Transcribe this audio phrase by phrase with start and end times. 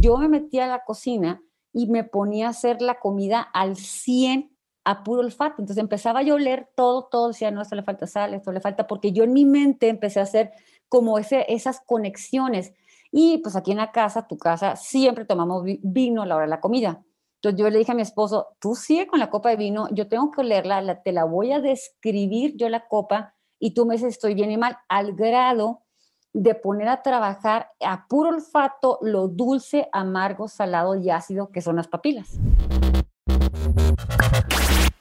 [0.00, 1.42] Yo me metía a la cocina
[1.72, 5.56] y me ponía a hacer la comida al 100 a puro olfato.
[5.58, 8.60] Entonces empezaba yo a oler todo, todo, decía, no, esto le falta sal, esto le
[8.60, 10.52] falta, porque yo en mi mente empecé a hacer
[10.88, 12.72] como ese, esas conexiones.
[13.10, 16.50] Y pues aquí en la casa, tu casa, siempre tomamos vino a la hora de
[16.50, 17.04] la comida.
[17.36, 20.08] Entonces yo le dije a mi esposo, tú sigue con la copa de vino, yo
[20.08, 24.10] tengo que olerla, te la voy a describir yo la copa y tú me dices
[24.10, 25.82] estoy bien y mal, al grado
[26.32, 31.76] de poner a trabajar a puro olfato lo dulce, amargo, salado y ácido que son
[31.76, 32.38] las papilas.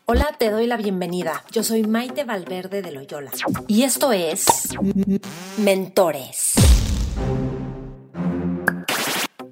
[0.06, 1.42] Hola, te doy la bienvenida.
[1.52, 3.32] Yo soy Maite Valverde de Loyola
[3.68, 4.46] y esto es
[5.58, 6.54] Mentores.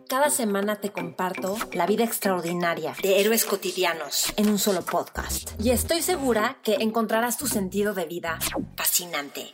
[0.09, 5.51] Cada semana te comparto la vida extraordinaria de héroes cotidianos en un solo podcast.
[5.61, 8.37] Y estoy segura que encontrarás tu sentido de vida
[8.75, 9.53] fascinante.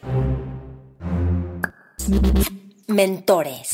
[2.87, 3.71] Mentores.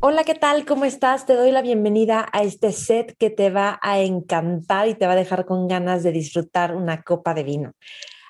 [0.00, 0.64] Hola, ¿qué tal?
[0.64, 1.26] ¿Cómo estás?
[1.26, 5.12] Te doy la bienvenida a este set que te va a encantar y te va
[5.12, 7.72] a dejar con ganas de disfrutar una copa de vino.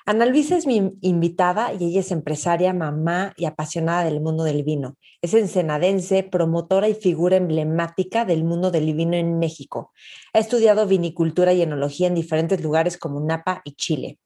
[0.05, 4.63] Ana Luisa es mi invitada y ella es empresaria, mamá y apasionada del mundo del
[4.63, 4.97] vino.
[5.21, 9.91] Es ensenadense, promotora y figura emblemática del mundo del vino en México.
[10.33, 14.19] Ha estudiado vinicultura y enología en diferentes lugares como Napa y Chile.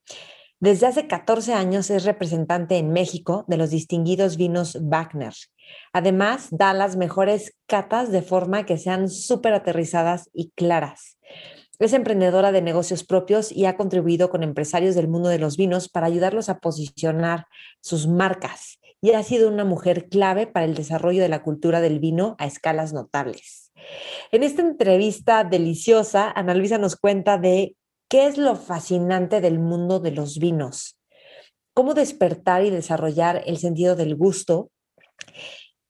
[0.59, 5.33] Desde hace 14 años es representante en México de los distinguidos vinos Wagner.
[5.93, 11.19] Además, da las mejores catas de forma que sean súper aterrizadas y claras.
[11.77, 15.89] Es emprendedora de negocios propios y ha contribuido con empresarios del mundo de los vinos
[15.89, 17.45] para ayudarlos a posicionar
[17.81, 21.99] sus marcas y ha sido una mujer clave para el desarrollo de la cultura del
[21.99, 23.71] vino a escalas notables.
[24.31, 27.75] En esta entrevista deliciosa, Ana Luisa nos cuenta de
[28.09, 30.97] ¿Qué es lo fascinante del mundo de los vinos?
[31.73, 34.71] ¿Cómo despertar y desarrollar el sentido del gusto?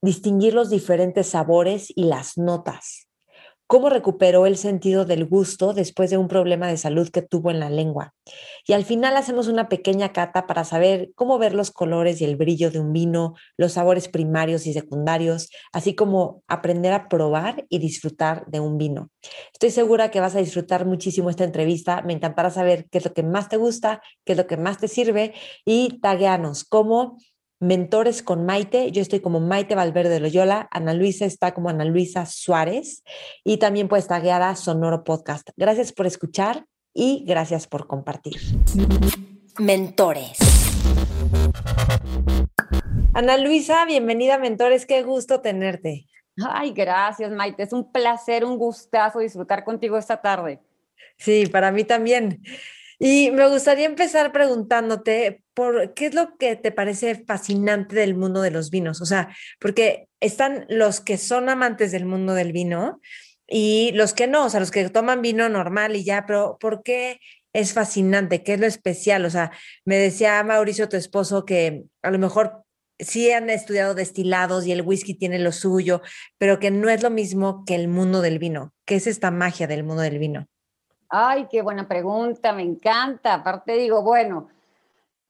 [0.01, 3.06] Distinguir los diferentes sabores y las notas
[3.67, 7.59] cómo recuperó el sentido del gusto después de un problema de salud que tuvo en
[7.59, 8.13] la lengua.
[8.65, 12.37] Y al final hacemos una pequeña cata para saber cómo ver los colores y el
[12.37, 17.79] brillo de un vino, los sabores primarios y secundarios, así como aprender a probar y
[17.79, 19.09] disfrutar de un vino.
[19.51, 22.01] Estoy segura que vas a disfrutar muchísimo esta entrevista.
[22.01, 24.77] Me encantará saber qué es lo que más te gusta, qué es lo que más
[24.77, 25.33] te sirve
[25.65, 27.17] y tagueanos cómo
[27.59, 28.91] Mentores con Maite.
[28.91, 30.67] Yo estoy como Maite Valverde Loyola.
[30.69, 33.03] Ana Luisa está como Ana Luisa Suárez.
[33.43, 35.49] Y también puede estar guiada Sonoro Podcast.
[35.55, 38.35] Gracias por escuchar y gracias por compartir.
[39.57, 40.37] Mentores.
[43.13, 44.85] Ana Luisa, bienvenida a Mentores.
[44.85, 46.05] Qué gusto tenerte.
[46.47, 47.63] Ay, gracias, Maite.
[47.63, 50.59] Es un placer, un gustazo disfrutar contigo esta tarde.
[51.17, 52.43] Sí, para mí también.
[52.99, 58.41] Y me gustaría empezar preguntándote por qué es lo que te parece fascinante del mundo
[58.41, 59.01] de los vinos.
[59.01, 62.99] O sea, porque están los que son amantes del mundo del vino
[63.47, 66.81] y los que no, o sea, los que toman vino normal y ya, pero ¿por
[66.83, 67.19] qué
[67.53, 68.43] es fascinante?
[68.43, 69.25] ¿Qué es lo especial?
[69.25, 69.51] O sea,
[69.85, 72.63] me decía Mauricio, tu esposo, que a lo mejor
[72.99, 76.01] sí han estudiado destilados y el whisky tiene lo suyo,
[76.37, 78.73] pero que no es lo mismo que el mundo del vino.
[78.85, 80.47] ¿Qué es esta magia del mundo del vino?
[81.09, 83.35] Ay, qué buena pregunta, me encanta.
[83.35, 84.49] Aparte digo, bueno,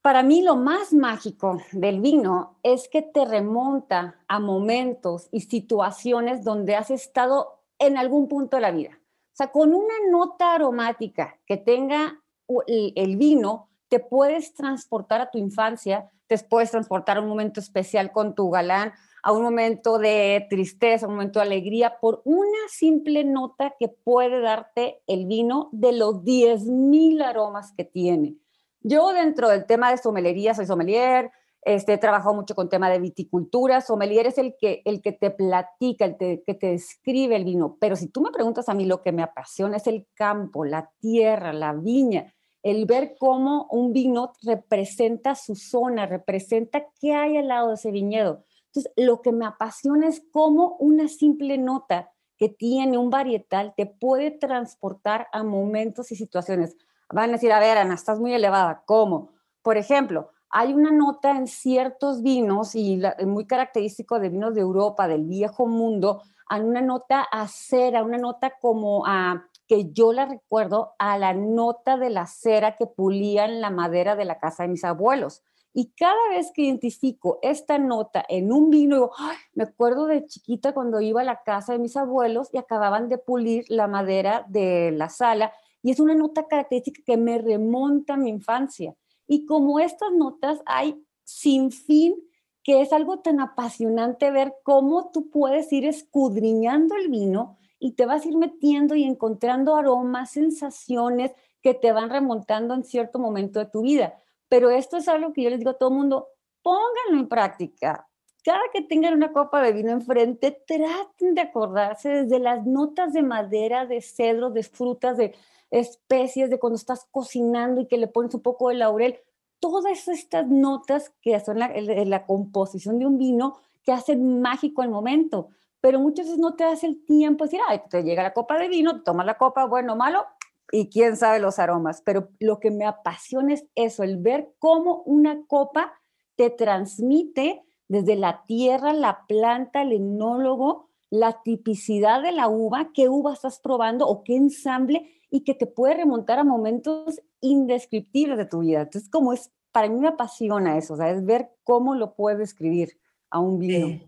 [0.02, 6.44] para mí lo más mágico del vino es que te remonta a momentos y situaciones
[6.44, 8.92] donde has estado en algún punto de la vida.
[8.98, 12.24] O sea, con una nota aromática que tenga
[12.66, 18.12] el, vino, te puedes transportar a tu infancia, te puedes transportar a un momento especial
[18.12, 18.94] con tu galán,
[19.28, 23.90] a un momento de tristeza, a un momento de alegría, por una simple nota que
[23.90, 28.38] puede darte el vino de los 10.000 aromas que tiene.
[28.80, 31.30] Yo dentro del tema de somelería soy sommelier,
[31.62, 33.82] este, he trabajado mucho con tema de viticultura.
[33.82, 37.76] Sommelier es el que, el que te platica, el que te describe el vino.
[37.82, 40.90] Pero si tú me preguntas a mí, lo que me apasiona es el campo, la
[41.02, 42.34] tierra, la viña,
[42.64, 47.92] el ver cómo un vino representa su zona, representa qué hay al lado de ese
[47.92, 48.46] viñedo.
[48.78, 53.88] Entonces, lo que me apasiona es cómo una simple nota que tiene un varietal te
[53.88, 56.78] puede transportar a momentos y situaciones.
[57.09, 58.84] Van a decir, a ver, Ana, estás muy elevada.
[58.85, 59.32] ¿Cómo?
[59.64, 65.08] Por ejemplo, hay una nota en ciertos vinos y muy característico de vinos de Europa,
[65.08, 70.28] del viejo mundo, hay una nota a cera, una nota como a que yo la
[70.28, 74.70] recuerdo a la nota de la cera que pulían la madera de la casa de
[74.70, 75.44] mis abuelos.
[75.79, 79.12] Y cada vez que identifico esta nota en un vino,
[79.53, 83.20] me acuerdo de chiquita cuando iba a la casa de mis abuelos y acababan de
[83.20, 85.53] pulir la madera de la sala.
[85.84, 88.96] Y es una nota característica que me remonta a mi infancia.
[89.28, 92.16] Y como estas notas hay sin fin
[92.64, 98.08] que es algo tan apasionante ver cómo tú puedes ir escudriñando el vino y te
[98.08, 103.59] vas a ir metiendo y encontrando aromas, sensaciones que te van remontando en cierto momento
[103.59, 104.16] de tu vida.
[104.49, 106.28] Pero esto es algo que yo les digo a todo el mundo,
[106.61, 108.08] pónganlo en práctica.
[108.44, 113.22] Cada que tengan una copa de vino enfrente, traten de acordarse desde las notas de
[113.22, 115.35] madera, de cedro, de frutas, de
[115.70, 119.20] especies, de cuando estás cocinando y que le pones un poco de laurel.
[119.59, 124.90] Todas estas notas que son la, la composición de un vino que hacen mágico el
[124.90, 125.49] momento
[125.79, 128.58] pero muchas veces no te das el tiempo de decir, ay, te llega la copa
[128.58, 130.26] de vino, tomas la copa, bueno, malo,
[130.72, 135.03] y quién sabe los aromas, pero lo que me apasiona es eso, el ver cómo
[135.03, 135.93] una copa
[136.35, 143.08] te transmite desde la tierra, la planta, el enólogo, la tipicidad de la uva, qué
[143.08, 148.46] uva estás probando o qué ensamble y que te puede remontar a momentos indescriptibles de
[148.46, 148.81] tu vida.
[148.81, 152.99] Entonces, como es, para mí me apasiona eso, es ver cómo lo puedo escribir
[153.29, 153.99] a un vino.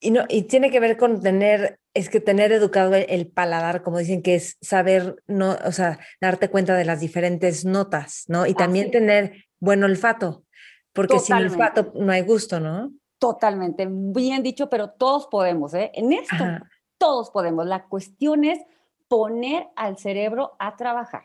[0.00, 3.98] Y, no, y tiene que ver con tener, es que tener educado el, paladar, como
[3.98, 8.46] dicen, que es saber, no, o sea, darte cuenta de las diferentes notas, ¿no?
[8.46, 10.44] Y también tener buen olfato,
[10.92, 12.92] porque sin olfato no hay gusto, ¿no?
[13.18, 15.90] Totalmente, bien dicho, pero todos podemos, ¿eh?
[15.94, 16.44] En esto,
[16.98, 17.66] todos podemos.
[17.66, 18.58] La cuestión es
[19.08, 21.24] poner al cerebro a trabajar.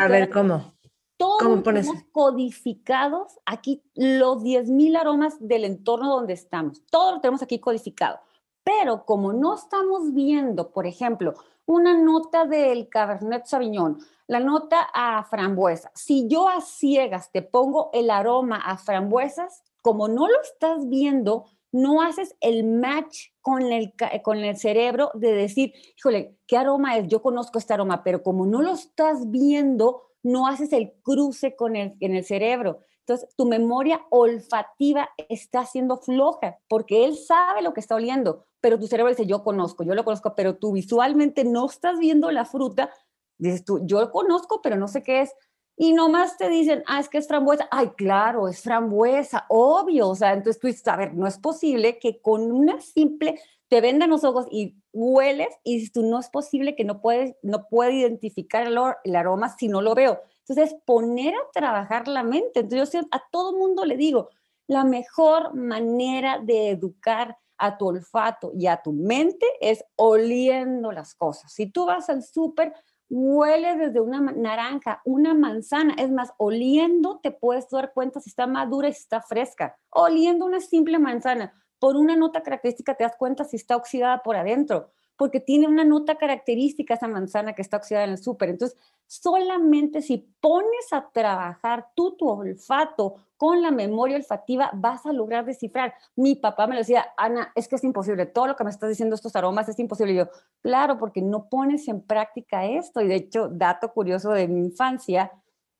[0.00, 0.74] A ver, ¿cómo?
[1.18, 6.82] Todos tenemos codificados aquí los 10.000 aromas del entorno donde estamos.
[6.90, 8.20] Todo lo tenemos aquí codificado.
[8.62, 11.34] Pero como no estamos viendo, por ejemplo,
[11.66, 17.90] una nota del Cabernet Sauvignon, la nota a frambuesa, si yo a ciegas te pongo
[17.92, 23.92] el aroma a frambuesas, como no lo estás viendo, no haces el match con el,
[24.22, 27.08] con el cerebro de decir, híjole, ¿qué aroma es?
[27.08, 31.76] Yo conozco este aroma, pero como no lo estás viendo, no haces el cruce con
[31.76, 32.80] el, en el cerebro.
[33.00, 38.78] Entonces, tu memoria olfativa está siendo floja porque él sabe lo que está oliendo, pero
[38.78, 42.44] tu cerebro dice, yo conozco, yo lo conozco, pero tú visualmente no estás viendo la
[42.44, 42.90] fruta.
[43.38, 45.32] Dices tú, yo lo conozco, pero no sé qué es.
[45.80, 47.68] Y nomás te dicen, ah, es que es frambuesa.
[47.70, 50.08] Ay, claro, es frambuesa, obvio.
[50.08, 53.80] O sea, entonces tú dices, a ver, no es posible que con una simple te
[53.80, 57.68] vendan los ojos y hueles y dices tú, no es posible que no puedes, no
[57.68, 60.20] puede identificar el, aroma si no lo veo.
[60.48, 62.60] Entonces, poner a trabajar la mente.
[62.60, 64.30] Entonces, yo a todo mundo le digo,
[64.66, 71.14] la mejor manera de educar a tu olfato y a tu mente es oliendo las
[71.14, 71.52] cosas.
[71.52, 72.74] Si tú vas al súper,
[73.10, 78.46] huele desde una naranja, una manzana, es más, oliendo te puedes dar cuenta si está
[78.46, 79.76] madura y si está fresca.
[79.90, 84.36] Oliendo una simple manzana, por una nota característica te das cuenta si está oxidada por
[84.36, 88.50] adentro, porque tiene una nota característica esa manzana que está oxidada en el súper.
[88.50, 88.78] Entonces,
[89.08, 95.44] solamente si pones a trabajar tú tu olfato con la memoria olfativa, vas a lograr
[95.44, 95.92] descifrar.
[96.14, 98.88] Mi papá me lo decía, Ana, es que es imposible, todo lo que me estás
[98.88, 100.12] diciendo estos aromas es imposible.
[100.12, 100.28] Y yo,
[100.62, 103.00] claro, porque no pones en práctica esto.
[103.00, 105.32] Y de hecho, dato curioso de mi infancia,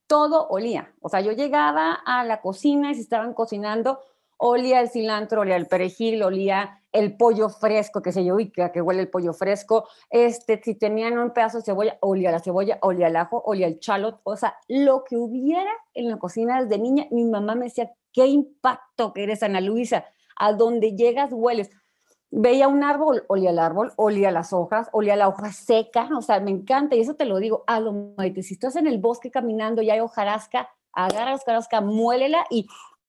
[0.09, 0.93] todo olía.
[1.01, 4.01] O sea, yo llegaba a la cocina y se estaban cocinando,
[4.39, 8.81] olía el cilantro, olía el perejil, olía el pollo fresco, que se yo, y que,
[8.81, 9.87] huele el pollo fresco.
[10.11, 13.79] Este, si tenían un pedazo de cebolla, olía la cebolla, olía el ajo, olía el
[13.79, 17.93] chalot, o sea, lo que hubiera en la cocina desde niña, mi mamá me decía,
[18.13, 20.07] qué impacto que eres, Ana Luisa,
[20.37, 21.71] a donde llegas hueles.
[22.31, 26.41] Veía un árbol, olía el árbol, olía las hojas, olía la hoja seca, o sea,
[26.41, 29.83] me encanta, y eso te lo digo, a lo si estás en el bosque caminando
[29.83, 32.67] y hay hojarasca, agarra la hojarasca, muélela y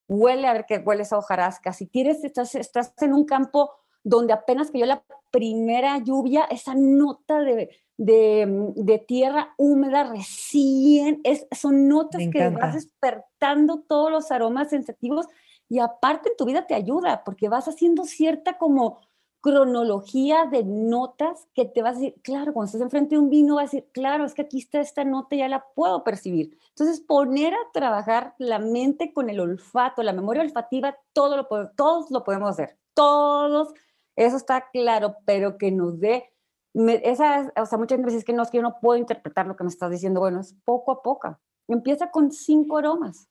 [0.09, 1.71] huele a ver que huele esa hojarasca.
[1.71, 3.71] Si tienes, estás, estás en un campo
[4.03, 11.87] donde apenas cayó la primera lluvia, esa nota de, de, tierra húmeda recién, es, son
[11.87, 15.27] notas que vas despertando todos los aromas sensitivos
[15.67, 19.01] y aparte en tu vida te ayuda porque vas haciendo cierta como
[19.41, 23.55] cronología de notas que te vas a decir, claro, cuando estás enfrente de un vino
[23.55, 26.57] vas a decir, claro, es que aquí está esta nota, ya la puedo percibir.
[26.69, 32.11] Entonces, poner a trabajar la mente con el olfato, la memoria olfativa, todo lo, todos
[32.11, 33.73] lo podemos hacer, todos,
[34.15, 36.31] eso está claro, pero que nos dé,
[36.73, 39.55] esa, o sea, muchas veces es que no, es que yo no puedo interpretar lo
[39.55, 41.39] que me estás diciendo, bueno, es poco a poco.
[41.67, 43.27] Empieza con cinco aromas.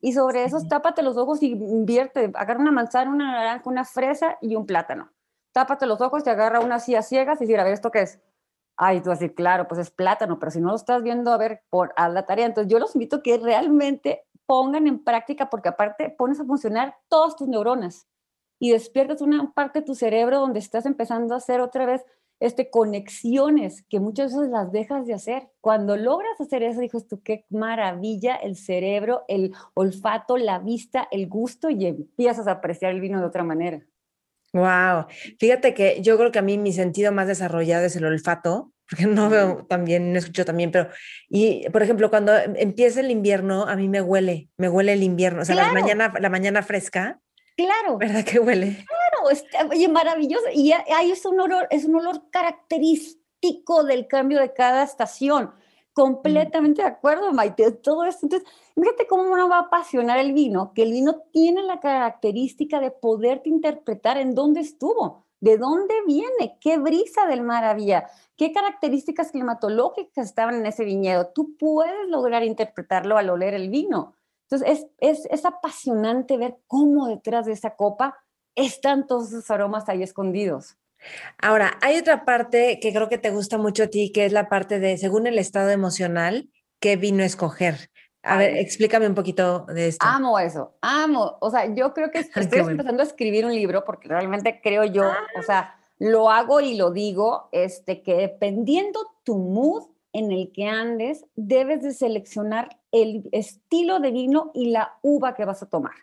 [0.00, 4.38] Y sobre esos, tápate los ojos y invierte, agarra una manzana, una naranja, una fresa
[4.40, 5.10] y un plátano
[5.52, 8.20] tápate los ojos, te agarra una silla ciegas y decir, a ver, ¿esto qué es?
[8.76, 11.32] Ay, tú vas a decir, claro, pues es plátano, pero si no lo estás viendo,
[11.32, 12.46] a ver, por, a la tarea.
[12.46, 17.36] Entonces yo los invito que realmente pongan en práctica, porque aparte pones a funcionar todas
[17.36, 18.06] tus neuronas
[18.58, 22.04] y despiertas una parte de tu cerebro donde estás empezando a hacer otra vez
[22.40, 25.50] este, conexiones que muchas veces las dejas de hacer.
[25.60, 31.28] Cuando logras hacer eso, dices tú, qué maravilla el cerebro, el olfato, la vista, el
[31.28, 33.84] gusto y empiezas a apreciar el vino de otra manera.
[34.52, 35.06] Wow,
[35.38, 39.06] fíjate que yo creo que a mí mi sentido más desarrollado es el olfato, porque
[39.06, 40.88] no veo también, no escucho también, pero,
[41.28, 45.42] y por ejemplo, cuando empieza el invierno, a mí me huele, me huele el invierno,
[45.42, 47.20] o sea, la, mañana, la mañana fresca.
[47.56, 47.98] Claro.
[47.98, 48.86] ¿Verdad que huele?
[48.86, 50.44] Claro, está, oye, maravilloso.
[50.54, 55.52] Y ahí es un olor, es un olor característico del cambio de cada estación.
[55.98, 58.26] Completamente de acuerdo, Maite, todo esto.
[58.26, 62.78] Entonces, fíjate cómo uno va a apasionar el vino, que el vino tiene la característica
[62.78, 68.52] de poderte interpretar en dónde estuvo, de dónde viene, qué brisa del mar había, qué
[68.52, 71.32] características climatológicas estaban en ese viñedo.
[71.34, 74.14] Tú puedes lograr interpretarlo al oler el vino.
[74.48, 78.14] Entonces, es, es, es apasionante ver cómo detrás de esa copa
[78.54, 80.76] están todos esos aromas ahí escondidos.
[81.40, 84.48] Ahora, hay otra parte que creo que te gusta mucho a ti, que es la
[84.48, 86.48] parte de, según el estado emocional,
[86.80, 87.90] qué vino a escoger.
[88.22, 90.04] A ver, explícame un poquito de esto.
[90.06, 91.38] Amo eso, amo.
[91.40, 95.10] O sea, yo creo que estoy empezando a escribir un libro porque realmente creo yo,
[95.38, 100.66] o sea, lo hago y lo digo, este, que dependiendo tu mood en el que
[100.66, 105.94] andes, debes de seleccionar el estilo de vino y la uva que vas a tomar.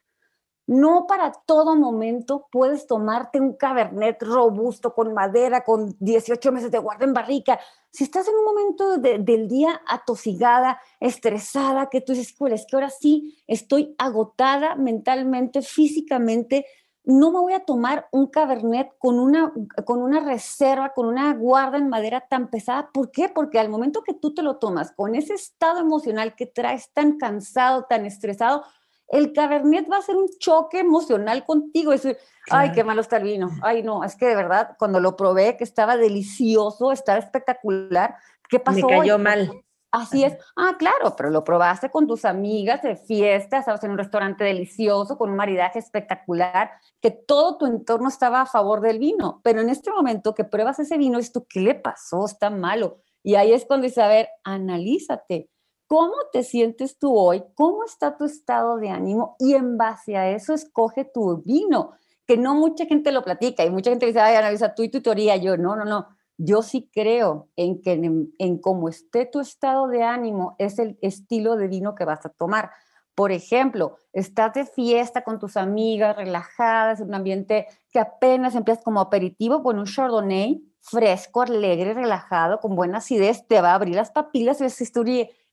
[0.67, 6.79] No para todo momento puedes tomarte un cabernet robusto con madera, con 18 meses de
[6.79, 7.59] guarda en barrica.
[7.91, 12.89] Si estás en un momento del día atosigada, estresada, que tú dices, es que ahora
[12.89, 16.65] sí estoy agotada mentalmente, físicamente,
[17.05, 19.53] no me voy a tomar un cabernet con una,
[19.85, 22.89] con una reserva, con una guarda en madera tan pesada.
[22.91, 23.29] ¿Por qué?
[23.29, 27.17] Porque al momento que tú te lo tomas con ese estado emocional que traes tan
[27.17, 28.63] cansado, tan estresado,
[29.07, 31.93] el Cabernet va a ser un choque emocional contigo.
[31.93, 32.07] Es,
[32.49, 33.49] ay, qué malo está el vino.
[33.61, 38.15] Ay, no, es que de verdad, cuando lo probé, que estaba delicioso, estaba espectacular.
[38.49, 38.87] ¿Qué pasó?
[38.87, 39.51] Me cayó mal.
[39.91, 40.35] Así es.
[40.57, 45.17] Ah, claro, pero lo probaste con tus amigas de fiesta, estabas en un restaurante delicioso,
[45.17, 49.39] con un maridaje espectacular, que todo tu entorno estaba a favor del vino.
[49.41, 52.25] Pero en este momento que pruebas ese vino, esto, ¿qué le pasó?
[52.25, 52.97] Está malo.
[53.23, 55.49] Y ahí es cuando dice, a ver, analízate
[55.87, 60.29] cómo te sientes tú hoy, cómo está tu estado de ánimo y en base a
[60.29, 61.91] eso escoge tu vino,
[62.25, 65.01] que no mucha gente lo platica y mucha gente dice, ay, analiza tú y tu
[65.01, 69.87] teoría, yo no, no, no, yo sí creo en que en, cómo esté tu estado
[69.87, 72.71] de ánimo es el estilo de vino que vas a tomar.
[73.13, 78.83] Por ejemplo, estás de fiesta con tus amigas, relajadas, en un ambiente que apenas empiezas
[78.83, 83.95] como aperitivo, con un chardonnay fresco, alegre, relajado, con buena acidez, te va a abrir
[83.95, 84.65] las papilas y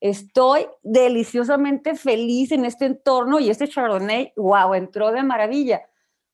[0.03, 5.83] estoy deliciosamente feliz en este entorno y este Chardonnay, wow, entró de maravilla.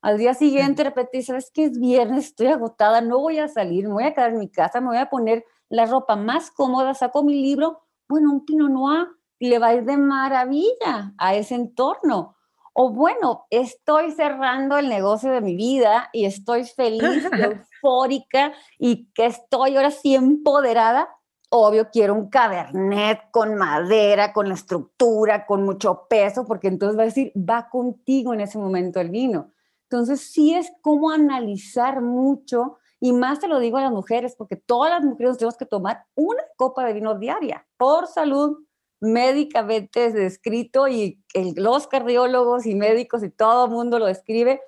[0.01, 1.65] Al día siguiente repetí, ¿sabes qué?
[1.65, 4.81] Es viernes, estoy agotada, no voy a salir, me voy a quedar en mi casa,
[4.81, 9.09] me voy a poner la ropa más cómoda, saco mi libro, bueno, un Pinot Noir
[9.39, 12.37] le va a ir de maravilla a ese entorno.
[12.73, 19.27] O bueno, estoy cerrando el negocio de mi vida y estoy feliz, eufórica y que
[19.27, 21.11] estoy ahora sí empoderada
[21.51, 27.07] obvio quiero un cabernet con madera, con estructura, con mucho peso, porque entonces va a
[27.07, 29.53] decir, va contigo en ese momento el vino.
[29.85, 34.57] Entonces sí es como analizar mucho, y más te lo digo a las mujeres, porque
[34.57, 38.59] todas las mujeres tenemos que tomar una copa de vino diaria por salud
[39.01, 41.23] médicamente descrito y
[41.57, 44.61] los cardiólogos y médicos y todo el mundo lo describe,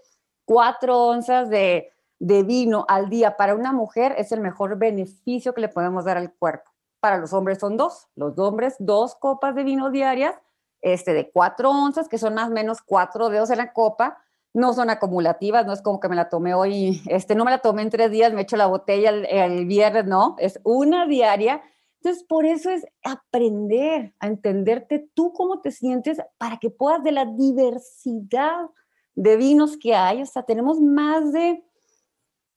[0.44, 5.68] cuatro onzas de vino al día para una mujer es el mejor beneficio que le
[5.68, 6.69] podemos dar al cuerpo
[7.00, 8.08] para los hombres son dos.
[8.14, 10.34] Los hombres, dos copas de vino diarias,
[10.80, 14.18] este, de cuatro onzas, que son más o menos cuatro dedos en la copa.
[14.52, 17.58] No son acumulativas, no es como que me la tomé hoy, este, no me la
[17.58, 21.62] tomé en tres días, me echo la botella el, viernes, no, es una diaria.
[22.02, 27.12] Entonces, por eso es aprender a entenderte tú cómo te sientes para que puedas de
[27.12, 28.70] la diversidad
[29.14, 30.22] de vinos que hay.
[30.22, 31.62] O sea, tenemos más de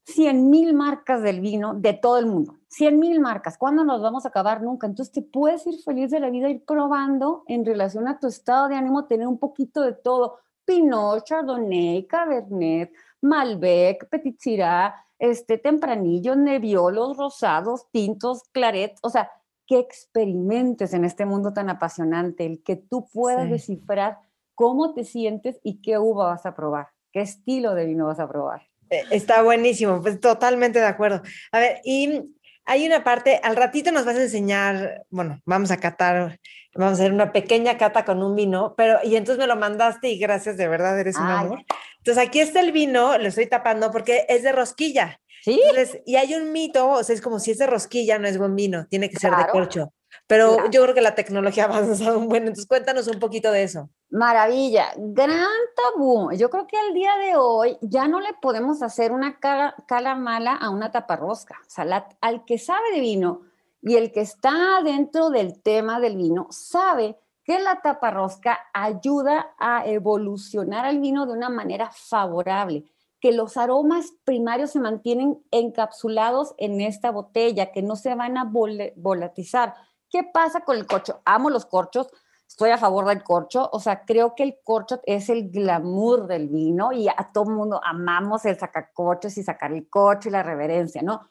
[0.05, 2.55] 100 mil marcas del vino de todo el mundo.
[2.69, 3.57] 100 mil marcas.
[3.57, 4.61] ¿Cuándo nos vamos a acabar?
[4.61, 4.87] Nunca.
[4.87, 8.67] Entonces te puedes ir feliz de la vida, ir probando en relación a tu estado
[8.67, 10.39] de ánimo, tener un poquito de todo.
[10.65, 12.91] Pinot, Chardonnay, Cabernet,
[13.21, 18.97] Malbec, Petit Syrah, este, Tempranillo, Nebbiolo, rosados, tintos, claret.
[19.01, 19.29] O sea,
[19.65, 24.19] que experimentes en este mundo tan apasionante, el que tú puedas descifrar
[24.55, 28.27] cómo te sientes y qué uva vas a probar, qué estilo de vino vas a
[28.27, 28.72] probar.
[28.93, 31.21] Eh, está buenísimo, pues totalmente de acuerdo.
[31.51, 32.21] A ver, y
[32.65, 36.39] hay una parte, al ratito nos vas a enseñar, bueno, vamos a catar,
[36.73, 40.09] vamos a hacer una pequeña cata con un vino, pero, y entonces me lo mandaste
[40.09, 41.65] y gracias, de verdad, eres un amor.
[41.97, 45.19] Entonces aquí está el vino, lo estoy tapando porque es de rosquilla.
[45.43, 45.59] ¿Sí?
[46.05, 48.55] y hay un mito, o sea, es como si es de rosquilla, no es buen
[48.55, 49.93] vino, tiene que ser de corcho.
[50.27, 53.63] Pero yo creo que la tecnología ha avanzado un buen, entonces cuéntanos un poquito de
[53.63, 53.89] eso.
[54.09, 56.31] Maravilla, gran tabú.
[56.33, 59.75] Yo creo que al día de hoy ya no le podemos hacer una cara,
[60.15, 61.59] mala a una taparrosca.
[61.61, 63.41] O sea, al que sabe de vino
[63.81, 69.85] y el que está dentro del tema del vino sabe que la taparrosca ayuda a
[69.85, 72.85] evolucionar al vino de una manera favorable,
[73.19, 78.45] que los aromas primarios se mantienen encapsulados en esta botella, que no se van a
[78.45, 79.73] volatizar.
[80.13, 81.21] ¿Qué pasa con el corcho?
[81.25, 82.07] Amo los corchos,
[82.47, 86.49] estoy a favor del corcho, o sea, creo que el corcho es el glamour del
[86.49, 91.01] vino y a todo mundo amamos el sacacorchos y sacar el corcho y la reverencia,
[91.01, 91.21] ¿no?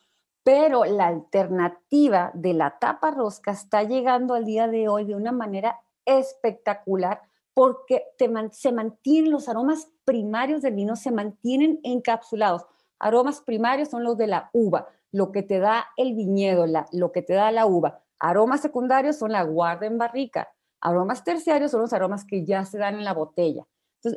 [0.43, 5.31] Pero la alternativa de la tapa rosca está llegando al día de hoy de una
[5.31, 7.23] manera espectacular
[7.55, 8.03] porque
[8.51, 12.67] se mantienen los aromas primarios del vino, se mantienen encapsulados.
[12.99, 17.23] Aromas primarios son los de la uva, lo que te da el viñedo, lo que
[17.23, 18.02] te da la uva.
[18.23, 20.49] Aromas secundarios son la guarda en barrica.
[20.81, 23.67] Aromas terciarios son los aromas que ya se dan en la botella.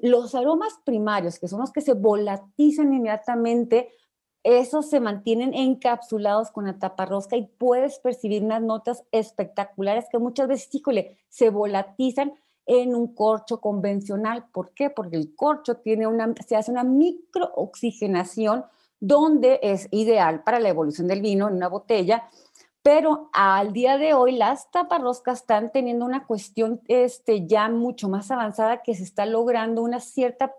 [0.03, 3.89] Los aromas primarios, que son los que se volatizan inmediatamente,
[4.43, 10.19] esos se mantienen encapsulados con la tapa rosca y puedes percibir unas notas espectaculares que
[10.19, 12.35] muchas veces, híjole, se volatizan
[12.67, 14.45] en un corcho convencional.
[14.53, 14.91] ¿Por qué?
[14.91, 18.65] Porque el corcho tiene una, se hace una microoxigenación
[18.99, 22.29] donde es ideal para la evolución del vino en una botella,
[22.85, 28.29] pero al día de hoy las taparroscas están teniendo una cuestión este, ya mucho más
[28.29, 30.53] avanzada que se está logrando una cierta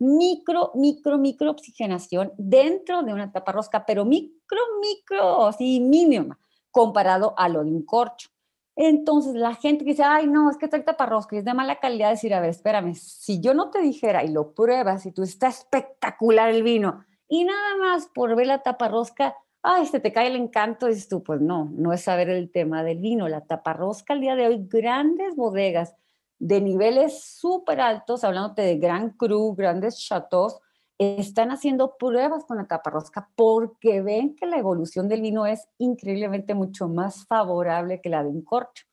[0.00, 6.40] micro, micro, micro oxigenación dentro de una taparrosca, pero micro, micro, así mínima,
[6.72, 8.28] comparado a lo de un corcho.
[8.74, 11.78] Entonces, la gente que dice, ay, no, es que está taparrosca y es de mala
[11.78, 15.22] calidad, decir, a ver, espérame, si yo no te dijera y lo pruebas y tú
[15.22, 20.28] está espectacular el vino y nada más por ver la taparrosca, ay, se te cae
[20.28, 23.28] el encanto, dices tú, pues no, no es saber el tema del vino.
[23.28, 25.94] La taparrosca al día de hoy, grandes bodegas
[26.38, 30.60] de niveles súper altos, hablándote de Gran Cru, grandes chateaux,
[30.98, 36.54] están haciendo pruebas con la taparrosca porque ven que la evolución del vino es increíblemente
[36.54, 38.84] mucho más favorable que la de un corcho.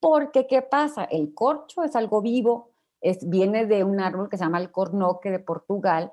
[0.00, 1.04] Porque, ¿qué pasa?
[1.04, 5.30] El corcho es algo vivo, es, viene de un árbol que se llama el cornoque
[5.30, 6.12] de Portugal,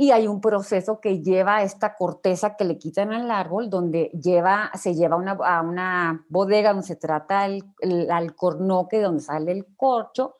[0.00, 4.70] y hay un proceso que lleva esta corteza que le quitan al árbol, donde lleva,
[4.74, 9.66] se lleva una, a una bodega donde se trata el, el alcornoque, donde sale el
[9.74, 10.36] corcho,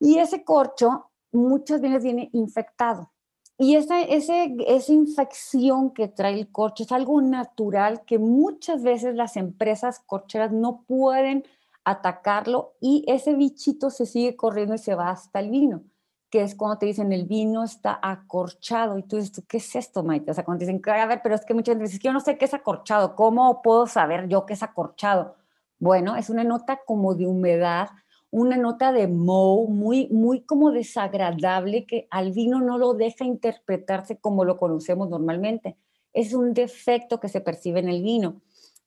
[0.00, 3.12] y ese corcho muchas veces viene infectado.
[3.58, 9.14] Y esa, ese, esa infección que trae el corcho es algo natural que muchas veces
[9.14, 11.44] las empresas corcheras no pueden
[11.84, 15.82] atacarlo y ese bichito se sigue corriendo y se va hasta el vino
[16.30, 20.02] que es cuando te dicen el vino está acorchado y tú dices, ¿qué es esto,
[20.02, 20.30] Maite?
[20.30, 22.20] O sea, cuando te dicen, a ver, pero es que muchas veces dicen, yo no
[22.20, 25.36] sé qué es acorchado, ¿cómo puedo saber yo qué es acorchado?
[25.78, 27.90] Bueno, es una nota como de humedad,
[28.30, 34.18] una nota de moho, muy, muy como desagradable que al vino no lo deja interpretarse
[34.18, 35.76] como lo conocemos normalmente.
[36.12, 38.42] Es un defecto que se percibe en el vino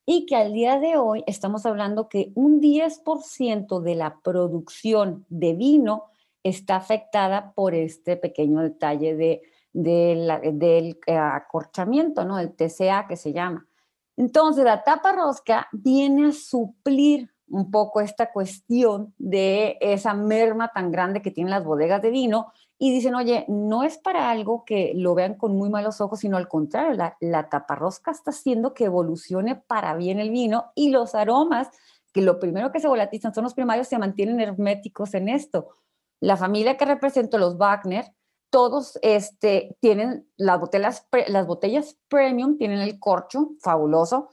[0.05, 5.53] y que al día de hoy estamos hablando que un 10% de la producción de
[5.53, 6.05] vino
[6.43, 9.41] está afectada por este pequeño detalle de,
[9.73, 12.39] del eh, acorchamiento, ¿no?
[12.39, 13.67] El TCA que se llama.
[14.17, 20.91] Entonces, la tapa rosca viene a suplir un poco esta cuestión de esa merma tan
[20.91, 24.93] grande que tienen las bodegas de vino y dicen, oye, no es para algo que
[24.95, 28.85] lo vean con muy malos ojos, sino al contrario, la, la taparrosca está haciendo que
[28.85, 31.69] evolucione para bien el vino y los aromas,
[32.13, 35.69] que lo primero que se volatizan son los primarios, se mantienen herméticos en esto
[36.19, 38.13] la familia que represento, los Wagner,
[38.49, 44.29] todos este, tienen las botellas, las botellas premium, tienen el corcho, fabuloso,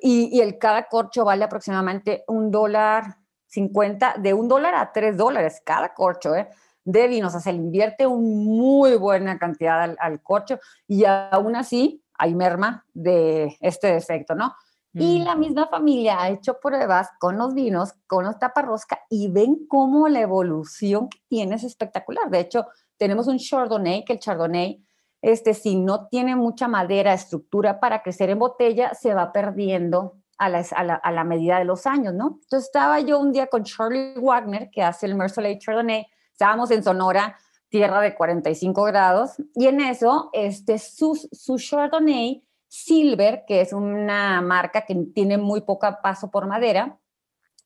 [0.00, 5.62] y, el cada corcho vale aproximadamente un dólar cincuenta, de un dólar a tres dólares
[5.64, 6.48] cada corcho, ¿eh?
[6.84, 11.04] de vino, o sea, se le invierte una muy buena cantidad al, al, corcho y
[11.04, 14.54] aún así hay merma de este defecto, ¿no?
[14.94, 19.66] Y la misma familia ha hecho pruebas con los vinos, con los taparrosca y ven
[19.68, 22.30] cómo la evolución que tiene es espectacular.
[22.30, 24.84] De hecho, tenemos un Chardonnay, que el Chardonnay,
[25.20, 30.48] este, si no tiene mucha madera, estructura para crecer en botella, se va perdiendo a
[30.48, 32.38] la, a la, medida de los años, ¿no?
[32.42, 36.82] Entonces estaba yo un día con Charlie Wagner, que hace el Mercedes Chardonnay, estábamos en
[36.82, 37.36] Sonora,
[37.68, 44.40] tierra de 45 grados, y en eso, este, su, su Chardonnay Silver, que es una
[44.42, 46.98] marca que tiene muy poco paso por madera,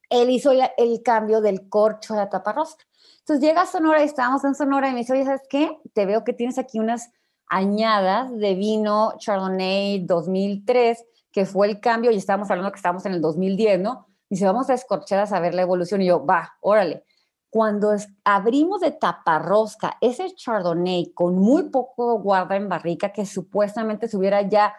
[0.09, 2.85] él hizo el cambio del corcho a la tapa rosca.
[3.21, 5.79] Entonces llega a Sonora y estábamos en Sonora y me dice, oye, ¿sabes qué?
[5.93, 7.11] Te veo que tienes aquí unas
[7.47, 13.13] añadas de vino Chardonnay 2003, que fue el cambio, y estábamos hablando que estábamos en
[13.13, 14.07] el 2010, ¿no?
[14.29, 16.03] Dice, vamos a escorchar a saber la evolución.
[16.03, 17.05] Y yo, va, órale.
[17.51, 24.17] Cuando abrimos de taparrosca ese Chardonnay con muy poco guarda en barrica, que supuestamente se
[24.17, 24.75] hubiera ya,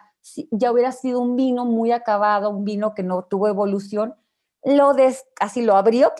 [0.50, 4.14] ya hubiera sido un vino muy acabado, un vino que no tuvo evolución,
[4.64, 6.12] lo des, así lo abrió,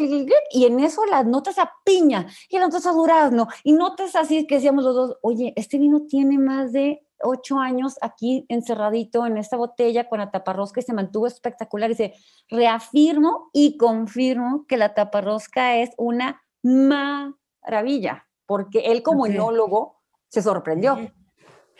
[0.51, 4.47] y en eso las notas a piña, y las notas a durazno, y notas así
[4.47, 9.38] que decíamos los dos, oye, este vino tiene más de ocho años aquí encerradito en
[9.38, 11.90] esta botella con la taparrosca y se mantuvo espectacular.
[11.90, 12.14] Y dice,
[12.49, 20.99] reafirmo y confirmo que la taparrosca es una maravilla, porque él como enólogo se sorprendió.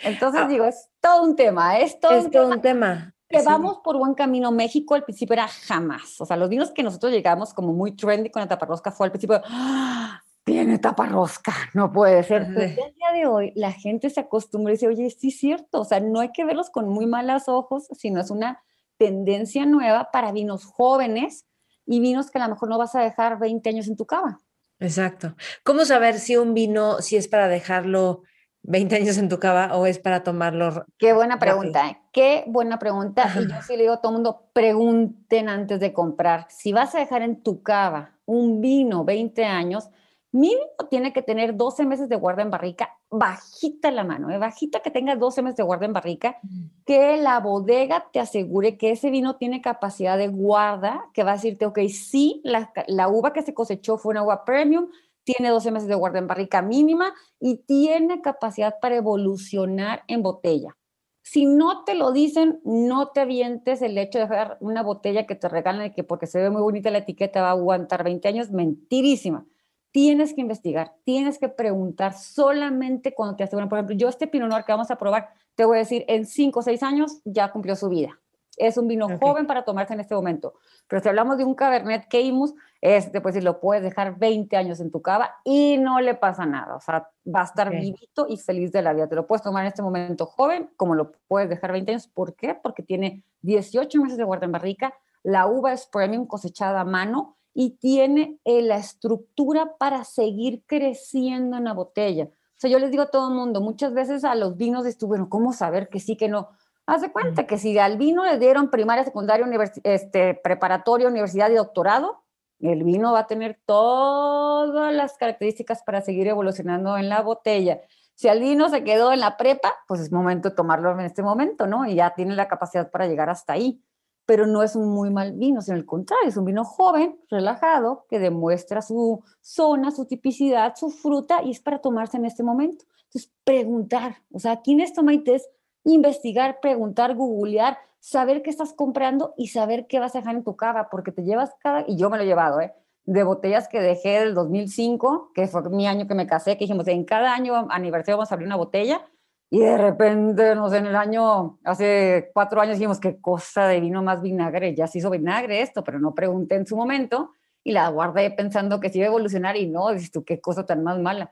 [0.03, 0.49] Entonces ah.
[0.49, 4.15] digo, es todo un tema, es todo, es todo un tema que vamos por buen
[4.15, 4.53] camino.
[4.53, 6.21] México al principio era jamás.
[6.21, 9.13] O sea, los vinos que nosotros llegamos como muy trendy con la taparrosca fue al
[9.13, 10.21] principio, ¡Ah!
[10.45, 12.43] tiene taparrosca, no puede ser.
[12.43, 15.81] el día de hoy la gente se acostumbra y dice, oye, sí es cierto.
[15.81, 18.63] O sea, no hay que verlos con muy malos ojos, sino es una
[18.99, 21.47] tendencia nueva para vinos jóvenes
[21.87, 24.41] y vinos que a lo mejor no vas a dejar 20 años en tu cava.
[24.81, 25.35] Exacto.
[25.63, 28.23] ¿Cómo saber si un vino, si es para dejarlo
[28.65, 30.85] 20 años en tu cava o es para tomarlo?
[30.99, 31.99] Qué buena pregunta, ¿eh?
[32.13, 33.31] qué buena pregunta.
[33.39, 36.47] Y yo sí le digo a todo el mundo, pregunten antes de comprar.
[36.49, 39.91] Si vas a dejar en tu cava un vino 20 años,
[40.33, 44.39] mínimo tiene que tener 12 meses de guarda en barrica, bajita la mano, ¿eh?
[44.39, 46.39] bajita que tenga 12 meses de guarda en barrica,
[46.85, 51.35] que la bodega te asegure que ese vino tiene capacidad de guarda, que va a
[51.35, 54.89] decirte, ok, sí, la, la uva que se cosechó fue una uva premium,
[55.25, 60.77] tiene 12 meses de guarda en barrica mínima y tiene capacidad para evolucionar en botella.
[61.23, 65.35] Si no te lo dicen, no te avientes el hecho de dejar una botella que
[65.35, 68.29] te regalan y que porque se ve muy bonita la etiqueta va a aguantar 20
[68.29, 69.47] años, mentirísima.
[69.91, 73.71] Tienes que investigar, tienes que preguntar solamente cuando te aseguran.
[73.71, 76.27] Por ejemplo, yo este Pinot Noir que vamos a probar, te voy a decir, en
[76.27, 78.21] 5 o 6 años ya cumplió su vida.
[78.59, 80.55] Es un vino joven para tomarse en este momento.
[80.89, 84.79] Pero si hablamos de un Cabernet Queimus, este, pues si lo puedes dejar 20 años
[84.79, 86.77] en tu cava y no le pasa nada.
[86.77, 89.09] O sea, va a estar vivito y feliz de la vida.
[89.09, 92.09] Te lo puedes tomar en este momento joven, como lo puedes dejar 20 años.
[92.09, 92.55] ¿Por qué?
[92.55, 94.93] Porque tiene 18 meses de guarda en barrica.
[95.23, 101.57] La uva es premium cosechada a mano y tiene eh, la estructura para seguir creciendo
[101.57, 102.25] en la botella.
[102.25, 105.31] O sea, yo les digo a todo el mundo, muchas veces a los vinos estuvieron,
[105.31, 106.51] ¿cómo saber que sí, que no?
[106.85, 109.47] Haz de cuenta que si al vino le dieron primaria, secundaria,
[109.85, 112.24] este, preparatoria, universidad y doctorado,
[112.71, 117.81] el vino va a tener todas las características para seguir evolucionando en la botella.
[118.15, 121.23] Si al vino se quedó en la prepa, pues es momento de tomarlo en este
[121.23, 121.85] momento, ¿no?
[121.87, 123.83] Y ya tiene la capacidad para llegar hasta ahí.
[124.27, 128.07] Pero no es un muy mal vino, sino al contrario, es un vino joven, relajado,
[128.09, 132.87] que demuestra su zona, su tipicidad, su fruta y es para tomarse en este momento.
[133.05, 135.51] Entonces, preguntar, o sea, aquí en esto, Maite, es
[135.85, 140.57] investigar, preguntar, googlear, saber qué estás comprando y saber qué vas a dejar en tu
[140.57, 142.75] cava, porque te llevas cada, y yo me lo he llevado, ¿eh?
[143.07, 146.87] de botellas que dejé del 2005, que fue mi año que me casé, que dijimos,
[146.89, 149.01] en cada año aniversario vamos a abrir una botella,
[149.49, 153.81] y de repente, no sé, en el año, hace cuatro años dijimos, qué cosa de
[153.81, 157.31] vino más vinagre, ya se hizo vinagre esto, pero no pregunté en su momento,
[157.63, 160.67] y la guardé pensando que sí iba a evolucionar, y no, dices tú, qué cosa
[160.67, 161.31] tan más mala.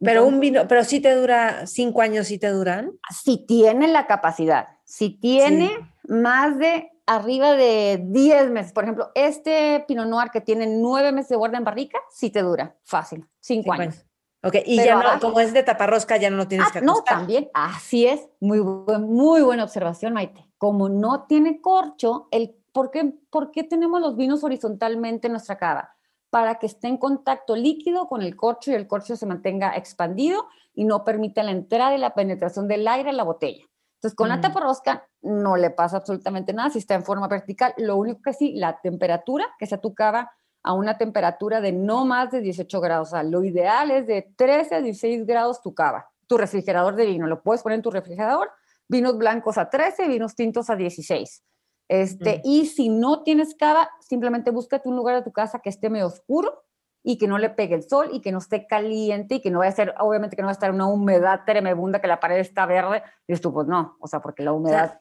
[0.00, 2.92] Pero un vino, pero sí te dura cinco años, sí te duran.
[3.10, 5.70] Si tiene la capacidad, si tiene
[6.08, 11.30] más de arriba de 10 meses, por ejemplo, este Pinot Noir que tiene nueve meses
[11.30, 14.06] de guarda en barrica, sí te dura, fácil, cinco, años.
[14.42, 17.02] Ok, y ya no, como es de taparrosca, ya no lo tienes ah, que No,
[17.02, 20.46] también, así es, muy, muy buena observación, Maite.
[20.58, 25.56] Como no tiene corcho, el, ¿por, qué, ¿por qué tenemos los vinos horizontalmente en nuestra
[25.56, 25.93] cava?
[26.34, 30.48] Para que esté en contacto líquido con el corcho y el corcho se mantenga expandido
[30.74, 33.64] y no permita la entrada y la penetración del aire en la botella.
[33.98, 37.72] Entonces, con la tapa rosca no le pasa absolutamente nada si está en forma vertical.
[37.76, 40.32] Lo único que sí, la temperatura, que se atucaba
[40.64, 43.10] a una temperatura de no más de 18 grados.
[43.10, 46.10] O sea, lo ideal es de 13 a 16 grados tu cava.
[46.26, 48.50] Tu refrigerador de vino, lo puedes poner en tu refrigerador.
[48.88, 51.44] Vinos blancos a 13, vinos tintos a 16.
[51.88, 55.90] Este, Y si no tienes cava, simplemente búscate un lugar de tu casa que esté
[55.90, 56.64] medio oscuro
[57.02, 59.58] y que no le pegue el sol y que no esté caliente y que no
[59.58, 62.38] vaya a ser, obviamente que no va a estar una humedad tremenda, que la pared
[62.38, 63.02] está verde.
[63.28, 65.00] Y tú, pues no, o sea, porque la humedad...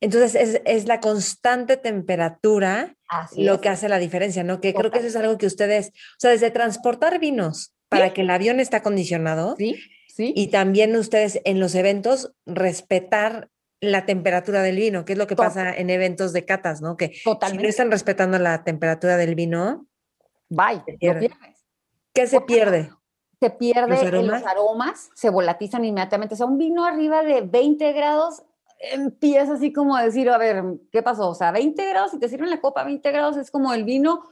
[0.00, 2.96] entonces es, es, la constante temperatura
[3.36, 4.60] lo que hace la diferencia, ¿no?
[4.62, 8.22] Que creo que eso es algo que ustedes, o sea, desde transportar vinos para que
[8.22, 9.54] el avión esté acondicionado.
[9.58, 9.76] Sí.
[10.08, 10.32] Sí.
[10.36, 13.48] Y también ustedes en los eventos respetar
[13.82, 16.96] la temperatura del vino, que es lo que pasa en eventos de catas, ¿no?
[16.96, 19.86] Que si no están respetando la temperatura del vino,
[20.48, 20.82] bye,
[22.14, 22.90] ¿Qué se pierde?
[23.40, 25.10] se pierde los aromas?
[25.14, 26.34] se volatizan inmediatamente.
[26.34, 28.44] O sea, un vino arriba de 20 grados
[28.78, 31.30] empieza así como a decir, a ver, ¿qué pasó?
[31.30, 34.22] O sea, 20 grados, si te sirven la copa 20 grados, es como el vino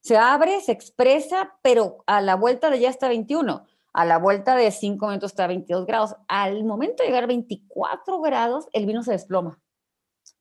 [0.00, 4.56] se abre, se expresa, pero a la vuelta de ya está 21, a la vuelta
[4.56, 6.16] de 5 minutos está 22 grados.
[6.28, 9.58] Al momento de llegar a 24 grados, el vino se desploma.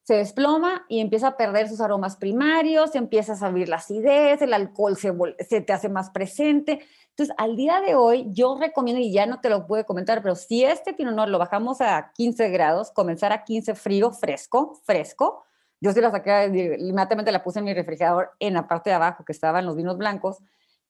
[0.03, 4.53] Se desploma y empieza a perder sus aromas primarios, empieza a salir la acidez, el
[4.53, 6.79] alcohol se, te hace más presente.
[7.09, 10.35] Entonces, al día de hoy, yo recomiendo, y ya no te lo pude comentar, pero
[10.35, 15.43] si este Pinot Noir lo bajamos a 15 grados, comenzar a 15 frío, fresco, fresco,
[15.81, 19.23] yo sí la saqué, inmediatamente la puse en mi refrigerador en la parte de abajo
[19.23, 20.39] que estaban los vinos blancos,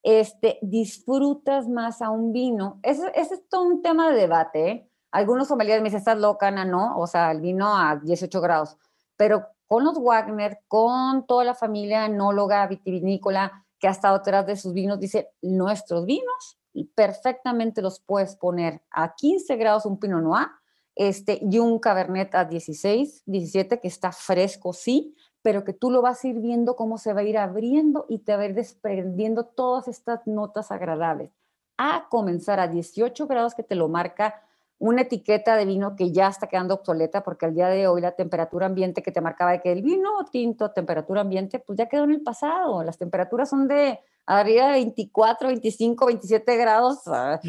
[0.04, 2.80] este, disfrutas más a un vino.
[2.84, 4.90] Ese, es todo un tema de debate, ¿eh?
[5.12, 6.98] Algunos sommeliers me dicen, estás loca, ¿no?
[6.98, 8.78] O sea, el vino a 18 grados.
[9.18, 14.56] Pero con los Wagner, con toda la familia enóloga, vitivinícola, que ha estado detrás de
[14.56, 16.60] sus vinos, dice, nuestros vinos
[16.96, 20.48] perfectamente los puedes poner a 15 grados un Pinot Noir
[20.96, 26.02] este, y un Cabernet a 16, 17, que está fresco, sí, pero que tú lo
[26.02, 28.56] vas a ir viendo cómo se va a ir abriendo y te va a ir
[28.56, 31.32] desprendiendo todas estas notas agradables.
[31.78, 34.42] A comenzar a 18 grados que te lo marca
[34.80, 38.14] una etiqueta de vino que ya está quedando obsoleta porque al día de hoy la
[38.14, 42.06] temperatura ambiente que te marcaba de que el vino tinto, temperatura ambiente, pues ya quedó
[42.06, 42.82] en el pasado.
[42.84, 47.40] Las temperaturas son de arriba de 24, 25, 27 grados, ah,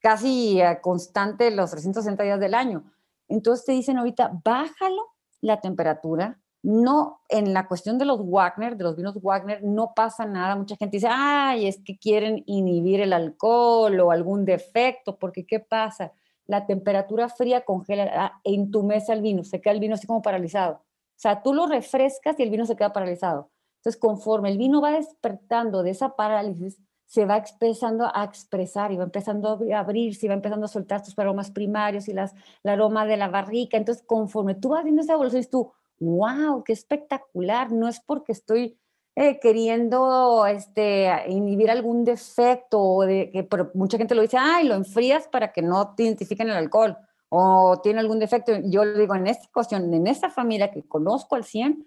[0.00, 2.92] casi ah, constante los 360 días del año.
[3.28, 6.40] Entonces te dicen ahorita, bájalo la temperatura.
[6.64, 10.56] No, en la cuestión de los Wagner, de los vinos Wagner, no pasa nada.
[10.56, 15.60] Mucha gente dice, ay, es que quieren inhibir el alcohol o algún defecto, porque ¿qué
[15.60, 16.12] pasa?
[16.46, 20.06] la temperatura fría congela ah, en tu mesa el vino, se queda el vino así
[20.06, 20.74] como paralizado.
[20.76, 23.50] O sea, tú lo refrescas y el vino se queda paralizado.
[23.78, 28.96] Entonces, conforme el vino va despertando de esa parálisis, se va empezando a expresar y
[28.96, 32.70] va empezando a abrirse y va empezando a soltar sus aromas primarios y las, el
[32.70, 33.76] aroma de la barrica.
[33.76, 35.70] Entonces, conforme tú vas viendo esa evolución, tú,
[36.04, 37.72] wow, qué espectacular.
[37.72, 38.78] No es porque estoy
[39.16, 45.28] eh, queriendo este, inhibir algún defecto, de, que mucha gente lo dice, ay, lo enfrías
[45.28, 46.96] para que no te identifiquen el alcohol,
[47.28, 48.52] o tiene algún defecto.
[48.64, 51.86] Yo le digo, en esta cuestión, en esta familia que conozco al 100,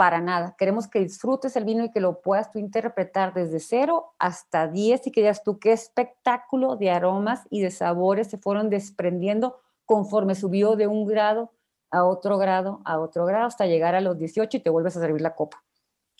[0.00, 0.54] para nada.
[0.56, 5.06] Queremos que disfrutes el vino y que lo puedas tú interpretar desde 0 hasta 10
[5.06, 10.34] y que digas tú qué espectáculo de aromas y de sabores se fueron desprendiendo conforme
[10.34, 11.52] subió de un grado
[11.90, 15.00] a otro grado, a otro grado, hasta llegar a los 18 y te vuelves a
[15.00, 15.62] servir la copa.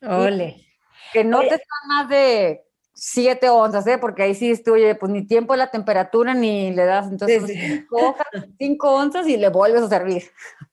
[0.02, 0.66] Ole.
[1.12, 3.98] Que no te están más de 7 onzas, ¿eh?
[3.98, 7.42] porque ahí sí estoy, pues ni tiempo la temperatura ni le das, entonces
[8.58, 10.24] 5 onzas y le vuelves a servir.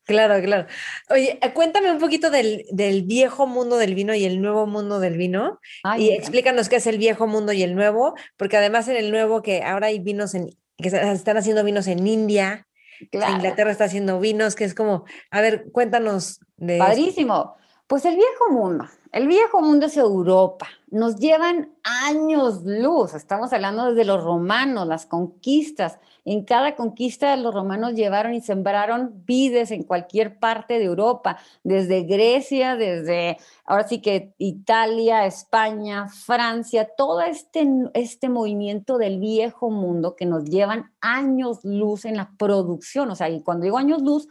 [0.04, 0.68] Claro, claro.
[1.10, 5.00] Oye, eh, cuéntame un poquito del, del, viejo mundo del vino y el nuevo mundo
[5.00, 5.60] del vino
[5.98, 9.42] y explícanos qué es el viejo mundo y el nuevo, porque además en el nuevo
[9.42, 12.67] que ahora hay vinos en, que están haciendo vinos en India,
[13.12, 16.78] Inglaterra está haciendo vinos, que es como, a ver, cuéntanos de...
[16.78, 17.56] Padrísimo.
[17.88, 20.68] Pues el viejo mundo, el viejo mundo es Europa.
[20.92, 23.14] Nos llevan años luz.
[23.14, 25.98] Estamos hablando desde los romanos, las conquistas.
[26.30, 32.04] En cada conquista los romanos llevaron y sembraron vides en cualquier parte de Europa, desde
[32.04, 40.18] Grecia, desde ahora sí que Italia, España, Francia, todo este, este movimiento del viejo mundo
[40.18, 43.10] que nos llevan años luz en la producción.
[43.10, 44.28] O sea, y cuando digo años luz,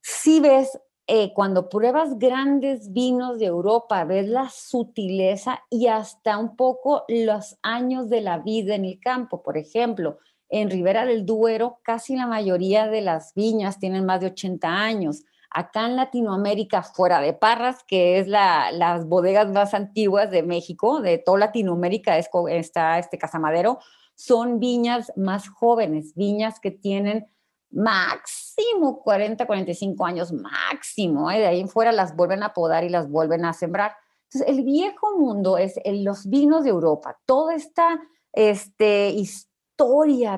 [0.00, 0.78] si ves
[1.08, 7.58] eh, cuando pruebas grandes vinos de Europa, ves la sutileza y hasta un poco los
[7.62, 9.42] años de la vida en el campo.
[9.42, 14.28] Por ejemplo, en Ribera del Duero, casi la mayoría de las viñas tienen más de
[14.28, 15.24] 80 años.
[15.50, 21.00] Acá en Latinoamérica, fuera de Parras, que es la, las bodegas más antiguas de México,
[21.00, 23.78] de toda Latinoamérica es, está este Casamadero,
[24.14, 27.26] son viñas más jóvenes, viñas que tienen
[27.70, 31.38] máximo 40, 45 años, máximo, ¿eh?
[31.38, 33.92] de ahí en fuera las vuelven a podar y las vuelven a sembrar.
[34.24, 38.00] Entonces, el viejo mundo es los vinos de Europa, toda esta
[38.32, 39.47] este, historia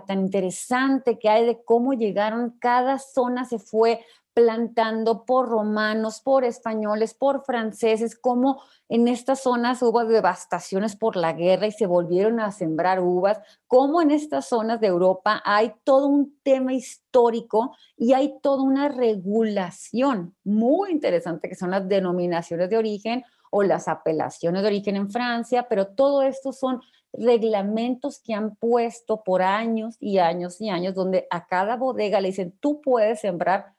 [0.06, 4.00] tan interesante que hay de cómo llegaron, cada zona se fue
[4.34, 11.32] plantando por romanos, por españoles, por franceses, como en estas zonas hubo devastaciones por la
[11.32, 16.06] guerra y se volvieron a sembrar uvas, como en estas zonas de Europa hay todo
[16.06, 22.76] un tema histórico y hay toda una regulación muy interesante que son las denominaciones de
[22.76, 26.80] origen o las apelaciones de origen en Francia, pero todo esto son
[27.12, 32.28] reglamentos que han puesto por años y años y años donde a cada bodega le
[32.28, 33.74] dicen, tú puedes sembrar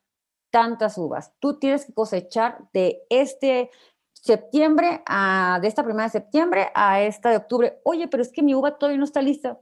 [0.51, 1.33] tantas uvas.
[1.39, 3.71] Tú tienes que cosechar de este
[4.13, 7.79] septiembre a, de esta primera de septiembre a esta de octubre.
[7.83, 9.59] Oye, pero es que mi uva todavía no está lista.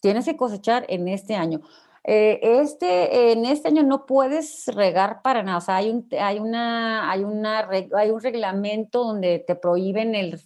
[0.00, 1.62] tienes que cosechar en este año.
[2.08, 6.38] Eh, este, en este año no puedes regar para nada, o sea, hay un, hay
[6.38, 10.40] una, hay una, hay un reglamento donde te prohíben el,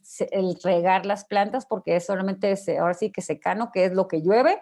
[0.64, 4.58] regar las plantas porque es solamente, ahora sí que secano, que es lo que llueve,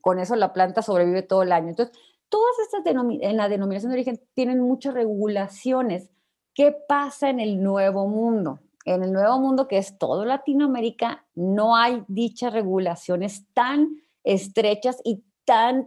[0.00, 1.68] con eso la planta sobrevive todo el año.
[1.68, 1.96] Entonces,
[2.28, 6.10] todas estas en la denominación de origen tienen muchas regulaciones.
[6.52, 8.58] ¿Qué pasa en el nuevo mundo?
[8.84, 15.22] En el nuevo mundo, que es todo Latinoamérica, no hay dichas regulaciones tan estrechas y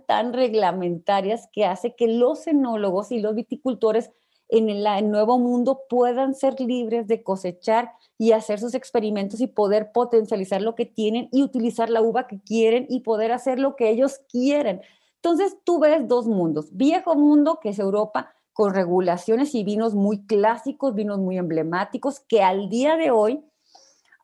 [0.08, 4.12] tan, reglamentarias que hace que los enólogos y los viticultores
[4.50, 9.94] en el, nuevo mundo puedan ser libres de cosechar y hacer sus experimentos y poder
[9.94, 13.90] potencializar lo que tienen y utilizar la uva que quieren y poder hacer lo que
[13.90, 14.82] ellos quieren.
[15.16, 20.26] Entonces tú ves dos mundos, viejo mundo que es Europa con regulaciones y vinos muy
[20.26, 23.46] clásicos, vinos muy emblemáticos que al día de hoy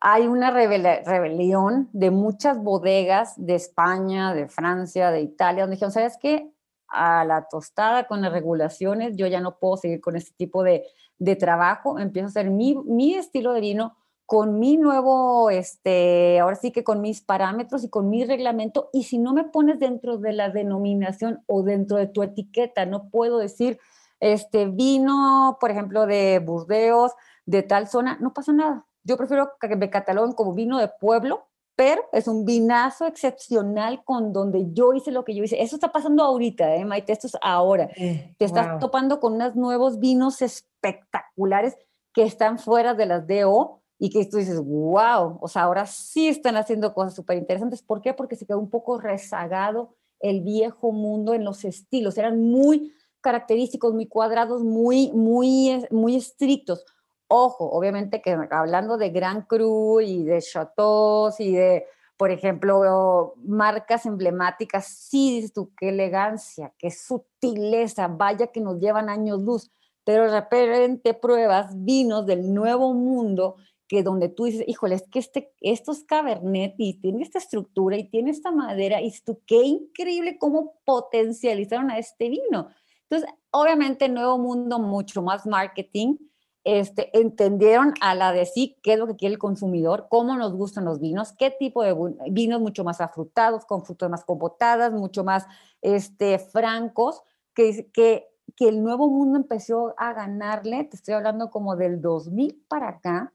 [0.00, 6.16] hay una rebelión de muchas bodegas de España, de Francia, de Italia, donde dijeron, ¿sabes
[6.18, 6.50] qué?
[6.88, 10.86] A la tostada con las regulaciones, yo ya no puedo seguir con este tipo de,
[11.18, 16.56] de trabajo, empiezo a hacer mi, mi, estilo de vino con mi nuevo, este, ahora
[16.56, 20.16] sí que con mis parámetros y con mi reglamento, y si no me pones dentro
[20.16, 23.78] de la denominación o dentro de tu etiqueta, no puedo decir,
[24.18, 27.12] este, vino, por ejemplo, de Burdeos,
[27.44, 31.48] de tal zona, no pasa nada yo prefiero que me cataloguen como vino de pueblo,
[31.74, 35.60] pero es un vinazo excepcional con donde yo hice lo que yo hice.
[35.60, 37.12] Eso está pasando ahorita, ¿eh, Maite?
[37.12, 37.88] Esto es ahora.
[37.88, 41.76] Te estás topando con unos nuevos vinos espectaculares
[42.12, 46.28] que están fuera de las DO y que tú dices, wow, o sea, ahora sí
[46.28, 47.82] están haciendo cosas súper interesantes.
[47.82, 48.14] ¿Por qué?
[48.14, 52.16] Porque se quedó un poco rezagado el viejo mundo en los estilos.
[52.16, 56.84] Eran muy característicos, muy cuadrados, muy, muy, muy estrictos.
[57.32, 64.04] Ojo, obviamente que hablando de Gran Cru y de Chateaux y de, por ejemplo, marcas
[64.04, 69.70] emblemáticas, sí dices tú, qué elegancia, qué sutileza, vaya que nos llevan años luz,
[70.02, 73.54] pero de repente pruebas vinos del nuevo mundo
[73.86, 77.96] que donde tú dices, híjole, es que este, esto es Cabernet y tiene esta estructura
[77.96, 82.70] y tiene esta madera, y tú, qué increíble cómo potencializaron a este vino.
[83.08, 86.16] Entonces, obviamente, Nuevo Mundo, mucho más marketing,
[86.64, 90.52] este, entendieron a la de sí qué es lo que quiere el consumidor, cómo nos
[90.52, 91.96] gustan los vinos, qué tipo de
[92.30, 95.46] vinos mucho más afrutados, con frutas más compotadas, mucho más
[95.80, 97.22] este, francos,
[97.54, 98.26] que,
[98.58, 103.32] el nuevo mundo empezó a ganarle, te estoy hablando como del 2000 para acá,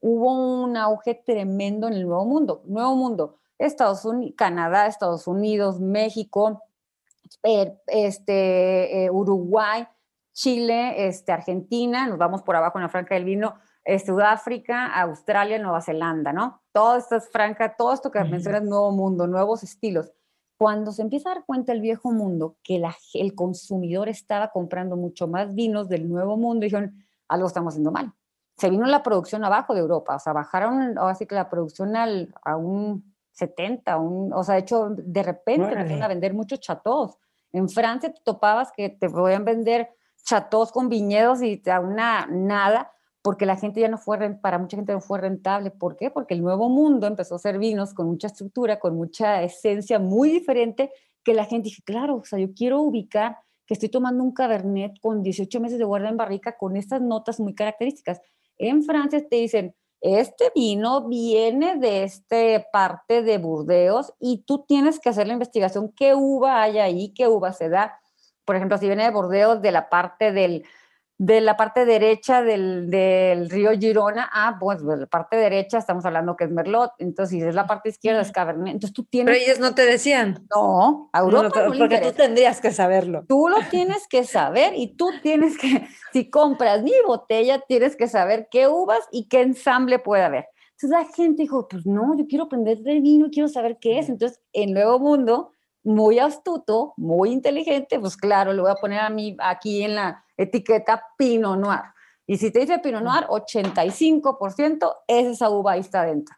[0.00, 2.62] hubo un auge tremendo en el nuevo mundo.
[2.66, 6.62] Nuevo mundo, Estados Unidos, Canadá, Estados Unidos, México,
[7.42, 9.86] eh, este, eh, Uruguay,
[10.32, 15.58] Chile, este, Argentina, nos vamos por abajo en la franca del vino, eh, Sudáfrica, Australia,
[15.58, 16.62] Nueva Zelanda, ¿no?
[16.72, 20.12] Todo esto es franca, todo esto que mencionas, nuevo mundo, nuevos estilos.
[20.56, 24.96] Cuando se empieza a dar cuenta el viejo mundo que la, el consumidor estaba comprando
[24.96, 28.12] mucho más vinos del nuevo mundo, dijeron, algo estamos haciendo mal.
[28.56, 32.32] Se vino la producción abajo de Europa, o sea, bajaron así que la producción al,
[32.44, 37.16] a un 70, un, o sea, de hecho, de repente empezaron a vender muchos chateaux.
[37.50, 39.90] En Francia te topabas que te podían vender
[40.24, 44.76] chatos con viñedos y a una nada, porque la gente ya no fue, para mucha
[44.76, 45.70] gente no fue rentable.
[45.70, 46.10] ¿Por qué?
[46.10, 50.30] Porque el nuevo mundo empezó a ser vinos con mucha estructura, con mucha esencia muy
[50.30, 50.90] diferente,
[51.22, 54.98] que la gente dice, claro, o sea, yo quiero ubicar que estoy tomando un cabernet
[55.00, 58.20] con 18 meses de guarda en barrica con estas notas muy características.
[58.58, 64.98] En Francia te dicen, este vino viene de esta parte de Burdeos y tú tienes
[64.98, 68.01] que hacer la investigación, qué uva hay ahí, qué uva se da,
[68.44, 70.64] por ejemplo, si viene de Bordeaux, de la parte del,
[71.18, 76.04] de la parte derecha del, del, río Girona, ah, pues de la parte derecha estamos
[76.04, 79.32] hablando que es Merlot, entonces si es la parte izquierda es Cabernet, entonces tú tienes...
[79.32, 80.44] Pero ellos no te decían.
[80.52, 83.24] No, a Europa no, Porque tú tendrías que saberlo.
[83.28, 88.08] Tú lo tienes que saber y tú tienes que, si compras mi botella, tienes que
[88.08, 90.46] saber qué uvas y qué ensamble puede haber.
[90.72, 94.08] Entonces la gente dijo, pues no, yo quiero aprender de vino, quiero saber qué es.
[94.08, 95.51] Entonces, en Nuevo Mundo
[95.84, 100.24] muy astuto, muy inteligente, pues claro, le voy a poner a mí aquí en la
[100.36, 101.82] etiqueta Pinot Noir.
[102.26, 106.36] Y si te dice Pinot Noir, 85% es esa uva ahí está adentro.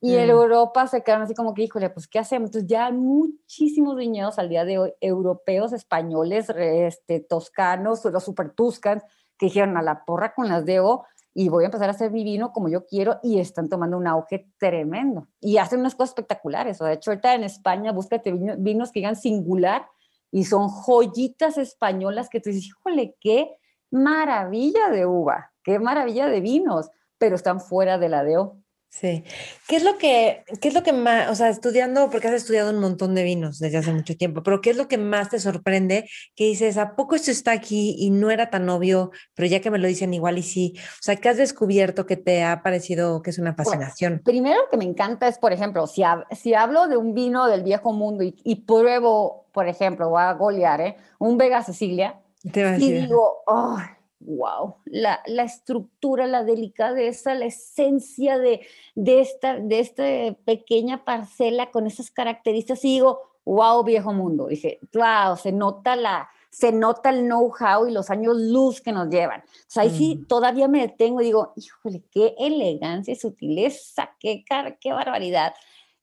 [0.00, 0.30] Y en mm.
[0.30, 2.48] Europa se quedan así como que, híjole, pues ¿qué hacemos?
[2.48, 8.50] Entonces ya hay muchísimos viñedos al día de hoy, europeos, españoles, este, toscanos, los super
[8.50, 9.02] tuscans,
[9.38, 12.22] que dijeron a la porra con las DO, y voy a empezar a hacer mi
[12.22, 16.80] vino como yo quiero y están tomando un auge tremendo y hacen unas cosas espectaculares.
[16.80, 19.86] O de hecho, ahorita en España búscate vinos que digan singular
[20.30, 23.56] y son joyitas españolas que tú dices, híjole, qué
[23.90, 28.63] maravilla de uva, qué maravilla de vinos, pero están fuera de la DO.
[29.00, 29.24] Sí.
[29.66, 32.70] ¿Qué es lo que, qué es lo que más, o sea, estudiando, porque has estudiado
[32.70, 35.40] un montón de vinos desde hace mucho tiempo, pero qué es lo que más te
[35.40, 39.58] sorprende que dices, ¿a poco esto está aquí y no era tan obvio, pero ya
[39.58, 40.74] que me lo dicen igual y sí?
[40.76, 44.22] O sea, ¿qué has descubierto que te ha parecido que es una fascinación?
[44.24, 47.64] primero lo que me encanta es, por ejemplo, si, si hablo de un vino del
[47.64, 50.96] viejo mundo y, pruebo, por ejemplo, voy a golear, ¿eh?
[51.18, 53.76] Un Vega Sicilia, y digo, oh,
[54.24, 60.04] wow, la, estructura, la delicadeza, la esencia de, de, esta, de esta
[60.44, 62.84] pequeña parcela con esas características.
[62.84, 64.46] Y digo, wow, viejo mundo.
[64.46, 69.08] Dije, wow, se nota la, se nota el know-how y los años luz que nos
[69.08, 69.40] llevan.
[69.40, 70.26] O sea, ahí sí mm.
[70.26, 74.44] todavía me detengo y digo, híjole, qué elegancia y sutileza, qué,
[74.80, 75.54] qué barbaridad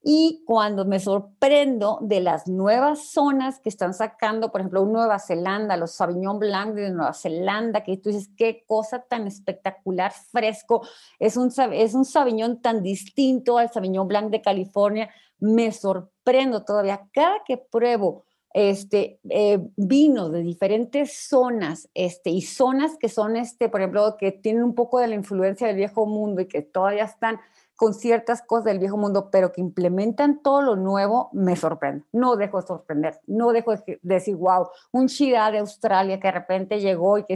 [0.04, 5.78] y cuando me sorprendo de las nuevas zonas que están sacando, por ejemplo, Nueva Zelanda,
[5.78, 10.82] los Sauvignon Blanc de Nueva Zelanda, que tú dices, qué cosa tan espectacular, fresco,
[11.20, 17.08] es un, es un Sauvignon tan distinto al Sauvignon Blanc de California, me sorprendo todavía.
[17.14, 23.70] Cada que pruebo este, eh, vinos de diferentes zonas este, y zonas que son, este,
[23.70, 27.06] por ejemplo, que tienen un poco de la influencia del viejo mundo y que todavía
[27.06, 27.40] están
[27.82, 32.06] con ciertas cosas del viejo mundo, pero que implementan todo lo nuevo, me sorprende.
[32.12, 36.32] No dejo de sorprender, no dejo de decir, wow, un Shida de Australia que de
[36.32, 37.34] repente llegó y que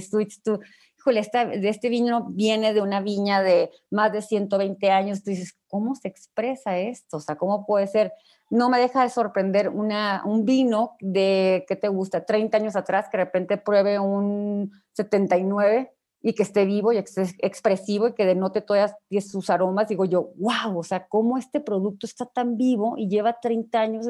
[1.06, 1.22] Híjole,
[1.60, 5.94] de este vino viene de una viña de más de 120 años, tú dices, ¿cómo
[5.94, 7.18] se expresa esto?
[7.18, 8.12] O sea, ¿cómo puede ser?
[8.50, 12.26] No me deja de sorprender un vino de, ¿qué te gusta?
[12.26, 15.94] 30 años atrás, que de repente pruebe un 79
[16.24, 18.96] y que esté vivo y expresivo y que denote todas
[19.30, 23.40] sus aromas, digo yo, wow, o sea, cómo este producto está tan vivo y lleva
[23.40, 24.08] 30 años,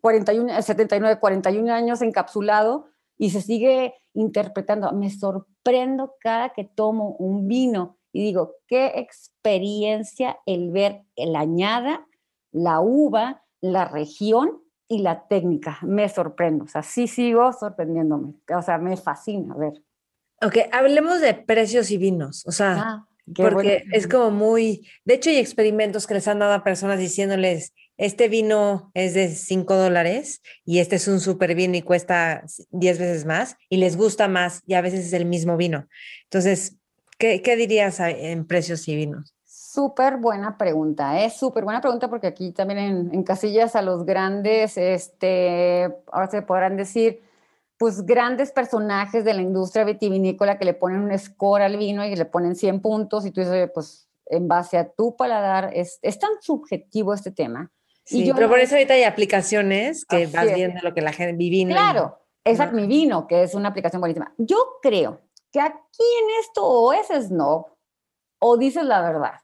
[0.00, 2.86] 41, 79, 41 años encapsulado
[3.18, 4.90] y se sigue interpretando.
[4.92, 12.06] Me sorprendo cada que tomo un vino y digo, qué experiencia el ver la añada,
[12.50, 15.78] la uva, la región y la técnica.
[15.82, 19.82] Me sorprendo, o sea, sí sigo sorprendiéndome, o sea, me fascina ver.
[20.42, 25.30] Ok, hablemos de precios y vinos, o sea, ah, porque es como muy, de hecho
[25.30, 30.42] hay experimentos que les han dado a personas diciéndoles, este vino es de 5 dólares
[30.64, 34.62] y este es un super vino y cuesta 10 veces más y les gusta más
[34.66, 35.86] y a veces es el mismo vino.
[36.24, 36.76] Entonces,
[37.18, 39.34] ¿qué, qué dirías en precios y vinos?
[39.44, 41.38] Súper buena pregunta, es ¿eh?
[41.38, 46.40] súper buena pregunta porque aquí también en, en, casillas a los grandes, este, ahora se
[46.40, 47.20] podrán decir,
[47.78, 52.16] pues grandes personajes de la industria vitivinícola que le ponen un score al vino y
[52.16, 56.18] le ponen 100 puntos y tú dices, pues en base a tu paladar, es, es
[56.18, 57.70] tan subjetivo este tema.
[58.06, 61.12] Sí, y yo pero por eso ahorita hay aplicaciones que vas viendo lo que la
[61.12, 61.72] gente vive.
[61.72, 64.32] Claro, esa mi vino, que es una aplicación buenísima.
[64.38, 65.20] Yo creo
[65.52, 67.66] que aquí en esto o es snob
[68.38, 69.40] o dices la verdad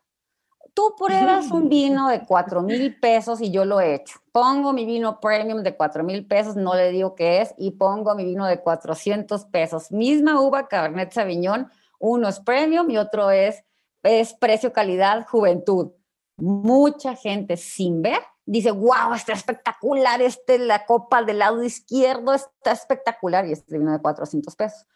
[0.74, 4.18] tú pruebas un vino de 4 mil pesos y yo lo he hecho.
[4.32, 8.14] Pongo mi vino premium de 4 mil pesos, no le digo qué es, y pongo
[8.14, 9.90] mi vino de 400 pesos.
[9.90, 13.64] Misma uva Cabernet Sauvignon, uno es premium y otro es,
[14.02, 15.92] es precio, calidad, juventud.
[16.36, 22.72] Mucha gente sin ver dice, wow, está espectacular, este, la copa del lado izquierdo está
[22.72, 24.86] espectacular y este vino de 400 pesos.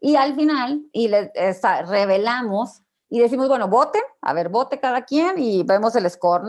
[0.00, 1.32] Y al final, y le,
[1.88, 6.42] revelamos y decimos, bueno, voten, a ver, vote cada quien y vemos el score.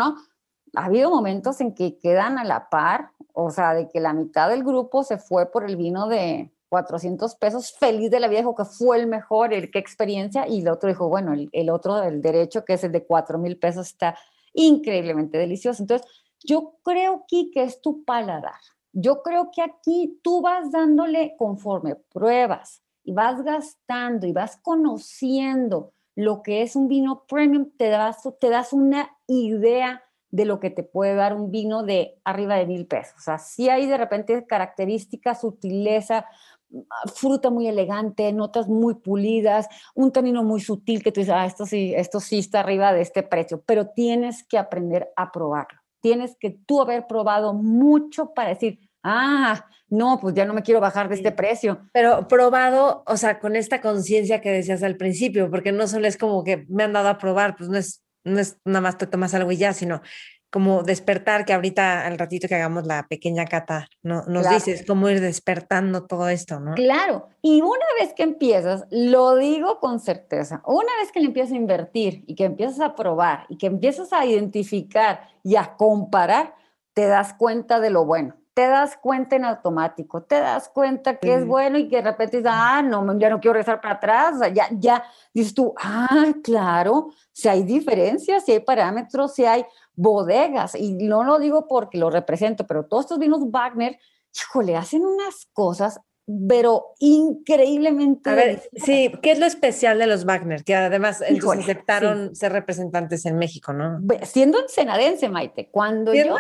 [0.76, 4.50] Ha habido momentos en que quedan a la par, o sea, de que la mitad
[4.50, 8.66] del grupo se fue por el vino de 400 pesos, feliz de la vida, que
[8.66, 12.66] fue el mejor, el qué experiencia, y el otro dijo, bueno, el, otro del derecho,
[12.66, 14.18] que es el de 4 mil pesos, está
[14.54, 15.84] increíblemente delicioso.
[15.84, 16.08] Entonces,
[16.48, 18.60] yo creo que es tu paladar.
[18.94, 25.94] Yo creo que aquí tú vas dándole conforme pruebas y vas gastando y vas conociendo
[26.16, 30.72] lo que es un vino premium, te das, te das una idea de lo que
[30.72, 33.16] te puede dar un vino de arriba de mil pesos.
[33.18, 36.26] O sea, hay de repente características, sutileza,
[37.14, 41.66] fruta muy elegante, notas muy pulidas, un tanino muy sutil que tú dices, ah, esto
[41.66, 45.80] sí, esto sí está arriba de este precio, pero tienes que aprender a probarlo.
[46.08, 50.80] Tienes que tú haber probado mucho para decir, ah, no, pues ya no me quiero
[50.80, 51.82] bajar de este precio.
[51.92, 56.16] Pero probado, o sea, con esta conciencia que decías al principio, porque no solo es
[56.16, 59.06] como que me han dado a probar, pues no es, no es nada más te
[59.06, 60.02] tomas algo y ya, sino
[60.50, 65.10] como despertar, que ahorita al ratito que hagamos la pequeña cata, no, nos dices cómo
[65.10, 66.74] ir despertando todo esto, ¿no?
[66.76, 71.54] Claro, y una vez que empiezas, lo digo con certeza, una vez que le empiezas
[71.54, 76.56] a invertir y que empiezas a probar y que empiezas a identificar y a comparar,
[76.94, 81.36] te das cuenta de lo bueno te das cuenta en automático, te das cuenta que
[81.36, 84.40] es bueno y que de repente dices, ah, no, ya no quiero regresar para atrás,
[84.52, 90.74] ya, ya dices tú, ah, claro, si hay diferencias, si hay parámetros, si hay bodegas,
[90.74, 94.00] y no lo digo porque lo represento, pero todos estos vinos Wagner,
[94.34, 96.02] híjole, hacen unas cosas
[96.50, 98.30] pero increíblemente.
[98.30, 100.66] A ver, sí, ¿qué es lo especial de los Wagner?
[100.66, 104.02] Que además aceptaron ser representantes en México, ¿no?
[104.24, 106.36] Siendo ensenadense, Maite, cuando yo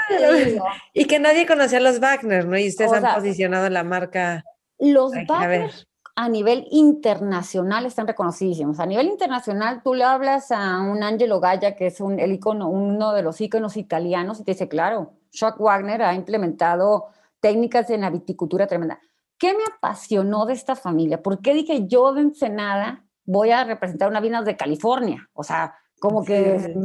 [0.93, 2.57] Y que nadie conocía a los Wagner, ¿no?
[2.57, 4.43] Y ustedes han posicionado la marca.
[4.77, 5.71] Los Wagner
[6.15, 8.81] a, nivel internacional están reconocidísimos.
[8.81, 12.67] A nivel internacional, tú le hablas a un Angelo Gaya, que es un, el icono,
[12.67, 17.05] uno de los íconos italianos, y te dice, claro, Chuck Wagner ha implementado
[17.39, 18.99] técnicas de la viticultura tremenda
[19.37, 21.21] ¿Qué me apasionó de esta familia?
[21.21, 25.29] ¿Por qué dije yo de Ensenada voy a representar una vina de California?
[25.33, 26.75] O sea, como que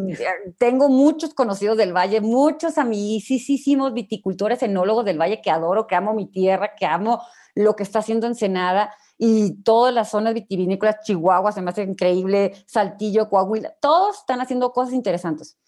[0.58, 6.14] tengo muchos conocidos del valle, muchos amiguísimos viticultores, enólogos del valle que adoro, que amo
[6.14, 7.22] mi tierra, que amo
[7.54, 12.54] lo que está haciendo Ensenada y todas las zonas vitivinícolas, Chihuahua, se me hace increíble,
[12.66, 15.58] Saltillo, Coahuila, todos están haciendo cosas interesantes.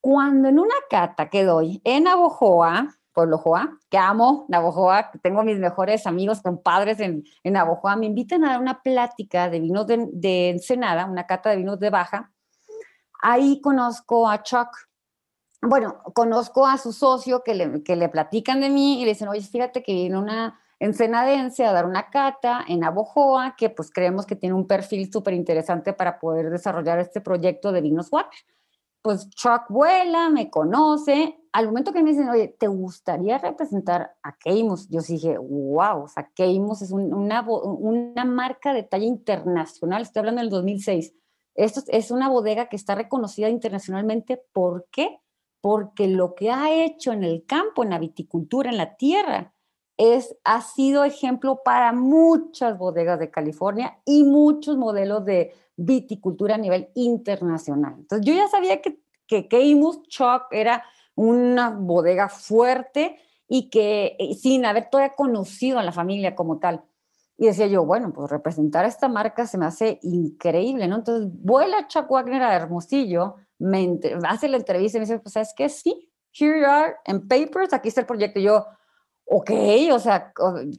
[0.00, 5.58] Cuando en una cata que doy en Abojoa, Pueblo Joa, que amo Navojoa, tengo mis
[5.58, 10.06] mejores amigos, compadres en, en Navojoa, me invitan a dar una plática de vinos de,
[10.12, 12.30] de Ensenada, una cata de vinos de Baja.
[13.20, 14.68] Ahí conozco a Chuck,
[15.60, 19.26] bueno, conozco a su socio que le, que le platican de mí y le dicen,
[19.26, 24.26] oye, fíjate que viene una ensenadense a dar una cata en Abojoa, que pues creemos
[24.26, 28.38] que tiene un perfil súper interesante para poder desarrollar este proyecto de vinos water
[29.02, 31.38] pues Chuck vuela, me conoce.
[31.52, 34.88] Al momento que me dicen, oye, ¿te gustaría representar a Keimos?
[34.88, 40.42] Yo dije, wow, o sea, Keimos es una, una marca de talla internacional, estoy hablando
[40.42, 41.14] del 2006.
[41.54, 44.40] Esto es una bodega que está reconocida internacionalmente.
[44.52, 45.18] ¿Por qué?
[45.60, 49.54] Porque lo que ha hecho en el campo, en la viticultura, en la tierra,
[49.98, 56.58] es, ha sido ejemplo para muchas bodegas de California y muchos modelos de viticultura a
[56.58, 57.94] nivel internacional.
[57.98, 60.84] Entonces yo ya sabía que, que Keimus Choc era
[61.16, 63.18] una bodega fuerte
[63.48, 66.84] y que sin haber todavía conocido a la familia como tal.
[67.36, 70.96] Y decía yo, bueno, pues representar a esta marca se me hace increíble, ¿no?
[70.96, 75.52] Entonces vuela Chuck Wagner a Hermosillo, me hace la entrevista y me dice, pues sabes
[75.56, 78.38] qué, sí, here you are, en papers, aquí está el proyecto.
[78.38, 78.66] Y yo,
[79.30, 79.50] ok,
[79.92, 80.32] o sea,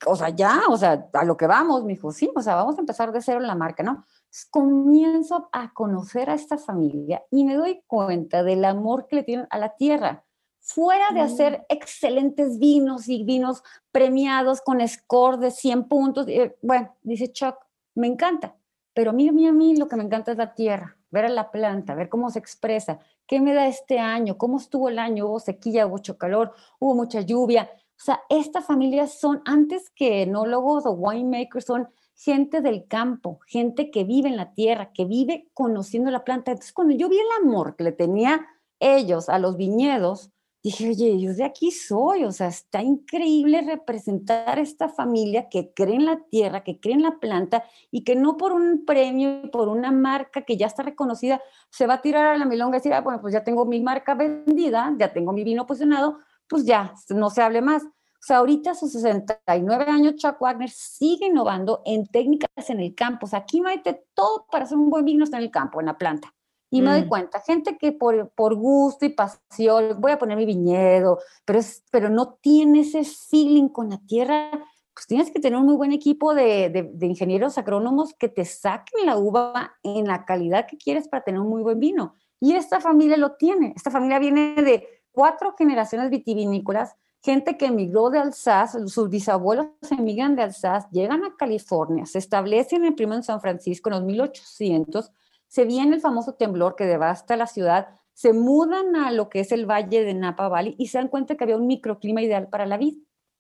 [0.08, 2.78] o, sea, ya, o sea, a lo que vamos, me dijo, sí, o sea, vamos
[2.78, 4.06] a empezar de cero en la marca, ¿no?
[4.52, 9.48] comienzo a conocer a esta familia y me doy cuenta del amor que le tienen
[9.50, 10.24] a la tierra.
[10.60, 11.64] Fuera de hacer mm.
[11.70, 17.56] excelentes vinos y vinos premiados con score de 100 puntos, eh, bueno, dice Chuck,
[17.96, 18.56] me encanta,
[18.94, 21.26] pero a mí, a mí, a mí lo que me encanta es la tierra, ver
[21.26, 25.00] a la planta, ver cómo se expresa, qué me da este año, cómo estuvo el
[25.00, 27.70] año, hubo sequía, hubo mucho calor, hubo mucha lluvia.
[28.00, 33.92] O sea, esta familia son, antes que enólogos o winemakers, son gente del campo, gente
[33.92, 36.52] que vive en la tierra, que vive conociendo la planta.
[36.52, 38.46] Entonces, cuando yo vi el amor que le tenía
[38.80, 40.32] ellos a los viñedos,
[40.64, 45.96] dije, oye, yo de aquí soy, o sea, está increíble representar esta familia que cree
[45.96, 49.68] en la tierra, que cree en la planta y que no por un premio, por
[49.68, 52.94] una marca que ya está reconocida, se va a tirar a la milonga y decir,
[52.94, 56.20] ah, bueno, pues ya tengo mi marca vendida, ya tengo mi vino posicionado,
[56.50, 57.84] pues ya, no se hable más.
[57.84, 62.94] O sea, ahorita a sus 69 años, Chuck Wagner sigue innovando en técnicas en el
[62.94, 63.26] campo.
[63.26, 65.86] O sea, aquí mete todo para hacer un buen vino está en el campo, en
[65.86, 66.34] la planta.
[66.72, 67.08] Y me doy mm.
[67.08, 71.84] cuenta, gente que por, por gusto y pasión, voy a poner mi viñedo, pero, es,
[71.92, 74.52] pero no tiene ese feeling con la tierra,
[74.94, 78.46] pues tienes que tener un muy buen equipo de, de, de, ingenieros agrónomos que te
[78.46, 82.14] saquen la uva en la calidad que quieres para tener un muy buen vino.
[82.40, 83.74] Y esta familia lo tiene.
[83.76, 90.38] Esta familia viene de cuatro generaciones vitivinícolas gente que emigró de Alsace, sus bisabuelos emigran
[90.38, 95.12] de Alsace, llegan a California, se establecen en primo en San Francisco en los 1800,
[95.46, 99.52] se viene el famoso temblor que devasta la ciudad, se mudan a lo que es
[99.52, 102.66] el valle de Napa Valley y se dan cuenta que había un microclima ideal para
[102.66, 103.00] la vid.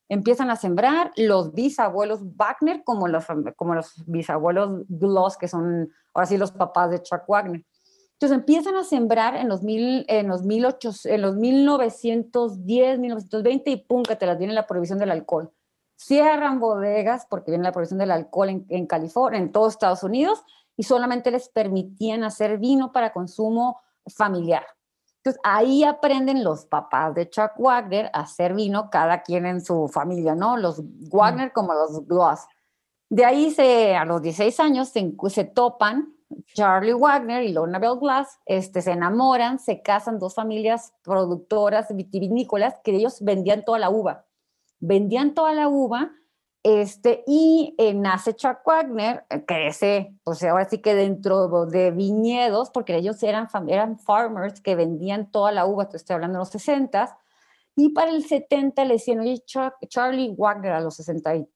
[0.09, 3.25] Empiezan a sembrar los bisabuelos Wagner como los,
[3.55, 7.63] como los bisabuelos Gloss, que son ahora sí los papás de Chuck Wagner.
[8.20, 13.78] Entonces empiezan a sembrar en los, mil, en los, 18, en los 1910, 1920 y
[13.78, 15.53] pum, que te las viene la prohibición del alcohol.
[15.95, 20.43] Cierran bodegas porque viene la prohibición del alcohol en, en California, en todos Estados Unidos,
[20.76, 23.80] y solamente les permitían hacer vino para consumo
[24.13, 24.65] familiar.
[25.24, 29.88] Entonces ahí aprenden los papás de Chuck Wagner a hacer vino, cada quien en su
[29.88, 30.57] familia, ¿no?
[30.57, 32.41] Los Wagner como los Gloss.
[33.09, 36.18] De ahí se, a los 16 años se, se topan
[36.53, 42.75] Charlie Wagner y Lorna Bell Glass este, se enamoran, se casan dos familias productoras vitivinícolas
[42.84, 44.25] que ellos vendían toda la uva.
[44.82, 46.11] vendían toda la uva,
[46.63, 52.69] este, y eh, nace Chuck Wagner, eh, crece, pues ahora sí que dentro de viñedos,
[52.69, 57.17] porque ellos eran, eran farmers que vendían toda la uva, estoy hablando de los 60,
[57.75, 59.41] y para el 70 le decían, oye,
[59.88, 61.49] Charlie Wagner a los 60 y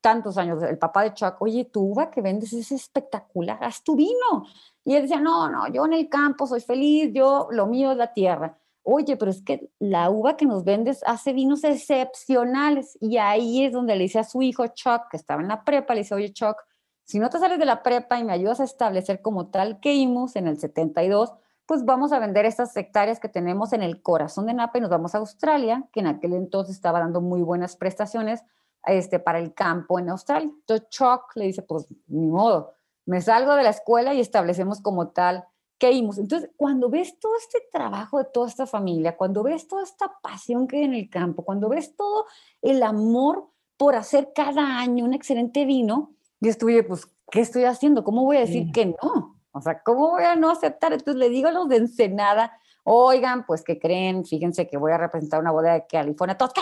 [0.00, 3.96] tantos años, el papá de Chuck, oye, tu uva que vendes es espectacular, haz tu
[3.96, 4.46] vino.
[4.84, 7.96] Y él decía, no, no, yo en el campo soy feliz, yo, lo mío es
[7.96, 8.58] la tierra
[8.90, 12.96] oye, pero es que la uva que nos vendes hace vinos excepcionales.
[13.00, 15.94] Y ahí es donde le dice a su hijo Chuck, que estaba en la prepa,
[15.94, 16.56] le dice, oye Chuck,
[17.04, 20.36] si no te sales de la prepa y me ayudas a establecer como tal Keimus
[20.36, 21.34] en el 72,
[21.66, 24.90] pues vamos a vender estas hectáreas que tenemos en el corazón de Napa y nos
[24.90, 28.42] vamos a Australia, que en aquel entonces estaba dando muy buenas prestaciones
[28.84, 30.50] este, para el campo en Australia.
[30.52, 32.74] Entonces Chuck le dice, pues ni modo,
[33.06, 35.46] me salgo de la escuela y establecemos como tal
[35.80, 40.66] entonces, cuando ves todo este trabajo de toda esta familia, cuando ves toda esta pasión
[40.66, 42.26] que hay en el campo, cuando ves todo
[42.62, 48.02] el amor por hacer cada año un excelente vino, yo estuve, pues, ¿qué estoy haciendo?
[48.02, 49.36] ¿Cómo voy a decir que no?
[49.52, 50.92] O sea, ¿cómo voy a no aceptar?
[50.92, 54.24] Entonces le digo a los de Ensenada, oigan, pues, ¿qué creen?
[54.24, 56.36] Fíjense que voy a representar una bodega de California.
[56.36, 56.60] Todos, ¿qué?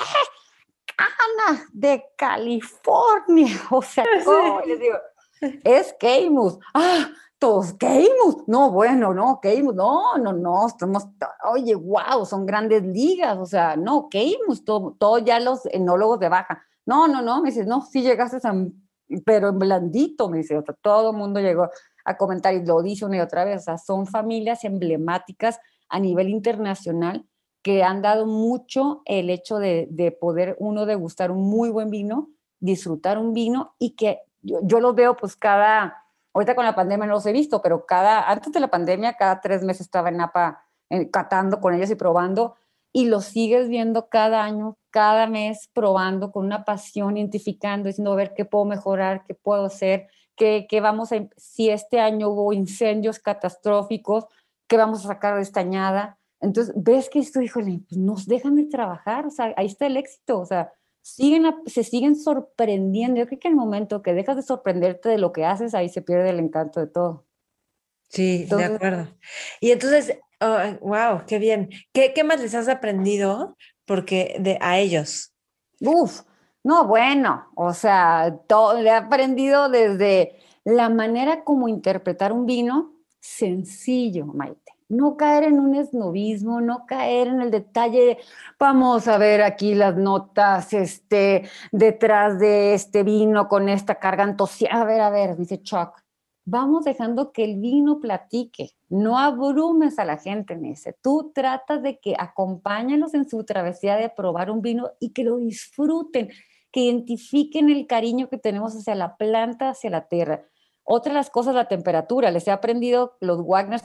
[0.96, 3.56] Ana, de California.
[3.70, 4.60] O sea, ¿cómo?
[4.66, 4.96] les digo,
[5.64, 6.58] es Keimus.
[6.74, 11.06] Ah, todos, Keimus, no, bueno, no, Keimus, no, no, no, estamos,
[11.44, 16.30] oye, wow, son grandes ligas, o sea, no, Keimus, todo, todo ya los enólogos de
[16.30, 18.54] baja, no, no, no, me dice, no, sí llegaste a,
[19.26, 21.68] pero en blandito, me dice, todo el mundo llegó
[22.04, 26.00] a comentar y lo dice una y otra vez, o sea, son familias emblemáticas a
[26.00, 27.26] nivel internacional
[27.66, 32.30] que han dado mucho el hecho de, de poder uno degustar un muy buen vino,
[32.60, 37.06] disfrutar un vino y que yo, yo los veo pues cada Ahorita con la pandemia
[37.06, 40.18] no los he visto, pero cada, antes de la pandemia, cada tres meses estaba en
[40.18, 42.56] Napa eh, catando con ellos y probando,
[42.92, 48.16] y los sigues viendo cada año, cada mes, probando con una pasión, identificando, diciendo, a
[48.16, 52.52] ver qué puedo mejorar, qué puedo hacer, qué, qué vamos a, si este año hubo
[52.52, 54.26] incendios catastróficos,
[54.68, 56.18] qué vamos a sacar de esta añada.
[56.40, 59.96] Entonces, ves que esto, híjole, pues nos dejan de trabajar, o sea, ahí está el
[59.96, 63.20] éxito, o sea, siguen, se siguen sorprendiendo.
[63.20, 65.88] Yo creo que en el momento que dejas de sorprenderte de lo que haces, ahí
[65.88, 67.24] se pierde el encanto de todo.
[68.08, 69.08] Sí, de acuerdo.
[69.60, 70.18] Y entonces,
[70.80, 71.70] wow, qué bien.
[71.92, 73.56] ¿Qué, ¿Qué, más les has aprendido?
[73.84, 75.32] Porque de, a ellos.
[75.80, 76.22] Uf,
[76.62, 82.94] no, bueno, o sea, todo, le he aprendido desde la manera como interpretar un vino
[83.20, 88.18] sencillo, Maite no caer en un esnovismo, no caer en el detalle,
[88.58, 94.80] vamos a ver aquí las notas, este, detrás de este vino con esta carga entusiasta.
[94.80, 96.00] A ver, a ver, dice Chuck,
[96.44, 101.82] vamos dejando que el vino platique, no abrumes a la gente, me dice, tú tratas
[101.82, 106.30] de que acompáñalos en su travesía de probar un vino y que lo disfruten,
[106.70, 110.44] que identifiquen el cariño que tenemos hacia la planta, hacia la tierra.
[110.84, 112.30] Otra de las cosas, la temperatura.
[112.30, 113.80] Les he aprendido, los Wagner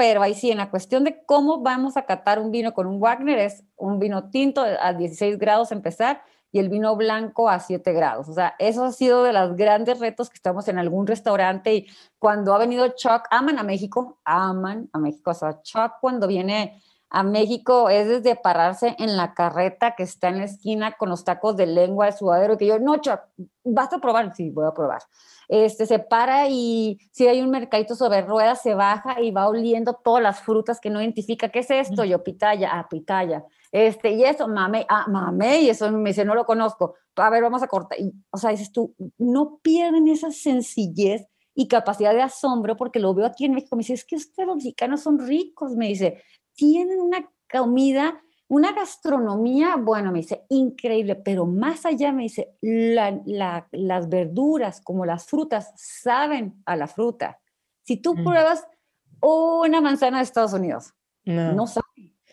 [0.00, 3.00] pero ahí sí, en la cuestión de cómo vamos a catar un vino con un
[3.00, 7.92] Wagner, es un vino tinto a 16 grados empezar y el vino blanco a 7
[7.92, 8.26] grados.
[8.26, 11.86] O sea, eso ha sido de los grandes retos que estamos en algún restaurante y
[12.18, 15.32] cuando ha venido Chuck, aman a México, aman a México.
[15.32, 16.80] O sea, Chuck cuando viene
[17.10, 21.24] a México es desde pararse en la carreta que está en la esquina con los
[21.24, 23.20] tacos de lengua de sudadero, que yo, no, Chuck,
[23.64, 24.34] ¿vas a probar?
[24.34, 25.02] Sí, voy a probar
[25.50, 29.94] este, se para y si hay un mercadito sobre ruedas, se baja y va oliendo
[29.94, 31.48] todas las frutas que no identifica.
[31.48, 32.04] ¿Qué es esto?
[32.04, 33.44] Yo, pitaya, ah, pitaya.
[33.72, 36.94] Este, y eso, mame, ah, mame, y eso me dice, no lo conozco.
[37.16, 37.98] A ver, vamos a cortar.
[37.98, 43.12] Y, o sea, dices tú, no pierden esa sencillez y capacidad de asombro, porque lo
[43.12, 43.74] veo aquí en México.
[43.74, 46.22] Me dice, es que ustedes los mexicanos son ricos, me dice,
[46.60, 54.08] tienen una comida una gastronomía, bueno, me dice, increíble, pero más allá me dice, las
[54.08, 57.38] verduras como las frutas saben a la fruta.
[57.84, 58.24] Si tú mm.
[58.24, 58.66] pruebas
[59.20, 60.92] una manzana de Estados Unidos,
[61.24, 61.86] no, sabe.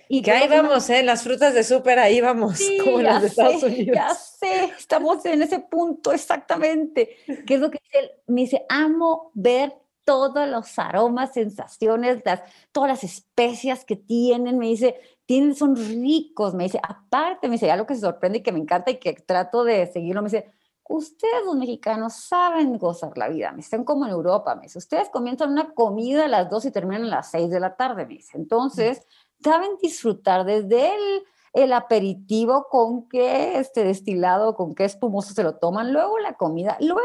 [0.09, 1.03] Y que ahí vamos, ¿eh?
[1.03, 3.95] Las frutas de súper, ahí vamos, como las de Estados Unidos.
[3.95, 7.17] Ya sé, estamos en ese punto exactamente.
[7.45, 8.21] ¿Qué es lo que dice?
[8.25, 9.75] Me dice, amo ver
[10.07, 12.41] todos los aromas, sensaciones, las,
[12.71, 14.57] todas las especias que tienen.
[14.57, 14.95] Me dice,
[15.25, 18.59] tienen, son ricos, me dice, aparte, me dice, algo que se sorprende y que me
[18.59, 20.49] encanta y que trato de seguirlo, me dice,
[20.85, 25.09] ustedes los mexicanos saben gozar la vida, me dicen como en Europa, me dice, ustedes
[25.09, 28.13] comienzan una comida a las 2 y terminan a las 6 de la tarde, me
[28.15, 29.05] dice, entonces,
[29.43, 31.23] saben disfrutar desde el,
[31.63, 36.77] el aperitivo con qué este destilado, con qué espumoso se lo toman, luego la comida,
[36.79, 37.01] luego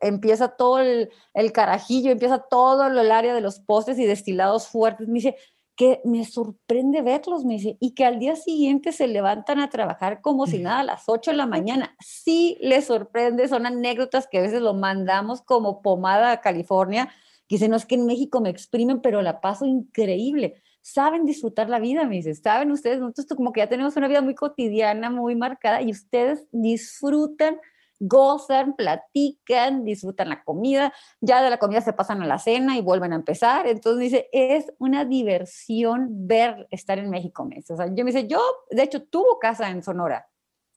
[0.00, 1.10] empieza todo el,
[1.52, 5.36] carajillo, empieza todo el área de los postres y destilados fuertes, me dice,
[5.76, 10.20] que me sorprende verlos, me dice, y que al día siguiente se levantan a trabajar
[10.20, 11.96] como si nada a las 8 de la mañana.
[12.00, 17.10] Sí les sorprende, son anécdotas que a veces lo mandamos como pomada a California,
[17.48, 20.62] dicen, no es que en México me exprimen, pero la paso increíble.
[20.86, 24.20] Saben disfrutar la vida, me dice, saben ustedes, nosotros como que ya tenemos una vida
[24.20, 27.58] muy cotidiana, muy marcada, y ustedes disfrutan
[28.00, 32.82] gozan, platican, disfrutan la comida, ya de la comida se pasan a la cena y
[32.82, 33.66] vuelven a empezar.
[33.66, 37.44] Entonces dice, es una diversión ver estar en México.
[37.44, 40.28] Me O sea, yo me dice, yo, de hecho, tuvo casa en Sonora.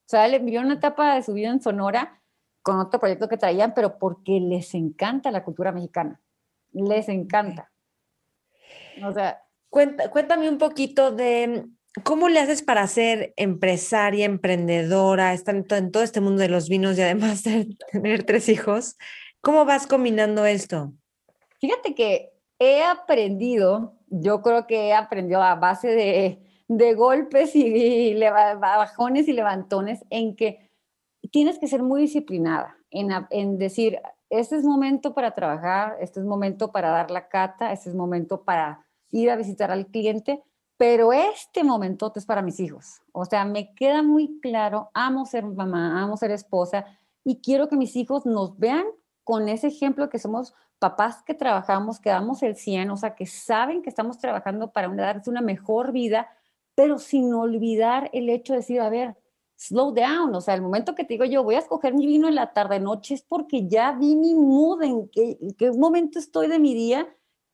[0.06, 2.22] O sea, vivió una etapa de su vida en Sonora
[2.62, 6.22] con otro proyecto que traían, pero porque les encanta la cultura mexicana.
[6.72, 7.72] Les encanta.
[9.04, 11.66] O sea, cuéntame un poquito de
[12.04, 16.98] ¿Cómo le haces para ser empresaria, emprendedora, estar en todo este mundo de los vinos
[16.98, 18.98] y además de tener tres hijos?
[19.42, 20.94] ¿Cómo vas combinando esto?
[21.60, 28.16] Fíjate que he aprendido, yo creo que he aprendido a base de, de golpes y,
[28.60, 30.70] bajones y levantones en que
[31.32, 34.00] tienes que ser muy disciplinada en, en decir,
[34.30, 38.44] este es momento para trabajar, este es momento para dar la cata, este es momento
[38.44, 40.44] para ir a visitar al cliente,
[40.78, 43.02] pero este momento es para mis hijos.
[43.12, 46.86] O sea, me queda muy claro, amo ser mamá, amo ser esposa
[47.24, 48.86] y quiero que mis hijos nos vean
[49.24, 53.26] con ese ejemplo que somos papás que trabajamos, que damos el 100, o sea, que
[53.26, 56.30] saben que estamos trabajando para darles una mejor vida,
[56.76, 59.18] pero sin olvidar el hecho de decir, a ver,
[59.56, 62.28] slow down, o sea, el momento que te digo yo voy a escoger mi vino
[62.28, 66.20] en la tarde noche es porque ya vi mi mood, en qué, en qué momento
[66.20, 67.08] estoy de mi día,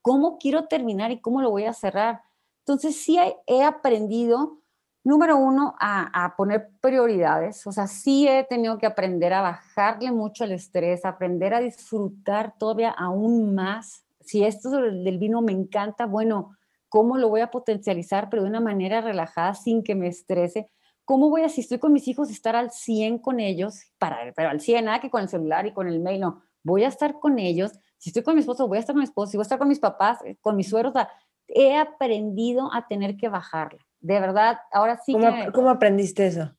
[0.04, 2.22] cómo quiero terminar y cómo lo voy a cerrar.
[2.60, 4.60] Entonces sí he aprendido,
[5.04, 7.66] número uno, a, poner prioridades.
[7.66, 12.54] O sea, sí he tenido que aprender a bajarle mucho el estrés, aprender a disfrutar
[12.60, 14.06] todavía aún más.
[14.20, 16.58] Si esto del vino me encanta, bueno,
[16.90, 20.70] ¿cómo lo voy a potencializar, pero de una manera relajada, sin que me estrese?
[21.06, 24.50] ¿Cómo voy a, si estoy con mis hijos, estar al 100 con ellos, para, pero
[24.50, 27.20] al 100, nada que con el celular y con el mail, no, voy a estar
[27.20, 27.72] con ellos.
[28.04, 29.32] Si estoy con mi esposo, voy a estar con mi esposo.
[29.32, 31.10] Si voy a estar con mis papás, con mis suegros, o sea,
[31.48, 33.80] he aprendido a tener que bajarla.
[34.02, 35.52] De verdad, ahora sí ¿Cómo, que...
[35.54, 36.54] ¿Cómo aprendiste eso?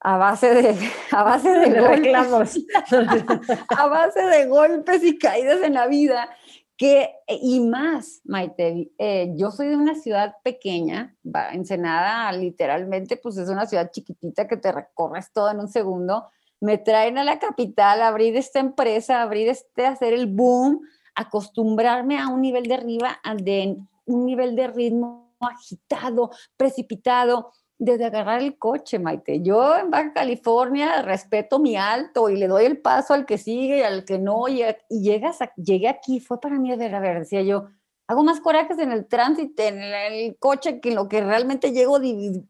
[0.00, 0.74] A base de,
[1.12, 2.58] a base de, reclamos.
[3.76, 6.30] a base de golpes y caídas en la vida.
[6.78, 11.14] Que, y más, Maite, eh, yo soy de una ciudad pequeña,
[11.52, 16.30] Ensenada literalmente, pues es una ciudad chiquitita que te recorres todo en un segundo.
[16.60, 20.80] Me traen a la capital a abrir esta empresa, abrir este, hacer el boom,
[21.14, 23.76] acostumbrarme a un nivel de arriba, de
[24.06, 29.42] un nivel de ritmo agitado, precipitado, desde agarrar el coche, Maite.
[29.42, 33.78] Yo en Baja California respeto mi alto y le doy el paso al que sigue
[33.78, 37.00] y al que no, y, llegas a, llegué aquí, fue para mí, a ver, a
[37.00, 37.66] decía yo,
[38.06, 41.98] hago más corajes en el tránsito, en el coche, que en lo que realmente llego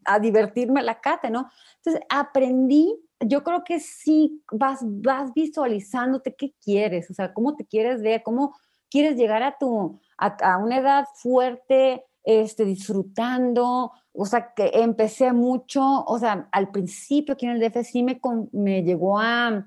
[0.05, 1.49] a divertirme a la cata, ¿no?
[1.77, 7.65] Entonces, aprendí, yo creo que sí, vas, vas visualizándote qué quieres, o sea, cómo te
[7.65, 8.55] quieres ver, cómo
[8.89, 15.81] quieres llegar a tu, a, una edad fuerte, este, disfrutando, o sea, que empecé mucho,
[16.05, 18.19] o sea, al principio aquí en el DF sí me,
[18.51, 19.65] me llegó a,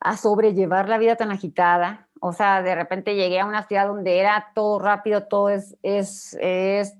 [0.00, 4.18] a sobrellevar la vida tan agitada, o sea, de repente llegué a una ciudad donde
[4.18, 6.94] era todo rápido, todo es, es, es,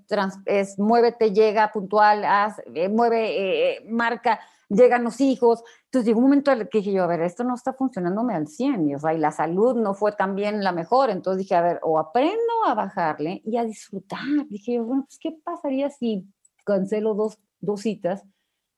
[0.44, 5.62] es muévete, llega puntual, haz, eh, mueve, eh, eh, marca, llegan los hijos.
[5.84, 8.34] Entonces llegó un momento en el que dije yo, a ver, esto no está funcionándome
[8.34, 11.10] al 100, y, o sea, y la salud no fue también la mejor.
[11.10, 14.20] Entonces dije, a ver, o aprendo a bajarle y a disfrutar.
[14.48, 16.26] Dije yo, bueno, pues, ¿qué pasaría si
[16.64, 18.24] cancelo dos, dos citas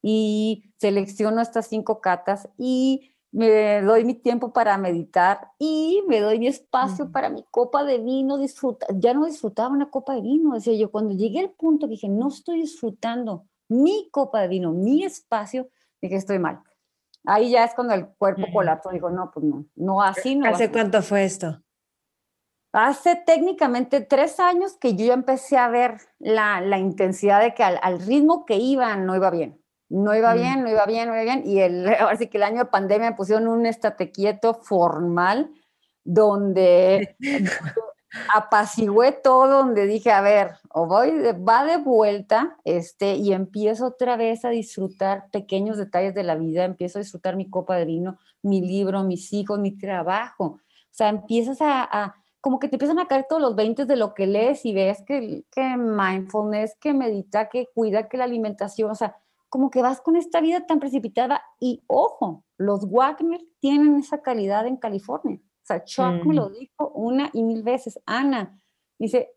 [0.03, 6.39] y selecciono estas cinco catas y me doy mi tiempo para meditar y me doy
[6.39, 10.55] mi espacio para mi copa de vino, disfruta, ya no disfrutaba una copa de vino,
[10.55, 14.72] decía yo, cuando llegué al punto que dije, no estoy disfrutando mi copa de vino,
[14.72, 15.68] mi espacio,
[16.01, 16.61] dije, estoy mal.
[17.24, 20.49] Ahí ya es cuando el cuerpo colapsó, digo, no, pues no, no así no.
[20.49, 21.61] ¿Hace cuánto fue esto?
[22.72, 27.78] Hace técnicamente tres años que yo empecé a ver la, la intensidad de que al,
[27.82, 29.62] al, ritmo que iba no iba bien.
[29.88, 30.38] No iba mm.
[30.38, 31.42] bien, no iba bien, no iba bien.
[31.46, 35.51] Y el, ahora sí que el año de pandemia me pusieron un estate quieto formal
[36.05, 37.16] donde
[38.35, 41.11] apacigué todo, donde dije, a ver, o voy,
[41.47, 46.65] va de vuelta, este, y empiezo otra vez a disfrutar pequeños detalles de la vida,
[46.65, 50.45] empiezo a disfrutar mi copa de vino, mi libro, mis hijos, mi trabajo.
[50.45, 54.15] O sea, empiezas a, como que te empiezan a caer todos los 20 de lo
[54.15, 58.95] que lees y ves que, que mindfulness, que medita, que cuida, que la alimentación, o
[58.95, 59.17] sea,
[59.49, 64.67] como que vas con esta vida tan precipitada y ojo, los Wagner tienen esa calidad
[64.67, 68.01] en California sea, Chuck me lo dijo una y mil veces.
[68.07, 68.61] Ana,
[68.99, 69.31] dice,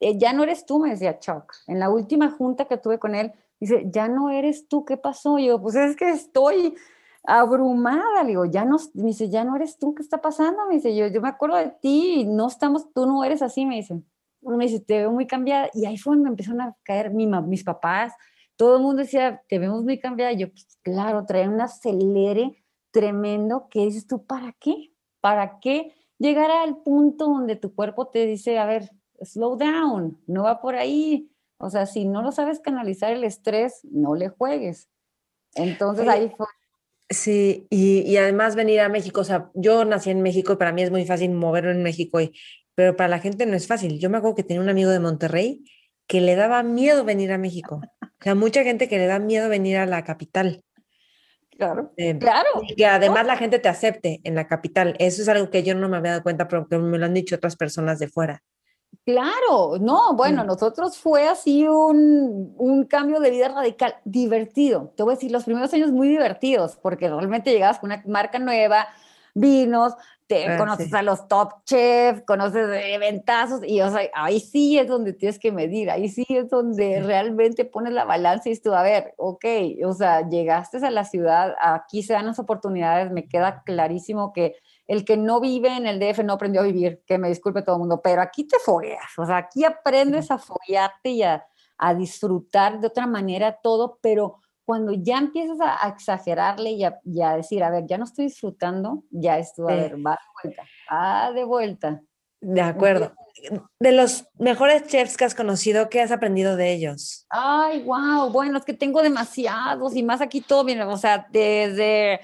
[0.00, 1.52] eh, ya no eres tú, me decía Chuck.
[1.66, 5.38] En la última junta que tuve con él, dice, ya no eres tú, ¿qué pasó?
[5.38, 6.74] yo, pues es que estoy
[7.24, 10.66] abrumada, le digo, ya no, me dice, ya no eres tú, ¿qué está pasando?
[10.68, 13.76] Me dice, yo, yo me acuerdo de ti, no estamos, tú no eres así, me
[13.76, 14.02] dice.
[14.42, 15.70] Me dice, te veo muy cambiada.
[15.72, 18.12] Y ahí fue donde empezaron a caer mi, mis papás,
[18.56, 20.32] todo el mundo decía, te vemos muy cambiada.
[20.32, 24.92] Y yo, pues claro, traía un acelere tremendo que dices tú, ¿para qué?
[25.24, 28.90] ¿Para qué llegar al punto donde tu cuerpo te dice, a ver,
[29.22, 31.30] slow down, no va por ahí?
[31.56, 34.90] O sea, si no lo sabes canalizar el estrés, no le juegues.
[35.54, 36.46] Entonces ahí fue
[37.08, 40.82] Sí, y, además venir a México, o sea, yo nací en México y para mí
[40.82, 42.34] es muy fácil moverlo en México, y,
[42.74, 43.98] pero para la gente no es fácil.
[43.98, 45.64] Yo me acuerdo que tenía un amigo de Monterrey
[46.06, 47.80] que le daba miedo venir a México.
[48.02, 50.62] O sea, mucha gente que le da miedo venir a la capital.
[51.56, 52.48] Claro, eh, claro.
[52.68, 54.96] Y que además la gente te acepte en la capital.
[54.98, 57.14] Eso es algo que yo no me había dado cuenta, pero que me lo han
[57.14, 58.42] dicho otras personas de fuera.
[59.04, 60.46] Claro, no, bueno, mm.
[60.46, 64.92] nosotros fue así un, un, cambio de vida radical, divertido.
[64.96, 68.38] Te voy a decir, los primeros años muy divertidos, porque realmente llegabas con una marca
[68.38, 68.88] nueva,
[69.34, 69.94] vinos,
[70.26, 74.88] te ah, conoces a los top chefs, conoces eventazos, y o sea, ahí sí es
[74.88, 78.72] donde tienes que medir, ahí sí es donde realmente pones la balanza y dices tú,
[78.72, 79.44] a ver, ok,
[79.84, 84.56] o sea, llegaste a la ciudad, aquí se dan las oportunidades, me queda clarísimo que
[84.86, 87.76] el que no vive en el DF no aprendió a vivir, que me disculpe todo
[87.76, 91.44] el mundo, pero aquí te fogueas, o sea, aquí aprendes a foguearte y a,
[91.98, 96.84] disfrutar de otra manera todo, pero cuando ya empiezas a, exagerarle y
[97.22, 100.62] a, decir, a ver, ya no estoy disfrutando, ya esto, a ver, va de vuelta,
[100.90, 102.02] va de vuelta.
[102.40, 103.12] De acuerdo.
[103.80, 107.26] De los mejores chefs que has conocido, ¿qué has aprendido de ellos?
[107.30, 112.20] Ay, wow, bueno, es que tengo demasiados y más aquí todo, bien, o sea, desde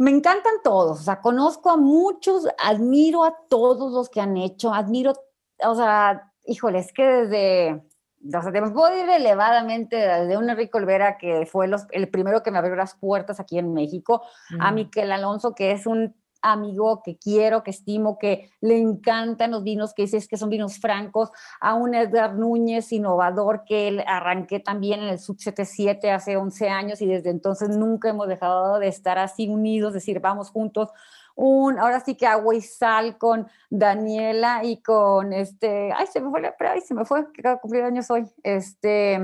[0.00, 4.72] me encantan todos, o sea, conozco a muchos, admiro a todos los que han hecho,
[4.72, 5.12] admiro,
[5.62, 7.82] o sea, híjole, es que desde,
[8.22, 12.42] o sea, te puedo ir elevadamente desde un Enrique Olvera, que fue los, el primero
[12.42, 14.22] que me abrió las puertas aquí en México,
[14.58, 19.62] a Miquel Alonso, que es un amigo que quiero, que estimo, que le encantan los
[19.62, 25.00] vinos, que dices que son vinos francos, a un Edgar Núñez, innovador, que arranqué también
[25.00, 29.18] en el Sub 77 hace 11 años y desde entonces nunca hemos dejado de estar
[29.18, 30.90] así unidos, decir, vamos juntos.
[31.42, 36.28] Un, ahora sí que agua y sal con Daniela y con este, ay, se me
[36.28, 39.18] fue, ay, se me fue, que acaba de cumplir años hoy, este,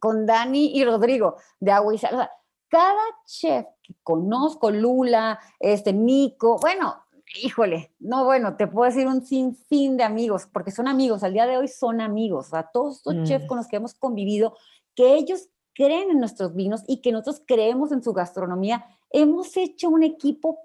[0.00, 2.28] con Dani y Rodrigo de agua y sal
[2.68, 6.96] cada chef que conozco, Lula, este, Nico, bueno,
[7.40, 11.46] híjole, no, bueno, te puedo decir un sinfín de amigos, porque son amigos, al día
[11.46, 13.48] de hoy son amigos, o sea, todos estos chefs mm.
[13.48, 14.56] con los que hemos convivido,
[14.96, 19.88] que ellos creen en nuestros vinos y que nosotros creemos en su gastronomía, hemos hecho
[19.88, 20.58] un equipo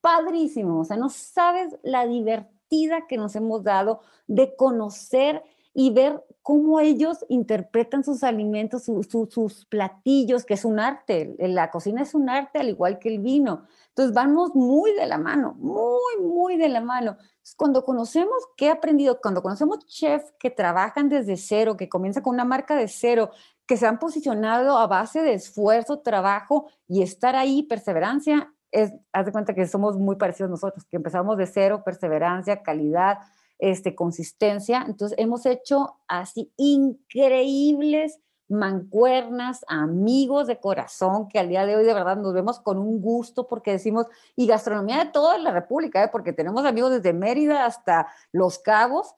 [0.00, 5.42] padrísimo, o sea, no sabes la divertida que nos hemos dado de conocer
[5.72, 11.36] y ver cómo ellos interpretan sus alimentos, sus platillos, que es un arte.
[11.38, 13.66] La cocina es un arte al igual que el vino.
[13.88, 17.16] Entonces vamos muy de la mano, muy, muy de la mano.
[17.56, 22.34] cuando conocemos qué he aprendido, cuando conocemos chefs que trabajan desde cero, que comienzan con
[22.34, 23.30] una marca de cero,
[23.66, 29.26] que se han posicionado a base de esfuerzo, trabajo y estar ahí, perseverancia, es, haz
[29.26, 33.18] de cuenta que somos muy parecidos nosotros, que empezamos de cero, perseverancia, calidad,
[33.58, 34.84] este, consistencia.
[34.86, 41.94] Entonces, hemos hecho así increíbles mancuernas, amigos de corazón, que al día de hoy de
[41.94, 46.08] verdad nos vemos con un gusto porque decimos, y gastronomía de toda la República, ¿eh?
[46.10, 49.14] porque tenemos amigos desde Mérida hasta Los Cabos,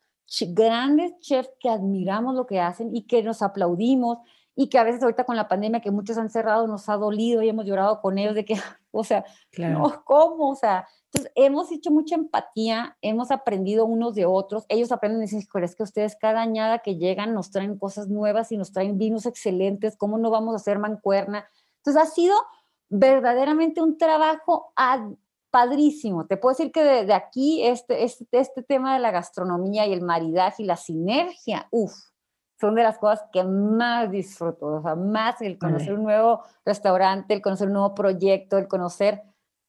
[0.48, 4.18] grandes chefs que admiramos lo que hacen y que nos aplaudimos
[4.54, 7.42] y que a veces ahorita con la pandemia que muchos han cerrado nos ha dolido
[7.42, 8.54] y hemos llorado con ellos de que,
[8.90, 9.24] o sea,
[9.56, 10.50] no, ¿cómo?
[10.50, 15.26] O sea, entonces hemos hecho mucha empatía, hemos aprendido unos de otros, ellos aprenden y
[15.26, 18.98] dicen, es que ustedes cada añada que llegan nos traen cosas nuevas y nos traen
[18.98, 21.46] vinos excelentes, ¿cómo no vamos a hacer mancuerna?
[21.78, 22.34] Entonces ha sido
[22.88, 24.72] verdaderamente un trabajo
[25.50, 26.26] padrísimo.
[26.26, 30.02] Te puedo decir que de, aquí este, este, este tema de la gastronomía y el
[30.02, 31.92] maridaje y la sinergia, uff,
[32.62, 37.34] son de las cosas que más disfruto, o sea, más el conocer un nuevo restaurante,
[37.34, 39.20] el conocer un nuevo proyecto, el conocer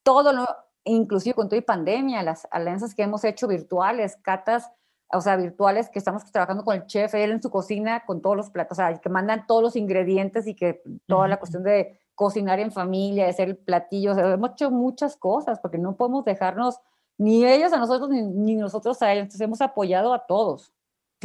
[0.04, 0.46] todo, lo,
[0.84, 4.70] inclusive con toda pandemia, las alianzas que hemos hecho virtuales, catas,
[5.12, 8.36] o sea, virtuales que estamos trabajando con el chef, él en su cocina, con todos
[8.36, 11.98] los platos, o sea, que mandan todos los ingredientes y que toda la cuestión de
[12.14, 16.78] cocinar en familia, de hacer platillos, hemos hecho muchas cosas porque no podemos dejarnos
[17.18, 20.72] ni ellos a nosotros ni nosotros a ellos, entonces hemos apoyado a todos.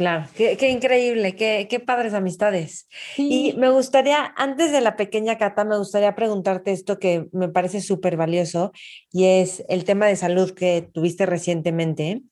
[0.00, 2.88] Claro, qué, increíble, qué, qué, padres amistades.
[3.18, 7.82] Y me gustaría, antes de la pequeña cata, me gustaría preguntarte esto que me parece
[7.82, 8.72] súper valioso
[9.12, 12.22] y es el tema de salud que tuviste recientemente.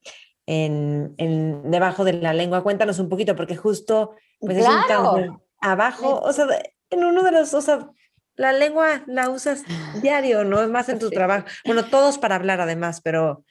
[0.47, 2.63] en, en, debajo de la lengua.
[2.63, 6.47] Cuéntanos un poquito, porque justo pues es un cáncer abajo, o sea,
[6.89, 7.91] en uno de los, o sea,
[8.35, 9.63] la lengua la usas
[10.01, 10.63] diario, ¿no?
[10.63, 11.47] Es más en tu trabajo.
[11.67, 13.45] Bueno, todos para hablar además, pero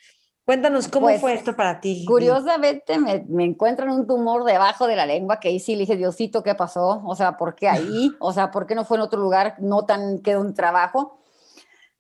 [0.48, 2.06] cuéntanos cómo pues, fue esto para ti.
[2.06, 5.98] Curiosamente me, me encuentran un tumor debajo de la lengua que ahí sí le dije,
[5.98, 7.04] Diosito, ¿qué pasó?
[7.06, 8.12] O sea, ¿por qué ahí?
[8.20, 9.56] O sea, ¿por qué no fue en otro lugar?
[9.60, 11.20] No tan quedó un trabajo.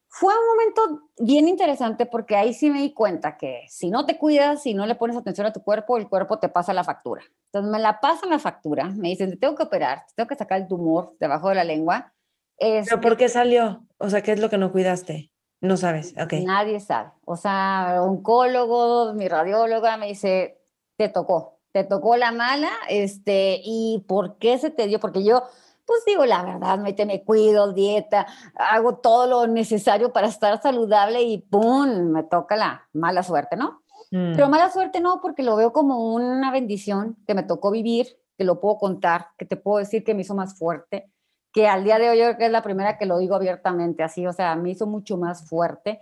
[0.07, 4.17] Fue un momento bien interesante porque ahí sí me di cuenta que si no te
[4.17, 7.21] cuidas, si no le pones atención a tu cuerpo, el cuerpo te pasa la factura.
[7.51, 10.35] Entonces me la pasan la factura, me dicen, te tengo que operar, te tengo que
[10.35, 12.13] sacar el tumor debajo de la lengua
[12.59, 13.85] ¿Pero por qué salió?
[13.97, 15.31] O sea, ¿qué es lo que no cuidaste?
[15.61, 16.33] No sabes, ok.
[16.45, 17.11] Nadie sabe.
[17.25, 20.61] O sea, oncólogo, mi radióloga me dice,
[20.97, 24.99] te tocó, te tocó la mala, este, ¿y por qué se te dio?
[24.99, 25.43] Porque yo,
[25.85, 31.23] pues digo la verdad, me, me cuido, dieta, hago todo lo necesario para estar saludable
[31.23, 32.11] y ¡pum!
[32.11, 33.81] me toca la mala suerte, ¿no?
[34.09, 34.51] Pero mm.
[34.51, 38.59] mala suerte no, porque lo veo como una bendición que me tocó vivir, que lo
[38.59, 41.11] puedo contar, que te puedo decir que me hizo más fuerte,
[41.51, 44.03] que al día de hoy yo creo que es la primera que lo digo abiertamente
[44.03, 46.01] así, o sea, me hizo mucho más fuerte.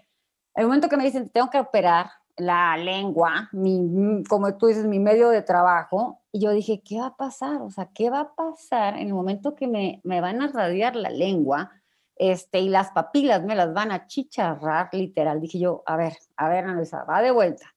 [0.53, 4.99] El momento que me dicen, tengo que operar la lengua, mi, como tú dices, mi
[4.99, 7.61] medio de trabajo, y yo dije, ¿qué va a pasar?
[7.61, 10.95] O sea, ¿qué va a pasar en el momento que me, me van a radiar
[10.95, 11.71] la lengua?
[12.17, 15.41] Este, y las papilas me las van a chicharrar, literal.
[15.41, 17.73] Dije yo, a ver, a ver, Ana va de vuelta.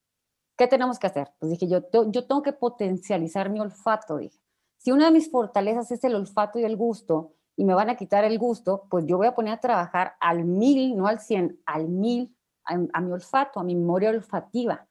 [0.56, 1.32] ¿Qué tenemos que hacer?
[1.38, 4.40] Pues dije yo, yo tengo que potencializar mi olfato, dije.
[4.76, 7.96] Si una de mis fortalezas es el olfato y el gusto, y me van a
[7.96, 11.60] quitar el gusto, pues yo voy a poner a trabajar al mil, no al cien,
[11.66, 12.32] al mil,
[12.64, 14.86] a, mi olfato, a mi memoria olfativa.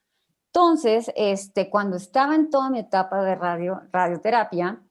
[0.48, 4.82] Entonces, este, cuando estaba en toda mi etapa de radio, radioterapia,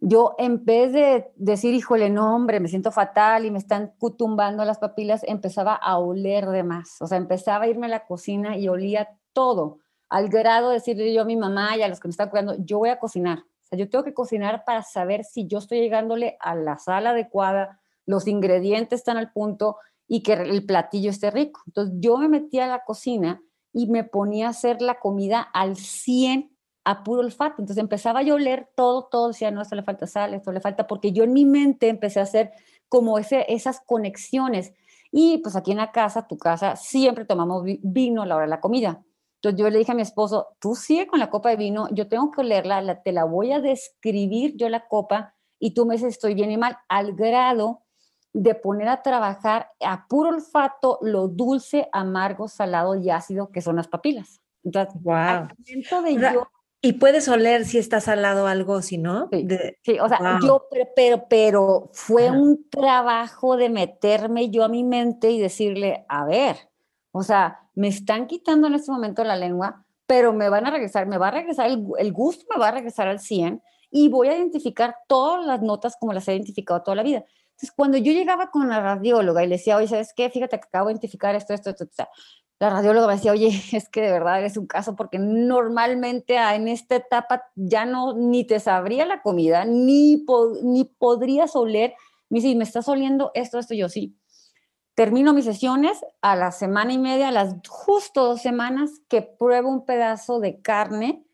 [0.00, 4.64] yo en vez de decir, híjole, no, hombre, me siento fatal y me están tumbando
[4.64, 7.00] las papilas, empezaba a oler de más.
[7.00, 11.14] O sea, empezaba a irme a la cocina y olía todo, al grado de decirle
[11.14, 13.44] yo a mi mamá y a los que me están cuidando, yo voy a cocinar
[13.74, 18.26] yo tengo que cocinar para saber si yo estoy llegándole a la sala adecuada, los
[18.26, 21.62] ingredientes están al punto y que el platillo esté rico.
[21.66, 25.76] Entonces yo me metía a la cocina y me ponía a hacer la comida al
[25.76, 26.54] 100
[26.84, 27.56] a puro olfato.
[27.60, 30.86] Entonces empezaba a oler todo, todo, decía, no, esto le falta sal, esto le falta,
[30.86, 32.52] porque yo en mi mente empecé a hacer
[32.88, 34.72] como esas conexiones.
[35.10, 38.50] Y pues aquí en la casa, tu casa, siempre tomamos vino a la hora de
[38.50, 39.02] la comida.
[39.44, 42.08] Entonces yo le dije a mi esposo, tú sigue con la copa de vino, yo
[42.08, 46.14] tengo que olerla, te la voy a describir yo la copa y tú me dices
[46.14, 47.82] estoy bien y mal, al grado
[48.32, 53.76] de poner a trabajar a puro olfato lo dulce, amargo, salado y ácido que son
[53.76, 54.40] las papilas.
[54.64, 55.48] Entonces, wow.
[56.80, 59.28] y puedes oler si está salado algo, si no.
[59.82, 60.66] Sí, o sea, yo,
[60.96, 66.56] pero, pero fue un trabajo de meterme yo a mi mente y decirle, a ver,
[67.16, 71.06] o sea, me están quitando en este momento la lengua, pero me van a regresar,
[71.06, 73.62] me va a regresar el, gusto, me va a regresar al 100
[73.92, 77.24] y voy a identificar todas las notas como las he identificado toda la vida.
[77.50, 80.28] Entonces, cuando yo llegaba con la radióloga y le decía, oye, ¿sabes qué?
[80.28, 82.08] Fíjate que acabo de identificar esto, esto, esto, esto.
[82.58, 86.66] La radióloga me decía, oye, es que de verdad es un caso porque normalmente en
[86.66, 90.26] esta etapa ya no ni te sabría la comida, ni,
[90.64, 91.94] ni podrías oler.
[92.28, 93.74] Me dice, ¿me estás oliendo esto, esto?
[93.74, 94.16] Yo sí
[94.94, 99.68] termino mis sesiones a la semana y media, a las justo dos semanas que pruebo
[99.68, 101.24] un pedazo de carne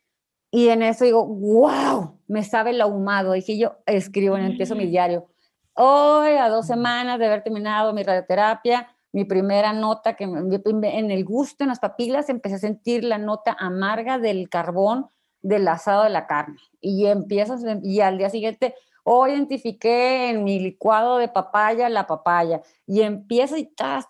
[0.51, 3.33] y en eso digo, wow, me sabe el ahumado.
[3.33, 4.91] Dije yo, escribo, en empiezo mi mm.
[4.91, 5.27] diario.
[5.75, 11.25] Hoy, a dos semanas de haber terminado mi radioterapia, mi primera nota que en el
[11.25, 15.07] gusto, en las papilas, empecé a sentir la nota amarga del carbón
[15.43, 16.59] del asado de la carne.
[16.81, 18.75] Y empiezas, y al día siguiente
[19.13, 23.57] Hoy identifiqué en mi licuado de papaya la papaya y empiezo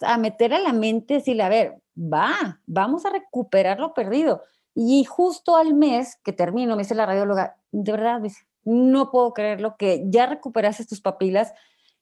[0.02, 4.42] a meter a la mente, decirle, a ver, va, vamos a recuperar lo perdido.
[4.74, 8.20] Y justo al mes que termino, me dice la radióloga, de verdad,
[8.64, 11.54] no puedo creerlo que ya recuperaste tus papilas,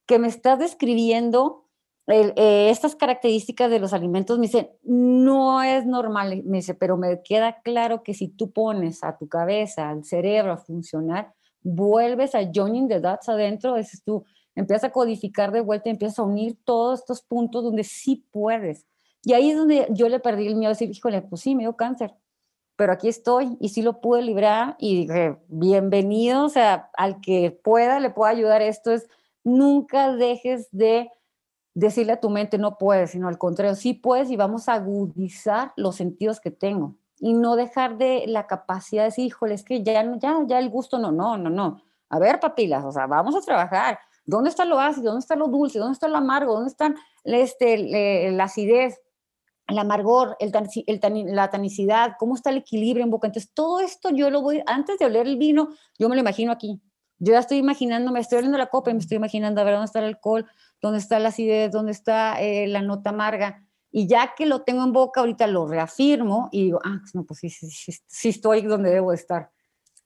[0.05, 1.66] que me estás describiendo
[2.09, 4.40] eh, estas características de los alimentos.
[4.40, 9.05] Me dice, no es normal, me dice, pero me queda claro que si tú pones
[9.05, 11.32] a tu cabeza, al cerebro a funcionar,
[11.69, 16.23] vuelves a joining the dots adentro, es tú, empiezas a codificar de vuelta, empiezas a
[16.23, 18.87] unir todos estos puntos donde sí puedes.
[19.23, 21.64] Y ahí es donde yo le perdí el miedo de decir, híjole, pues sí, me
[21.64, 22.14] dio cáncer,
[22.77, 27.51] pero aquí estoy y sí lo pude librar y dije, bienvenido, o sea, al que
[27.51, 28.62] pueda, le pueda ayudar.
[28.62, 29.09] Esto es,
[29.45, 31.11] nunca dejes de
[31.75, 35.73] decirle a tu mente, no puedes, sino al contrario, sí puedes y vamos a agudizar
[35.77, 39.83] los sentidos que tengo y no dejar de la capacidad de decir, híjole, es que
[39.83, 41.83] ya, ya, ya el gusto no, no, no, no.
[42.11, 43.99] A ver, papilas, o sea, vamos a trabajar.
[44.25, 45.07] ¿Dónde está lo ácido?
[45.07, 45.79] ¿Dónde está lo dulce?
[45.79, 46.55] ¿Dónde está lo amargo?
[46.55, 46.95] ¿Dónde está
[47.25, 49.01] este, la acidez?
[49.69, 50.51] el amargor, el,
[51.35, 53.29] la tanicidad, cómo está el equilibrio en boca.
[53.29, 56.51] Entonces, todo esto yo lo voy, antes de oler el vino, yo me lo imagino
[56.51, 56.81] aquí.
[57.19, 59.75] Yo ya estoy imaginando, me estoy oliendo la copa y me estoy imaginando a ver
[59.75, 60.47] dónde está el alcohol,
[60.81, 63.62] dónde está la acidez, dónde está eh, la nota amarga.
[63.91, 67.41] Y ya que lo tengo en boca, ahorita lo reafirmo y digo, ah, no, pues
[67.41, 69.51] sí, sí, sí, estoy donde debo de estar.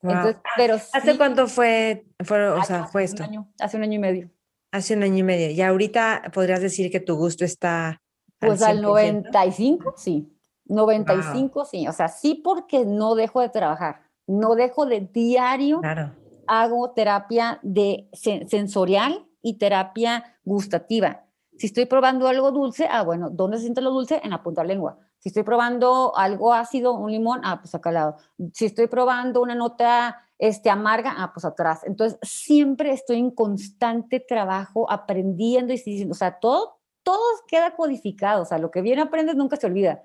[0.03, 3.25] Entonces, pero ¿Hace cuánto fue, fue, o sea, fue esto?
[3.61, 4.31] hace un año y medio.
[4.73, 5.51] Hace un año y medio.
[5.51, 8.03] Y ahorita podrías decir que tu gusto está
[8.39, 10.29] pues al, 95, sí.
[10.65, 11.87] 95, sí.
[11.87, 14.03] O sea, sí porque no dejo de trabajar.
[14.27, 15.81] No dejo de diario.
[15.81, 16.13] Claro.
[16.49, 21.27] Hago terapia de sensorial y terapia gustativa.
[21.63, 24.21] Si estoy probando algo dulce, ah, bueno, ¿dónde se siente lo dulce?
[24.25, 24.99] En la punta de la lengua.
[25.21, 28.17] Si estoy probando algo ácido, un limón, ah, pues acá al lado.
[28.53, 31.85] Si estoy probando una nota este, amarga, ah, pues atrás.
[31.85, 38.43] Entonces, siempre estoy en constante trabajo, aprendiendo y diciendo, o sea, todo, todo queda codificado,
[38.43, 40.03] o sea, lo que bien aprendes nunca se olvida.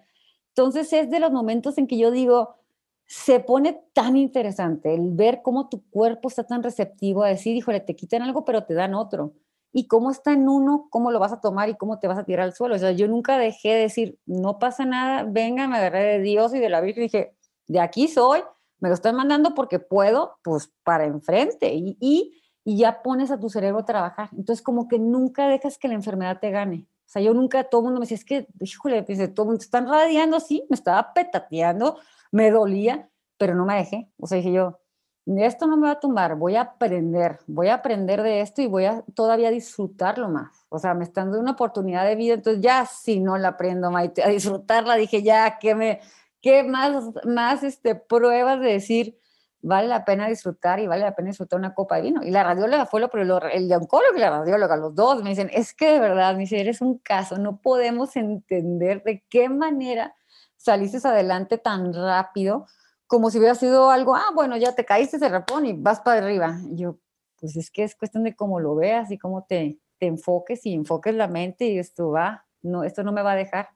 [0.49, 2.57] Entonces es de los momentos en que yo digo,
[3.07, 7.79] se pone tan interesante el ver cómo tu cuerpo está tan receptivo a decir, híjole,
[7.79, 9.33] te quitan algo, pero te dan otro.
[9.73, 12.23] Y cómo está en uno, cómo lo vas a tomar y cómo te vas a
[12.23, 12.75] tirar al suelo.
[12.75, 16.53] O sea, yo nunca dejé de decir, no pasa nada, venga, me agarré de Dios
[16.53, 17.35] y de la Virgen y dije,
[17.67, 18.41] de aquí soy,
[18.79, 21.73] me lo están mandando porque puedo, pues para enfrente.
[21.73, 21.97] Y,
[22.63, 24.29] y ya pones a tu cerebro a trabajar.
[24.31, 26.87] Entonces, como que nunca dejas que la enfermedad te gane.
[27.07, 29.47] O sea, yo nunca, todo el mundo me decía, es que, híjole, dice, todo el
[29.47, 31.97] mundo están radiando así, me estaba petateando,
[32.31, 34.11] me dolía, pero no me dejé.
[34.19, 34.79] O sea, dije yo,
[35.37, 38.67] esto no me va a tumbar, voy a aprender, voy a aprender de esto y
[38.67, 40.65] voy a todavía disfrutarlo más.
[40.69, 43.95] O sea, me están dando una oportunidad de vida, entonces ya si no la aprendo,
[43.95, 45.99] a disfrutarla, dije ya, ¿qué, me,
[46.41, 49.17] qué más, más este, pruebas de decir?
[49.61, 52.23] vale la pena disfrutar y vale la pena disfrutar una copa de vino.
[52.23, 55.49] Y la radióloga fue lo, pero el oncólogo y la radióloga, los dos, me dicen,
[55.53, 60.15] es que de verdad, me dice, eres un caso, no podemos entender de qué manera
[60.55, 62.65] saliste adelante tan rápido,
[63.07, 66.19] como si hubiera sido algo, ah, bueno, ya te caíste, se repone y vas para
[66.19, 66.59] arriba.
[66.69, 66.99] Y yo,
[67.39, 70.73] pues es que es cuestión de cómo lo veas y cómo te, te enfoques y
[70.73, 73.69] enfoques la mente y esto va, no, esto no me va a dejar.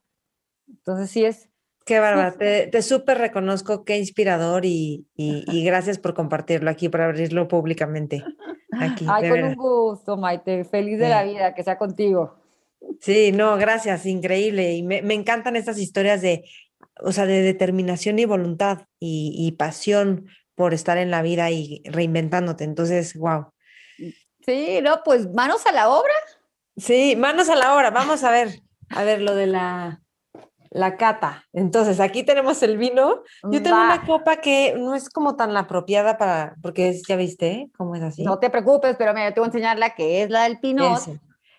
[0.68, 1.50] Entonces sí es,
[1.86, 7.02] Qué bárbaro, te, te súper reconozco, qué inspirador y, y, gracias por compartirlo aquí, por
[7.02, 8.24] abrirlo públicamente.
[8.80, 12.36] Aquí, Ay, con un gusto, Maite, feliz de la vida, que sea contigo.
[13.00, 14.74] Sí, no, gracias, increíble.
[14.74, 16.46] Y me, me encantan estas historias de,
[17.00, 21.82] o sea, de determinación y voluntad y, y, pasión por estar en la vida y
[21.86, 22.64] reinventándote.
[22.64, 23.52] Entonces, wow.
[24.46, 26.14] Sí, no, pues manos a la obra.
[26.78, 27.92] Sí, manos a la obra.
[27.92, 30.02] Vamos a ver, a ver lo de la
[30.72, 31.46] la cata.
[31.52, 33.24] Entonces, aquí tenemos el vino.
[33.44, 37.18] Yo tengo una copa que no es como tan la apropiada para, porque es, ya
[37.18, 38.24] viste, cómo es así.
[38.24, 41.02] No te preocupes, pero me te voy a enseñar la que es la del Pinot.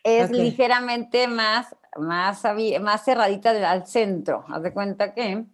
[0.03, 2.43] Es ligeramente más, más,
[2.80, 4.45] más cerradita al centro.
[4.49, 5.47] Haz de cuenta que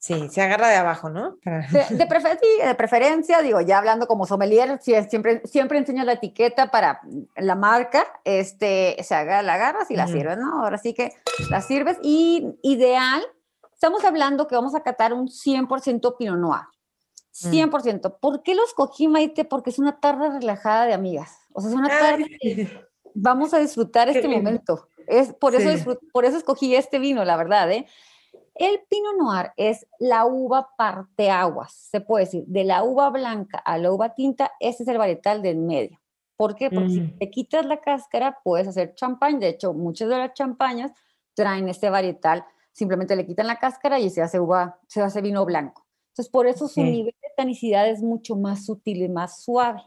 [0.00, 1.38] Sí, se agarra de abajo, ¿no?
[1.44, 7.00] De, de, preferencia, digo, ya hablando como sommelier, siempre, siempre enseño la etiqueta para
[7.36, 10.62] la marca, este, se agarra, la agarras y la sirves, ¿no?
[10.62, 11.14] Ahora sí que
[11.50, 13.22] la sirves y ideal,
[13.72, 16.62] estamos hablando que vamos a catar un 100% Pinot Noir.
[17.34, 18.08] 100%.
[18.08, 18.20] Mm.
[18.20, 19.44] ¿Por qué lo escogí, Maite?
[19.44, 21.38] Porque es una tarde relajada de amigas.
[21.52, 24.88] O sea, es una tarde que vamos a disfrutar este momento.
[25.08, 27.86] Es, por, eso por eso escogí este vino, la verdad, ¿eh?
[28.54, 33.78] El Pinot Noir es la uva parteaguas, se puede decir, de la uva blanca a
[33.78, 35.98] la uva tinta, ese es el varietal del medio.
[36.36, 36.70] ¿Por qué?
[36.70, 37.18] Porque si mm.
[37.18, 39.40] te quitas la cáscara, puedes hacer champán.
[39.40, 40.92] De hecho, muchas de las champañas
[41.34, 45.44] traen este varietal, simplemente le quitan la cáscara y se hace uva, se hace vino
[45.44, 45.86] blanco.
[46.10, 49.82] Entonces, por eso su nivel de tanicidad es mucho más sutil y más suave.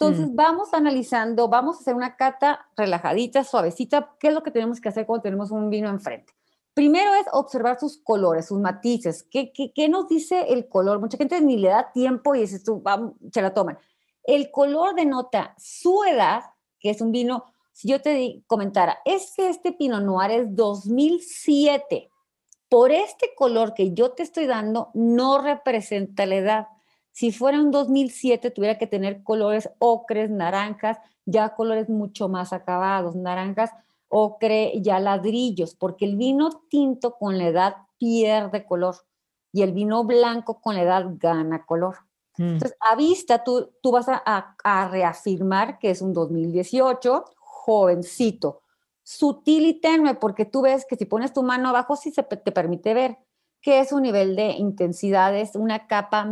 [0.00, 0.36] Entonces, mm.
[0.36, 4.14] vamos analizando, vamos a hacer una cata relajadita, suavecita.
[4.20, 6.32] ¿Qué es lo que tenemos que hacer cuando tenemos un vino enfrente?
[6.72, 9.24] Primero es observar sus colores, sus matices.
[9.24, 11.00] ¿Qué, qué, nos dice el color?
[11.00, 13.76] Mucha gente ni le da tiempo y dice, tú, vamos, se la toman.
[14.22, 16.44] El color denota su edad,
[16.78, 22.08] que es un vino, si yo te comentara, es que este Pinot Noir es 2007.
[22.68, 26.66] Por este color que yo te estoy dando, no representa la edad.
[27.18, 33.16] Si fuera un 2007, tuviera que tener colores ocres, naranjas, ya colores mucho más acabados,
[33.16, 33.72] naranjas
[34.06, 38.94] ocre, ya ladrillos, porque el vino tinto con la edad pierde color
[39.50, 41.96] y el vino blanco con la edad gana color.
[42.36, 42.52] Mm.
[42.52, 48.62] Entonces, a vista, tú, tú vas a, a, reafirmar que es un 2018, jovencito,
[49.02, 52.52] sutil y tenue, porque tú ves que si pones tu mano abajo, sí se te
[52.52, 53.18] permite ver
[53.60, 56.28] que es un nivel de intensidad, es una capa,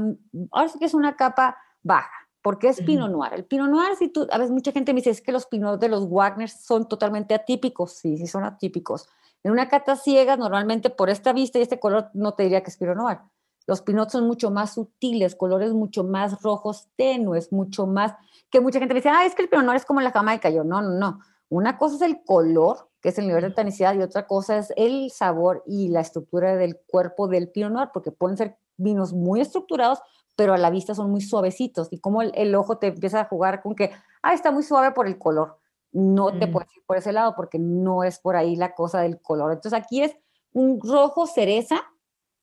[0.53, 3.33] ahora sí que es una capa baja porque es Pinot Noir.
[3.35, 5.81] El Pinot Noir, si tú, a veces mucha gente me dice, es que los Pinot
[5.81, 7.95] de los Wagner son totalmente atípicos.
[7.95, 9.09] Sí, sí son atípicos.
[9.43, 12.71] En una cata ciega, normalmente por esta vista y este color, no te diría que
[12.71, 13.19] es Pinot Noir.
[13.67, 18.15] Los Pinot son mucho más sutiles, colores mucho más rojos tenues, mucho más,
[18.49, 20.49] que mucha gente me dice, ah, es que el Pinot Noir es como la Jamaica.
[20.49, 21.19] Yo, no, no, no.
[21.49, 24.73] Una cosa es el color, que es el nivel de tanicidad, y otra cosa es
[24.77, 29.41] el sabor y la estructura del cuerpo del Pinot Noir, porque pueden ser vinos muy
[29.41, 30.01] estructurados,
[30.35, 31.89] pero a la vista son muy suavecitos.
[31.91, 33.93] Y como el, ojo te empieza a jugar con que,
[34.23, 35.59] ah, está muy suave por el color.
[35.93, 39.19] No te puedes ir por ese lado porque no es por ahí la cosa del
[39.21, 39.53] color.
[39.53, 40.15] Entonces aquí es
[40.53, 41.83] un rojo cereza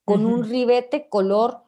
[0.05, 1.61] con un ribete color,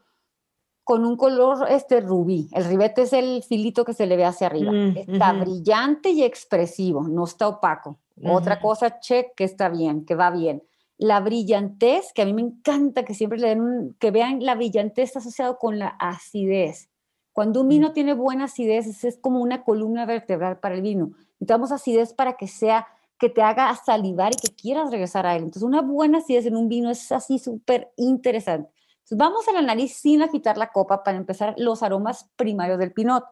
[0.85, 2.47] con un color este rubí.
[2.53, 4.71] El ribete es el filito que se le ve hacia arriba.
[4.71, 7.99] Mm, está brillante y expresivo, no está opaco.
[8.23, 10.63] Otra cosa, check, que está bien, que va bien
[10.97, 14.55] la brillantez, que a mí me encanta que siempre le den un, que vean la
[14.55, 16.89] brillantez está asociado con la acidez.
[17.33, 17.93] Cuando un vino mm.
[17.93, 21.11] tiene buena acidez, es, como una columna vertebral para el vino.
[21.33, 22.87] Necesitamos acidez para que sea,
[23.19, 25.43] que te haga salivar y que quieras regresar a él.
[25.43, 28.69] Entonces, una buena acidez en un vino es así súper interesante.
[29.05, 32.91] Entonces, vamos a la nariz sin agitar la copa para empezar los aromas primarios del
[32.91, 33.23] pinot.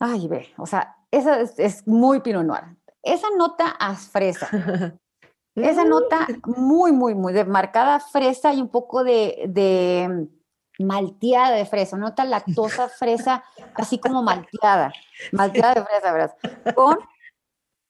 [0.00, 2.64] Ay, ve, o sea, esa es, es muy pinot noir.
[3.02, 4.48] Esa nota a fresa,
[5.54, 10.28] Esa nota muy, muy, muy de marcada fresa y un poco de, de
[10.80, 13.44] malteada de fresa, nota lactosa fresa,
[13.74, 14.92] así como malteada,
[15.32, 16.36] malteada de fresa, ¿verdad?
[16.74, 16.98] Con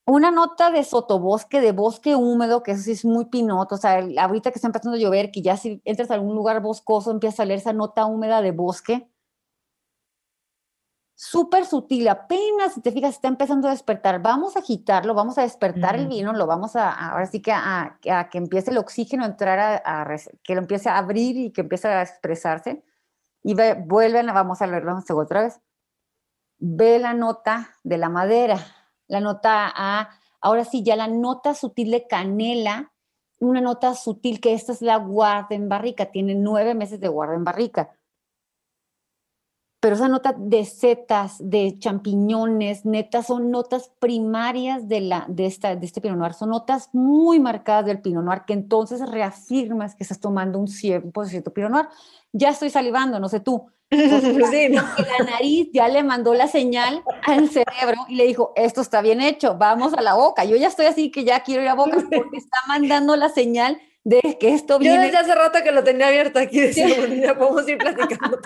[0.06, 4.04] una nota de sotobosque, de bosque húmedo, que eso sí es muy pinoto, o sea,
[4.18, 7.34] ahorita que está empezando a llover, que ya si entras a algún lugar boscoso, empieza
[7.34, 9.08] a salir esa nota húmeda de bosque,
[11.14, 14.20] súper sutil, apenas si te fijas, está empezando a despertar.
[14.20, 17.98] Vamos a agitarlo, vamos a despertar el vino, lo vamos a, ahora sí que a,
[18.02, 21.88] que empiece el oxígeno a entrar, a, que lo empiece a abrir y que empiece
[21.88, 22.84] a expresarse.
[23.42, 25.60] Y ve, vuelven, vamos a leerlo otra vez.
[26.58, 28.58] Ve la nota de la madera,
[29.06, 30.10] la nota A,
[30.40, 32.92] ahora sí, ya la nota sutil de canela,
[33.40, 37.34] una nota sutil que esta es la guarda en barrica, tiene nueve meses de guarda
[37.34, 37.90] en barrica
[39.84, 45.76] pero esa nota de setas, de champiñones, netas, son notas primarias de, la, de, esta,
[45.76, 50.04] de este Pinot Noir, son notas muy marcadas del Pinot Noir, que entonces reafirmas que
[50.04, 51.88] estás tomando un 100% Pinot Noir.
[52.32, 53.66] Ya estoy salivando, no sé tú.
[53.90, 59.20] La nariz ya le mandó la señal al cerebro y le dijo, esto está bien
[59.20, 60.46] hecho, vamos a la boca.
[60.46, 63.78] Yo ya estoy así que ya quiero ir a boca porque está mandando la señal
[64.04, 64.96] de que esto viene.
[64.96, 68.38] Yo desde hace rato que lo tenía abierto aquí, decía, ya podemos ir platicando.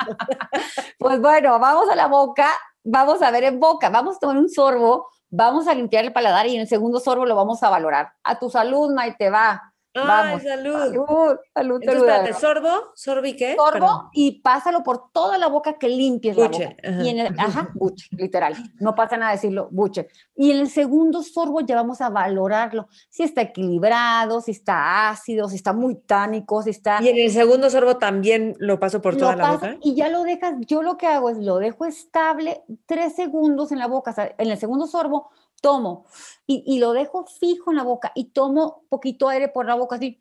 [0.98, 2.48] pues bueno, vamos a la boca,
[2.84, 6.46] vamos a ver en boca, vamos a tomar un sorbo, vamos a limpiar el paladar
[6.46, 8.12] y en el segundo sorbo lo vamos a valorar.
[8.22, 9.67] A tu salud, Maite, va.
[9.94, 10.78] Ay, salud.
[10.78, 11.80] Salud, salud.
[11.82, 13.56] Entonces, espérate, sorbo, sorbo y qué?
[13.56, 17.04] Sorbo y pásalo por toda la boca que limpies buche, la boca.
[17.04, 18.54] Y en el, ajá, buche, literal.
[18.80, 20.08] No pasa nada decirlo, buche.
[20.36, 22.88] Y en el segundo sorbo ya vamos a valorarlo.
[23.08, 27.02] Si está equilibrado, si está ácido, si está muy tánico, si está...
[27.02, 29.76] Y en el segundo sorbo también lo paso por toda la boca.
[29.82, 33.78] Y ya lo dejas, yo lo que hago es lo dejo estable tres segundos en
[33.78, 34.10] la boca.
[34.10, 36.06] O sea, en el segundo sorbo tomo
[36.46, 40.20] y, lo dejo fijo en la boca y tomo poquito aire por la boca así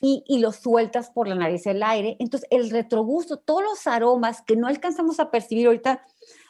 [0.00, 2.16] y, y, lo sueltas por la nariz el aire.
[2.18, 6.02] Entonces el retrogusto, todos los aromas que no alcanzamos a percibir ahorita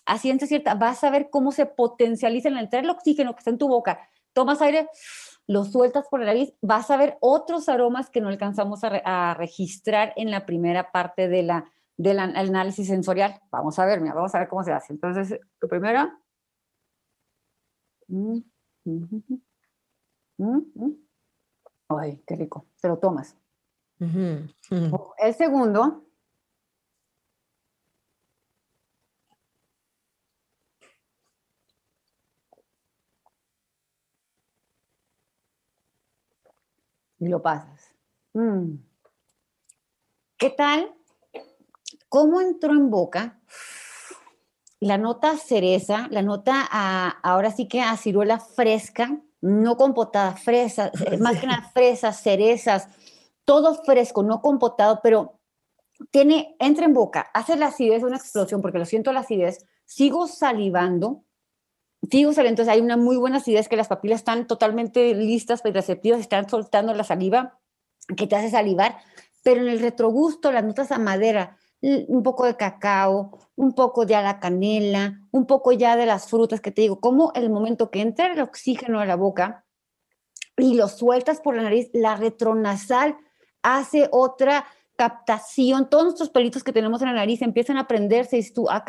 [0.06, 3.50] a ciencia cierta, vas a ver cómo se potencializa al entrar el oxígeno que está
[3.50, 4.08] en tu boca.
[4.32, 4.88] Tomas aire,
[5.46, 10.12] lo sueltas por la nariz, vas a ver otros aromas que no alcanzamos a, registrar
[10.16, 11.64] en la primera parte de la,
[11.96, 13.40] del análisis sensorial.
[13.50, 14.92] Vamos a ver, mira, vamos a ver cómo se hace.
[14.92, 16.10] Entonces, lo primero
[21.88, 22.66] Ay, qué rico.
[22.80, 23.36] Te lo tomas.
[25.18, 26.04] El segundo.
[37.18, 37.94] Y lo pasas.
[38.34, 38.74] Mm.
[40.36, 40.94] ¿Qué tal?
[42.08, 43.40] ¿Cómo entró en boca?
[44.80, 46.62] La nota cereza, la nota
[47.22, 52.88] ahora sí que a ciruela fresca, no compotada, fresa, eh, más que nada fresas, cerezas,
[53.44, 55.40] todo fresco, no compotado, pero
[56.10, 60.26] tiene, entra en boca, hace la acidez una explosión, porque lo siento la acidez, sigo
[60.26, 61.24] salivando,
[62.10, 65.70] sigo saliendo, entonces hay una muy buena acidez que las papilas están totalmente listas y
[65.70, 67.58] receptivas, están soltando la saliva
[68.16, 68.98] que te hace salivar,
[69.42, 74.22] pero en el retrogusto, las notas a madera, un poco de cacao, un poco ya
[74.22, 78.00] la canela, un poco ya de las frutas que te digo, como el momento que
[78.00, 79.64] entra el oxígeno a la boca
[80.56, 83.16] y lo sueltas por la nariz, la retronasal
[83.62, 84.64] hace otra
[84.96, 88.84] captación, todos nuestros pelitos que tenemos en la nariz empiezan a prenderse y tú, ah,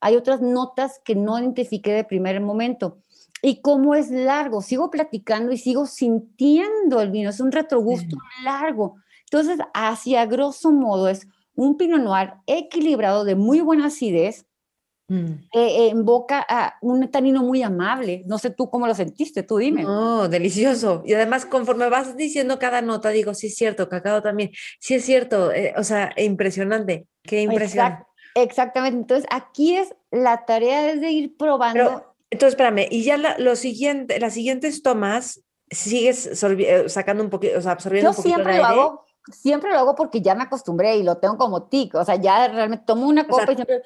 [0.00, 2.98] hay otras notas que no identifiqué de primer momento.
[3.40, 4.62] y cómo es largo.
[4.62, 7.30] Sigo platicando y sigo sintiendo el vino.
[7.30, 8.96] Es un retrogusto largo.
[9.30, 11.28] Entonces, hacia grosso modo es
[11.58, 14.46] un Pinot Noir equilibrado de muy buena acidez,
[15.08, 15.32] mm.
[15.52, 18.22] eh, en boca a un tanino muy amable.
[18.26, 19.84] No sé tú cómo lo sentiste, tú dime.
[19.84, 21.02] Oh, delicioso.
[21.04, 24.52] Y además, conforme vas diciendo cada nota, digo, sí es cierto, cacao también.
[24.78, 27.08] Sí es cierto, eh, o sea, impresionante.
[27.24, 28.04] Qué impresionante.
[28.36, 28.96] exactamente.
[28.96, 32.14] Entonces, aquí es la tarea es de ir probando.
[32.30, 37.62] entonces, espérame, y ya lo siguiente, las siguientes tomas, sigues eh, sacando un poquito, o
[37.62, 38.76] sea, absorbiendo un poquito siempre de aire.
[38.76, 42.04] Lo hago siempre lo hago porque ya me acostumbré y lo tengo como tic, o
[42.04, 43.82] sea, ya realmente tomo una copa y siempre...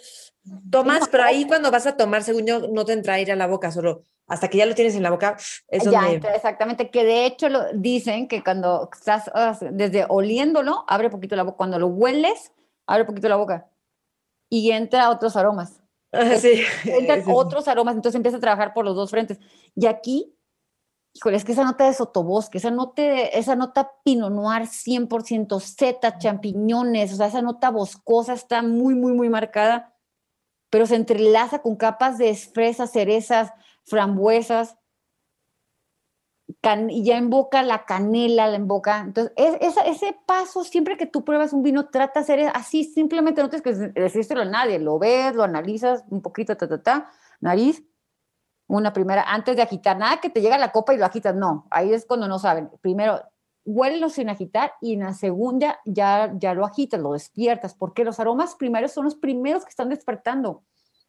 [0.71, 3.47] Tomas, pero ahí cuando vas a tomar, según yo, no te entra aire a la
[3.47, 5.37] boca, solo hasta que ya lo tienes en la boca,
[5.71, 9.31] Ya, exactamente, que de hecho lo dicen que cuando estás
[9.73, 12.53] desde oliéndolo, abre poquito la boca, cuando lo hueles,
[12.87, 13.67] abre poquito la boca
[14.49, 15.81] y entra otros aromas.
[16.13, 16.63] Ah, sí.
[16.85, 19.39] Entran otros aromas, entonces empieza a trabajar por los dos frentes.
[19.75, 20.35] Y aquí
[21.15, 26.19] híjole, es que esa nota de sotobosque, esa nota, esa nota Pinot Noir 100%, seta,
[26.19, 29.95] champiñones, o sea, esa nota boscosa está muy, muy, muy marcada,
[30.71, 33.53] pero se entrelaza con capas de fresas, cerezas,
[33.85, 34.77] frambuesas,
[36.89, 39.01] y ya boca la canela, la boca.
[39.01, 43.43] Entonces, es, ese paso, siempre que tú pruebas un vino, trata de hacer así, simplemente
[43.43, 47.11] no tienes que decírselo a nadie, lo ves, lo analizas un poquito, ta, ta, ta,
[47.41, 47.83] nariz,
[48.77, 51.67] una primera, antes de agitar, nada que te llega la copa y lo agitas, no,
[51.71, 52.71] ahí es cuando no saben.
[52.81, 53.21] Primero,
[53.65, 58.19] huélelo sin agitar y en la segunda ya, ya lo agitas, lo despiertas, porque los
[58.19, 60.65] aromas primarios son los primeros que están despertando.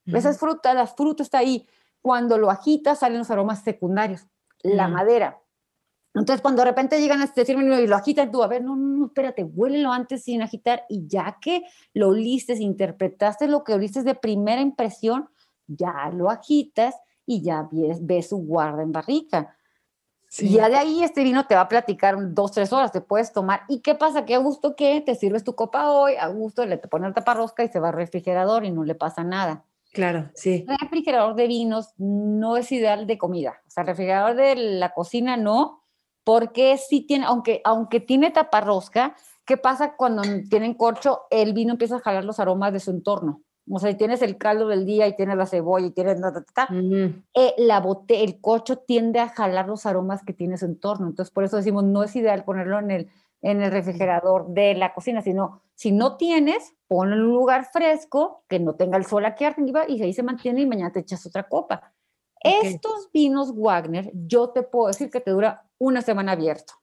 [0.05, 1.65] Esa es fruta, la fruta está ahí.
[2.01, 4.27] Cuando lo agitas salen los aromas secundarios,
[4.61, 5.39] la madera.
[6.13, 9.05] Entonces, cuando de repente llegan a decirme y lo agitan, tú, a ver, no, no,
[9.05, 11.63] espérate, huélelo antes sin agitar y ya que
[11.93, 15.29] lo oliste, interpretaste lo que oliste de primera impresión,
[15.65, 19.55] ya lo agitas y ya ves, su guarda en barrica.
[20.39, 23.31] Y ya de ahí este vino te va a platicar dos, tres horas, te puedes
[23.31, 23.61] tomar.
[23.67, 24.25] ¿Y qué pasa?
[24.25, 27.13] Que a gusto que te sirves tu copa hoy, a gusto le te pones el
[27.13, 29.65] taparrosca y se va al refrigerador y no le pasa nada.
[29.91, 30.65] Claro, sí.
[30.67, 33.61] El refrigerador de vinos no es ideal de comida.
[33.67, 35.83] O sea, el refrigerador de la cocina no,
[36.23, 41.21] porque sí tiene, aunque, aunque tiene taparrosca, ¿qué pasa cuando tienen corcho?
[41.29, 43.41] El vino empieza a jalar los aromas de su entorno.
[43.69, 46.19] O sea, si tienes el caldo del día y tienes la cebolla y tienes
[47.33, 51.07] eh, la bote, el cocho tiende a jalar los aromas que tiene su entorno.
[51.07, 53.09] Entonces, por eso decimos, no es ideal ponerlo en el,
[53.41, 58.43] en el refrigerador de la cocina, sino si no tienes, ponlo en un lugar fresco,
[58.49, 61.25] que no tenga el sol aquí arriba y ahí se mantiene y mañana te echas
[61.25, 61.93] otra copa.
[62.41, 66.73] Estos vinos Wagner, yo te puedo decir que te dura una semana abierto.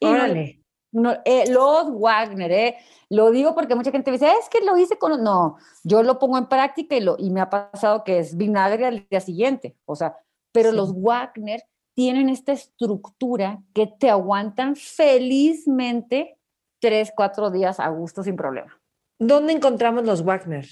[0.00, 0.62] Órale.
[0.90, 2.76] No, eh, los Wagner, eh,
[3.10, 5.22] lo digo porque mucha gente dice, es que lo hice con...
[5.22, 8.86] No, yo lo pongo en práctica y, lo, y me ha pasado que es vinagre
[8.86, 10.16] al día siguiente, o sea,
[10.52, 11.62] pero los Wagner
[11.94, 16.38] tienen esta estructura que te aguantan felizmente
[16.80, 18.80] tres, cuatro días a gusto sin problema.
[19.18, 20.66] ¿Dónde encontramos los Wagner?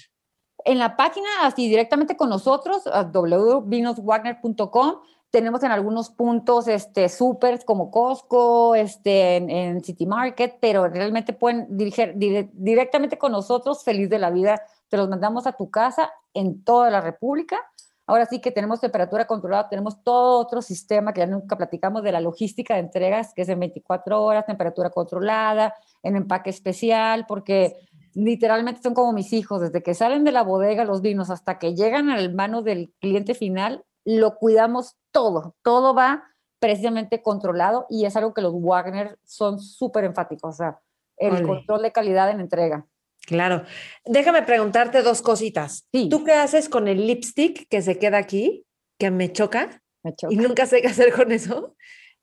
[0.65, 4.95] En la página, así directamente con nosotros, www.vinoswagner.com
[5.29, 11.67] tenemos en algunos puntos este, súper como Costco, este, en, City Market, pero realmente pueden
[11.77, 12.13] dirigir
[12.53, 14.61] directamente con nosotros, feliz de la vida.
[14.87, 17.57] Te los mandamos a tu casa en toda la República.
[18.05, 22.13] Ahora sí que tenemos temperatura controlada, tenemos todo otro sistema que ya nunca platicamos de
[22.13, 25.73] la logística de entregas, que es en 24 horas, temperatura controlada,
[26.03, 27.75] en empaque especial, porque
[28.13, 31.75] literalmente son como mis hijos, desde que salen de la bodega los vinos hasta que
[31.75, 36.23] llegan al mano del cliente final, lo cuidamos todo, todo va
[36.59, 40.79] precisamente controlado y es algo que los Wagner son súper enfáticos, o sea,
[41.17, 42.85] el control de calidad en entrega.
[43.25, 43.63] Claro.
[44.05, 45.89] Déjame preguntarte dos cositas.
[46.09, 48.65] ¿Tú qué haces con el lipstick que se queda aquí,
[48.97, 49.83] que me choca?
[50.03, 50.33] Me choca.
[50.33, 51.75] Y nunca sé qué hacer con eso.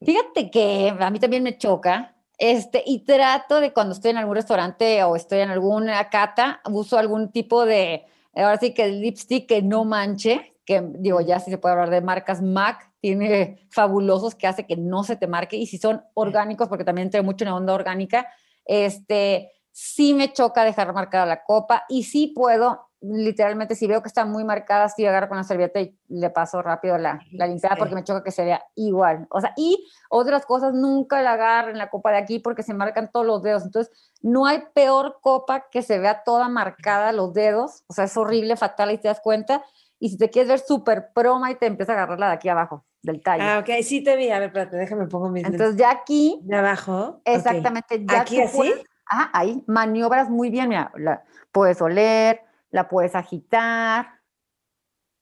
[0.02, 2.16] Fíjate que a mí también me choca.
[2.38, 6.96] Este, y trato de cuando estoy en algún restaurante o estoy en alguna cata, uso
[6.96, 11.50] algún tipo de, ahora sí que el lipstick que no manche, que digo, ya si
[11.50, 15.56] se puede hablar de marcas, MAC tiene fabulosos que hace que no se te marque
[15.56, 18.26] y si son orgánicos, porque también tengo mucho una onda orgánica,
[18.64, 24.08] este, sí me choca dejar marcada la copa y sí puedo, literalmente, si veo que
[24.08, 27.76] está muy marcada, sí agarro con la servilleta y le paso rápido la, la limpiada
[27.76, 29.26] porque me choca que se vea igual.
[29.30, 32.72] O sea, y otras cosas nunca la agarro en la copa de aquí porque se
[32.72, 33.64] marcan todos los dedos.
[33.64, 33.92] Entonces,
[34.22, 37.84] no hay peor copa que se vea toda marcada los dedos.
[37.88, 39.62] O sea, es horrible, fatal y te das cuenta
[39.98, 42.48] y si te quieres ver súper proma y te empieza a agarrar la de aquí
[42.48, 43.44] abajo, del tallo.
[43.44, 44.30] Ah, ok, sí te vi.
[44.30, 45.44] A ver, espérate, déjame pongo mis...
[45.44, 46.40] Entonces ya aquí...
[46.42, 47.20] De abajo.
[47.24, 48.04] Exactamente.
[48.04, 48.72] Ya ¿Aquí así?
[49.06, 50.68] ajá, ahí maniobras muy bien.
[50.68, 52.40] Mira, la puedes oler,
[52.70, 54.20] la puedes agitar.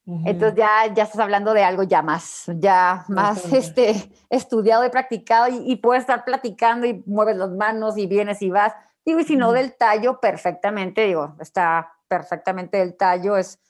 [0.05, 5.47] Entonces ya, ya estás hablando de algo ya más, ya más este, estudiado y practicado
[5.49, 8.75] y, puedes estar platicando y mueves las manos y vienes y vas.
[9.05, 13.61] Digo, y si no del tallo, perfectamente, digo, está perfectamente del tallo, es,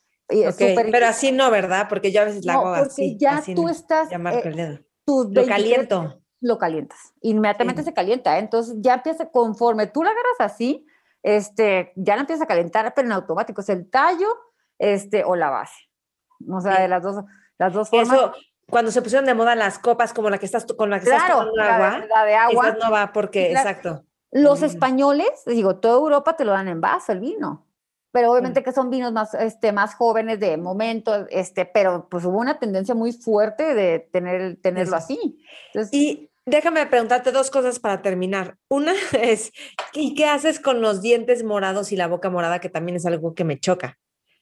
[0.91, 1.87] pero así no, ¿verdad?
[1.89, 3.17] Porque yo a veces la hago así.
[3.19, 4.09] ya tú estás...
[4.11, 4.79] Dedo.
[5.07, 6.19] lo caliento.
[6.41, 7.15] Lo calientas.
[7.21, 8.37] Inmediatamente se calienta.
[8.37, 8.41] ¿eh?
[8.41, 10.87] Entonces ya empieza, conforme tú la agarras así,
[11.23, 14.29] este, ya no empieza a calentar, pero en automático es el tallo
[14.79, 15.89] este, o la base.
[16.51, 17.25] O sea, de las dos,
[17.59, 18.19] las dos formas.
[18.19, 18.33] Eso,
[18.69, 21.31] cuando se pusieron de moda las copas como la que estás con la que estás
[21.31, 22.77] tomando agua, la de agua.
[22.83, 24.05] no va porque, exacto.
[24.33, 27.67] Los españoles, digo, toda Europa te lo dan en vaso el vino
[28.13, 32.39] pero obviamente que son vinos más, este, más jóvenes de momento, este, pero pues hubo
[32.39, 35.43] una tendencia muy fuerte de tener, tenerlo así.
[35.91, 38.59] y déjame preguntarte dos cosas para terminar.
[38.69, 39.53] Una es,
[39.95, 43.35] ¿y qué haces con los dientes morados y la boca morada, que también es algo
[43.35, 43.99] que me choca?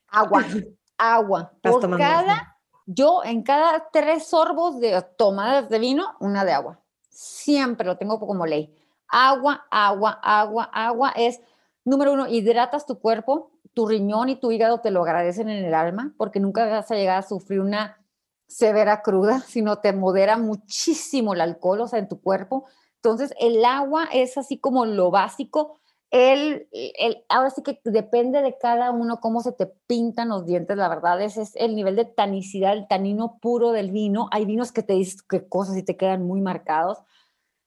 [0.09, 0.45] Agua,
[0.99, 1.53] agua.
[1.63, 6.81] Por cada, yo en cada tres sorbos de tomadas de vino, una de agua.
[7.09, 8.77] Siempre lo tengo como ley.
[9.09, 11.41] Agua, agua, agua, agua es,
[11.85, 15.75] número uno, hidratas tu cuerpo, tu riñón y tu hígado te lo agradecen en el
[15.75, 17.99] alma, porque nunca vas a llegar a sufrir una
[18.47, 22.67] severa cruda, sino te modera muchísimo el alcohol, o sea, en tu cuerpo.
[22.97, 25.79] Entonces, el agua es así como lo básico.
[26.11, 30.77] El, el, ahora sí que depende de cada uno cómo se te pintan los dientes,
[30.77, 34.29] la verdad, ese es el nivel de tanicidad, el tanino puro del vino.
[34.33, 36.99] Hay vinos que te dicen qué cosas y te quedan muy marcados.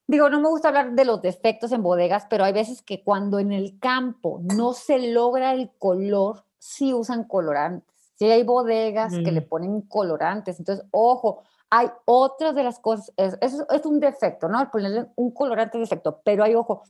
[0.07, 3.39] Digo, no me gusta hablar de los defectos en bodegas, pero hay veces que cuando
[3.39, 8.11] en el campo no se logra el color, sí usan colorantes.
[8.15, 9.47] Sí hay bodegas que le mm.
[9.47, 10.59] ponen colorantes.
[10.59, 14.61] Entonces, ojo, hay otras de las cosas, eso es, un defecto, ¿no?
[14.61, 16.83] El ponerle un colorante es defecto, pero hay, ojo,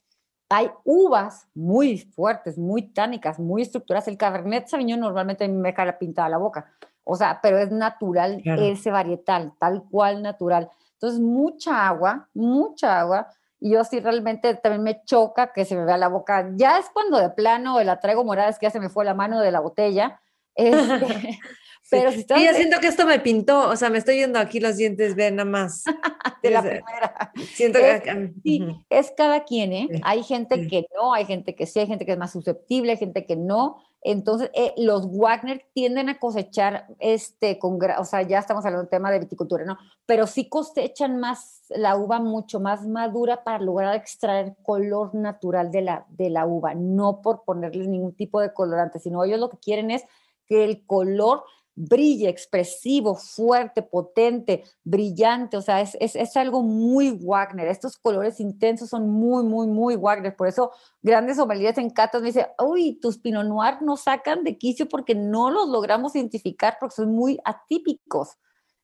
[0.50, 4.10] hay uvas muy fuertes, muy tánicas, muy estructuradas.
[4.10, 6.66] El Cabernet Sauvignon normalmente me deja la pintada la boca,
[7.06, 10.70] o sea, pero es natural ese varietal, tal cual natural.
[11.04, 13.28] Entonces, mucha agua, mucha agua.
[13.60, 16.50] Y yo sí realmente también me choca que se me vea la boca.
[16.56, 19.14] Ya es cuando de plano la traigo morada, es que ya se me fue la
[19.14, 20.22] mano de la botella.
[20.56, 21.40] Este,
[21.90, 22.40] pero si estás...
[22.40, 25.38] yo siento que esto me pintó, o sea, me estoy viendo aquí los dientes, ven
[25.38, 25.84] nada más.
[26.44, 27.32] de la primera.
[27.56, 28.34] Siento es, que...
[28.44, 29.90] Sí, es cada quien, ¿eh?
[30.04, 32.98] Hay gente que no, hay gente que sí, hay gente que es más susceptible, hay
[32.98, 33.84] gente que no.
[34.04, 38.90] Entonces, eh, los Wagner tienden a cosechar, este, con, o sea, ya estamos hablando del
[38.90, 39.78] tema de viticultura, ¿no?
[40.06, 45.82] Pero sí cosechan más la uva mucho más madura para lograr extraer color natural de
[45.82, 49.58] la, de la uva, no por ponerle ningún tipo de colorante, sino ellos lo que
[49.58, 50.04] quieren es
[50.46, 51.44] que el color
[51.76, 57.68] brille, expresivo, fuerte, potente, brillante, o sea, es, es, es, algo muy Wagner.
[57.68, 60.36] Estos colores intensos son muy, muy, muy Wagner.
[60.36, 60.72] Por eso
[61.02, 65.16] grandes sommeliers en catas me dicen, uy, tus Pinot Noir nos sacan de quicio porque
[65.16, 68.38] no los logramos identificar porque son muy atípicos.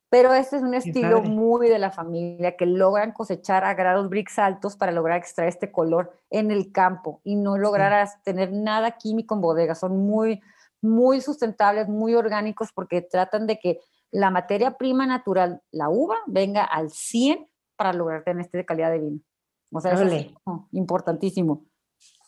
[0.09, 4.39] Pero este es un estilo muy de la familia que logran cosechar a grados bricks
[4.39, 9.35] altos para lograr extraer este color en el campo y no lograr tener nada químico
[9.35, 9.75] en bodega.
[9.75, 10.41] Son muy,
[10.81, 13.79] muy sustentables, muy orgánicos, porque tratan de que
[14.11, 18.91] la materia prima natural, la uva, venga al 100 para lograr tener este de calidad
[18.91, 19.19] de vino.
[19.71, 20.27] O sea, eso es
[20.71, 21.65] importantísimo.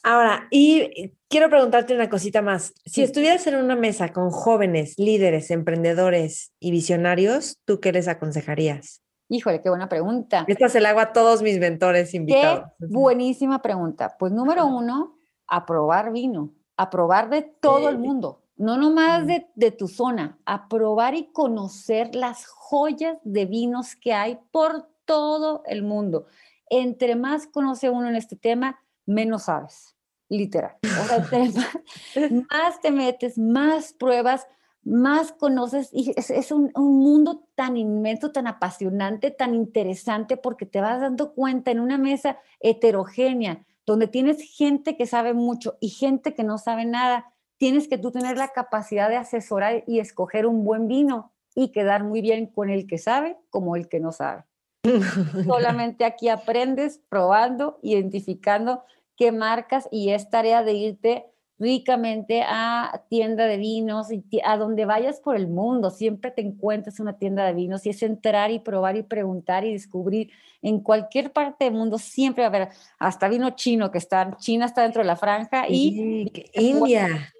[0.03, 2.73] Ahora, y quiero preguntarte una cosita más.
[2.85, 9.03] Si estuvieras en una mesa con jóvenes, líderes, emprendedores y visionarios, ¿tú qué les aconsejarías?
[9.29, 10.43] Híjole, qué buena pregunta.
[10.47, 12.65] Esta se la hago a todos mis mentores invitados.
[12.79, 14.15] Qué buenísima pregunta.
[14.19, 15.17] Pues número uno,
[15.47, 21.15] aprobar vino, aprobar de todo el mundo no nomás de, de, tu zona, a probar
[21.15, 26.27] y conocer las joyas de vinos que hay por todo el mundo.
[26.69, 29.95] Entre más conoce uno en este tema, menos sabes,
[30.29, 30.77] literal.
[30.83, 31.27] O sea,
[32.49, 34.47] más, te metes, más pruebas,
[34.83, 40.81] más conoces y es, un, un, mundo tan inmenso, tan apasionante, tan interesante porque te
[40.81, 46.33] vas dando cuenta en una mesa heterogénea donde tienes gente que sabe mucho y gente
[46.33, 47.30] que no sabe nada
[47.61, 52.03] tienes que tú tener la capacidad de asesorar y escoger un buen vino y quedar
[52.03, 54.45] muy bien con el que sabe como el que no sabe.
[55.45, 58.83] Solamente aquí aprendes probando, identificando
[59.15, 61.25] qué marcas y es tarea de irte
[61.61, 66.99] ricamente a tienda de vinos, y a donde vayas por el mundo, siempre te encuentras
[66.99, 70.31] una tienda de vinos y es entrar y probar y preguntar y descubrir.
[70.63, 74.65] En cualquier parte del mundo siempre va a haber hasta vino chino que está, China
[74.65, 77.31] está dentro de la franja y India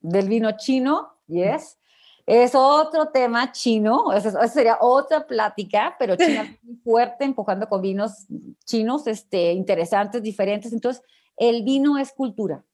[0.00, 1.78] del vino chino, yes.
[2.24, 8.26] Es otro tema chino, esa sería otra plática, pero China muy fuerte empujando con vinos
[8.64, 10.72] chinos este, interesantes, diferentes.
[10.72, 11.02] Entonces,
[11.36, 12.64] el vino es cultura,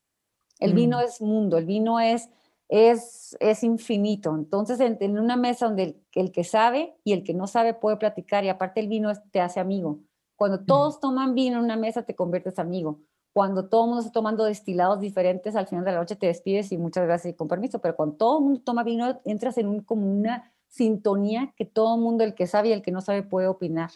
[0.58, 1.00] el vino mm.
[1.00, 2.28] es mundo, el vino es
[2.68, 4.34] es, es infinito.
[4.34, 7.96] Entonces, en, una mesa donde el, el, que sabe y el que no sabe puede
[7.96, 10.00] platicar y aparte el vino te hace amigo.
[10.36, 13.00] Cuando todos toman vino en una mesa te conviertes amigo.
[13.32, 16.70] Cuando todo el mundo está tomando destilados diferentes, al final de la noche te despides
[16.72, 17.80] y muchas gracias y con permiso.
[17.80, 21.96] Pero cuando todo el mundo toma vino, entras en un, como una sintonía que todo
[21.96, 23.90] el mundo, el que sabe y el que no sabe, puede opinar.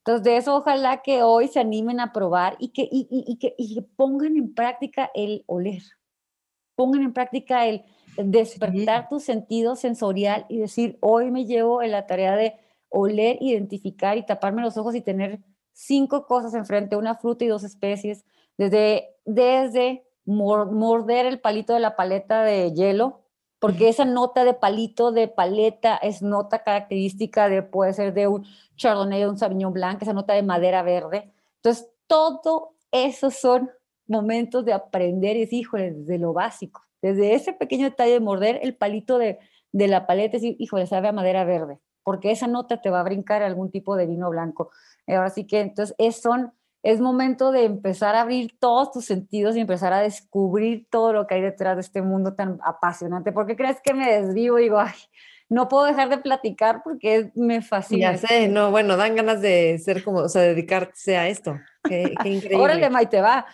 [0.00, 3.54] Entonces, de eso ojalá que hoy se animen a probar y que, y, y, que,
[3.58, 5.82] y que pongan en práctica el oler.
[6.74, 7.84] Pongan en práctica el
[8.16, 12.54] despertar tu sentido sensorial y decir, hoy me llevo en la tarea de
[12.88, 15.40] oler, identificar y taparme los ojos y tener
[15.72, 18.24] cinco cosas enfrente, una fruta y dos especies,
[18.56, 23.20] desde, desde morder el palito de la paleta de hielo,
[23.60, 28.46] porque esa nota de palito de paleta es nota característica de, puede ser de un
[28.76, 31.30] chardonnay, de un sauvignon blanc, esa nota de madera verde.
[31.56, 33.70] Entonces, todo esos son
[34.08, 38.58] momentos de aprender y decir, híjole, desde lo básico, desde ese pequeño detalle de morder
[38.62, 39.38] el palito de,
[39.72, 43.04] de la paleta decir, híjole, sabe a madera verde, porque esa nota te va a
[43.04, 44.70] brincar algún tipo de vino blanco.
[45.06, 49.56] Ahora sí que entonces es, son, es momento de empezar a abrir todos tus sentidos
[49.56, 53.32] y empezar a descubrir todo lo que hay detrás de este mundo tan apasionante.
[53.32, 54.94] ¿Por qué crees que me desvivo y digo, ay,
[55.48, 58.12] no puedo dejar de platicar porque me fascina?
[58.12, 61.58] Ya sé, no, bueno, dan ganas de ser como, o sea, dedicarse a esto.
[61.84, 62.64] Qué, qué increíble.
[62.64, 63.44] Órale, Maite, va.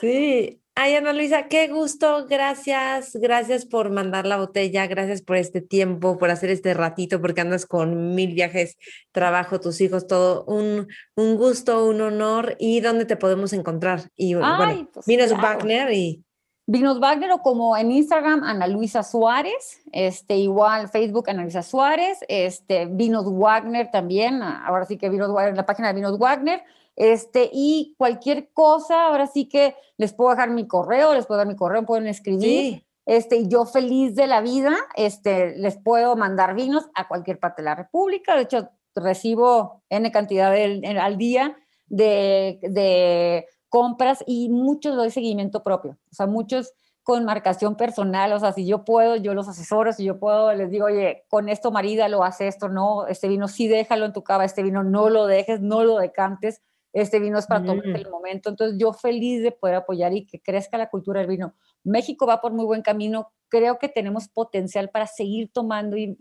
[0.00, 2.26] Sí, Ay, Ana Luisa, qué gusto.
[2.28, 7.42] Gracias, gracias por mandar la botella, gracias por este tiempo, por hacer este ratito, porque
[7.42, 8.76] andas con mil viajes,
[9.12, 10.44] trabajo, tus hijos, todo.
[10.46, 12.56] Un, un gusto, un honor.
[12.58, 14.10] ¿Y dónde te podemos encontrar?
[14.16, 16.24] Y bueno, pues Vinos Wagner y...
[16.66, 22.18] Vinos Wagner o como en Instagram, Ana Luisa Suárez, este, igual Facebook, Ana Luisa Suárez,
[22.26, 26.64] este, Vinos Wagner también, ahora sí que Vinos Wagner, la página de Vinos Wagner
[26.96, 31.46] este, y cualquier cosa, ahora sí que les puedo dejar mi correo, les puedo dar
[31.46, 32.84] mi correo, pueden escribir.
[33.06, 37.62] Este, y yo feliz de la vida, este, les puedo mandar vinos a cualquier parte
[37.62, 38.34] de la República.
[38.34, 41.56] De hecho, recibo N cantidad al día
[41.86, 45.98] de, de compras y muchos doy seguimiento propio.
[46.10, 46.72] O sea, muchos
[47.02, 50.70] con marcación personal, o sea, si yo puedo, yo los asesoro, si yo puedo, les
[50.70, 54.24] digo, oye, con esto marida lo hace esto, no, este vino sí déjalo en tu
[54.24, 56.62] cava, este vino no lo dejes, no lo decantes,
[56.94, 57.96] este vino es para tomar mm.
[57.96, 58.48] el momento.
[58.48, 61.54] Entonces yo feliz de poder apoyar y que crezca la cultura del vino.
[61.82, 63.32] México va por muy buen camino.
[63.48, 66.16] Creo que tenemos potencial para seguir tomando y,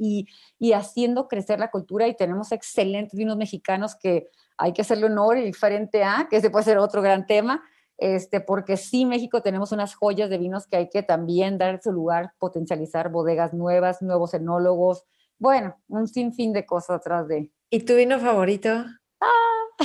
[0.59, 5.37] y, haciendo crecer la cultura y tenemos excelentes vinos mexicanos que hay que hacerle honor
[5.37, 7.63] y diferente a, que ese puede ser otro gran tema,
[7.97, 11.91] este, porque sí, México tenemos unas joyas de vinos que hay que también dar su
[11.91, 15.05] lugar, potencializar bodegas nuevas, nuevos enólogos,
[15.37, 17.51] bueno, un sinfín de cosas atrás de.
[17.69, 18.85] ¿Y tu vino favorito?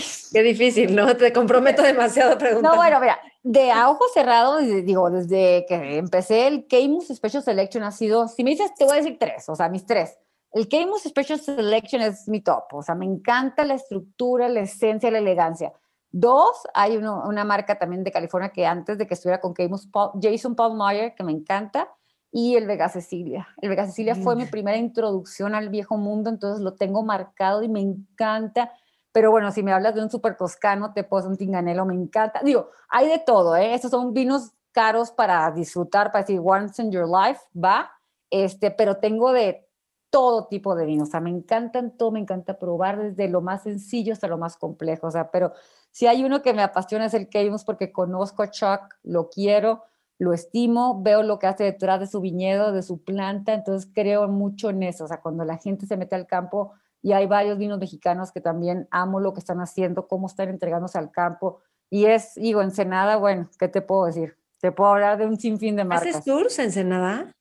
[0.33, 1.17] Qué difícil, ¿no?
[1.17, 2.73] Te comprometo demasiado a preguntar.
[2.73, 7.83] No, bueno, mira, de a ojos cerrados, digo, desde que empecé el Keimus Special Selection
[7.85, 10.19] ha sido, si me dices, te voy a decir tres, o sea, mis tres.
[10.53, 15.11] El Keimus Special Selection es mi top, o sea, me encanta la estructura, la esencia,
[15.11, 15.73] la elegancia.
[16.11, 19.89] Dos, hay una marca también de California que antes de que estuviera con Keimus,
[20.21, 21.89] Jason Paul Meyer, que me encanta,
[22.31, 23.49] y el Vega Cecilia.
[23.61, 24.51] El Vega Cecilia fue mi mm.
[24.51, 28.73] primera introducción al viejo mundo, entonces lo tengo marcado y me encanta
[29.13, 32.41] pero bueno, si me hablas de un super toscano, te puedo un tinganelo, me encanta.
[32.45, 33.75] Digo, hay de todo, ¿eh?
[33.75, 37.91] Estos son vinos caros para disfrutar, para decir once in your life, va.
[38.31, 39.69] Este, pero tengo de
[40.11, 43.63] todo tipo de vinos, o sea, me encantan todo, me encanta probar desde lo más
[43.63, 45.53] sencillo hasta lo más complejo, o sea, pero
[45.91, 49.85] si hay uno que me apasiona es el Keimus porque conozco a Chuck, lo quiero,
[50.19, 54.29] lo estimo, veo lo que hace detrás de su viñedo, de su planta, entonces creo
[54.29, 56.73] mucho en eso, o sea, cuando la gente se mete al campo,
[57.03, 60.99] y hay varios vinos mexicanos que también amo lo que están haciendo, cómo están entregándose
[60.99, 61.61] al campo.
[61.91, 64.37] Y es, digo, Ensenada, bueno, ¿qué te puedo decir?
[64.61, 66.09] Te puedo hablar de un sinfín de marcas.
[66.09, 67.33] ¿Haces tours Ensenada?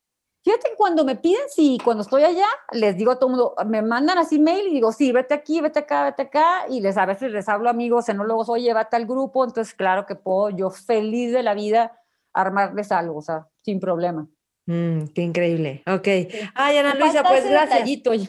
[0.44, 3.82] Fíjate, cuando me piden, sí, cuando estoy allá, les digo a todo el mundo, me
[3.82, 7.04] mandan así mail y digo, sí, vete aquí, vete acá, vete acá, y les a
[7.04, 11.32] veces les hablo amigos, enólogos, oye, vete al grupo, entonces claro que puedo yo feliz
[11.32, 12.00] de la vida
[12.32, 14.28] armarles algo, o sea, sin problema.
[14.68, 15.82] Mm, qué increíble.
[15.86, 16.06] Ok.
[16.54, 17.88] Ay, Ana Luisa, pues gracias.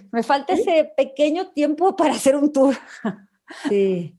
[0.10, 2.76] Me falta ese pequeño tiempo para hacer un tour.
[3.68, 4.16] Sí.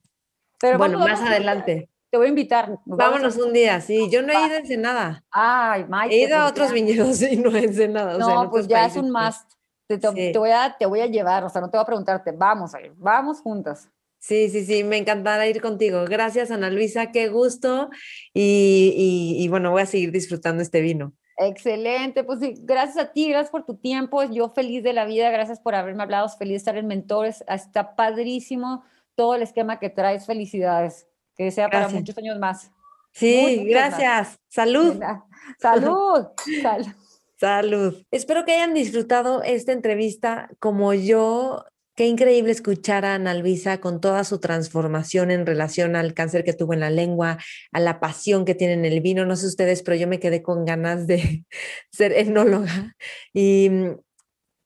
[0.58, 1.88] Pero bueno, más adelante.
[2.10, 2.80] Te voy a invitar.
[2.84, 4.08] Vámonos un día, sí.
[4.10, 5.24] Yo no he ido a Ensenada.
[5.30, 6.12] Ay, Mike.
[6.12, 8.18] He ido a pues otros viñedos y no a Ensenada.
[8.18, 9.52] No, pues ya es un must.
[9.86, 12.32] Te, voy a, te voy a llevar, o sea, no te voy a preguntarte.
[12.32, 13.88] Vamos a ir, vamos juntas.
[14.18, 16.04] Sí, sí, sí, me encantará ir contigo.
[16.06, 17.88] Gracias, Ana Luisa, qué gusto.
[18.34, 21.14] y, y bueno, voy a seguir disfrutando este vino.
[21.36, 25.30] Excelente, pues sí, gracias a ti, gracias por tu tiempo, yo feliz de la vida,
[25.30, 28.84] gracias por haberme hablado, feliz de estar en Mentores, está padrísimo
[29.14, 32.70] todo el esquema que traes, felicidades, que sea para muchos años más.
[33.12, 35.00] Sí, gracias, salud.
[35.58, 36.26] Salud.
[37.40, 38.04] Salud.
[38.10, 41.64] Espero que hayan disfrutado esta entrevista como yo.
[42.00, 46.54] Qué increíble escuchar a Ana Luisa con toda su transformación en relación al cáncer que
[46.54, 47.36] tuvo en la lengua,
[47.72, 49.26] a la pasión que tiene en el vino.
[49.26, 51.44] No sé ustedes, pero yo me quedé con ganas de
[51.92, 52.96] ser etnóloga
[53.34, 53.98] y mm,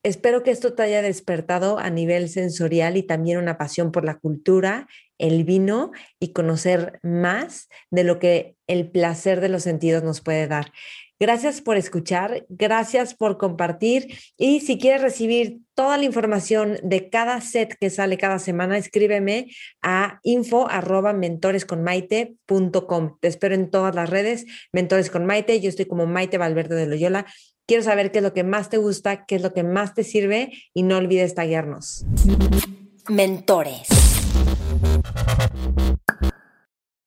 [0.03, 4.17] espero que esto te haya despertado a nivel sensorial y también una pasión por la
[4.17, 4.87] cultura,
[5.17, 5.91] el vino
[6.21, 10.71] y conocer más de lo que el placer de los sentidos nos puede dar.
[11.17, 17.39] Gracias por escuchar, gracias por compartir y si quieres recibir toda la información de cada
[17.39, 19.47] set que sale cada semana, escríbeme
[19.81, 23.17] a info arroba mentoresconmaite.com.
[23.21, 26.87] Te espero en todas las redes, Mentores con Maite, yo estoy como Maite Valverde de
[26.87, 27.25] Loyola.
[27.65, 30.03] Quiero saber qué es lo que más te gusta, qué es lo que más te
[30.03, 32.05] sirve y no olvides taguearnos.
[33.07, 33.87] Mentores.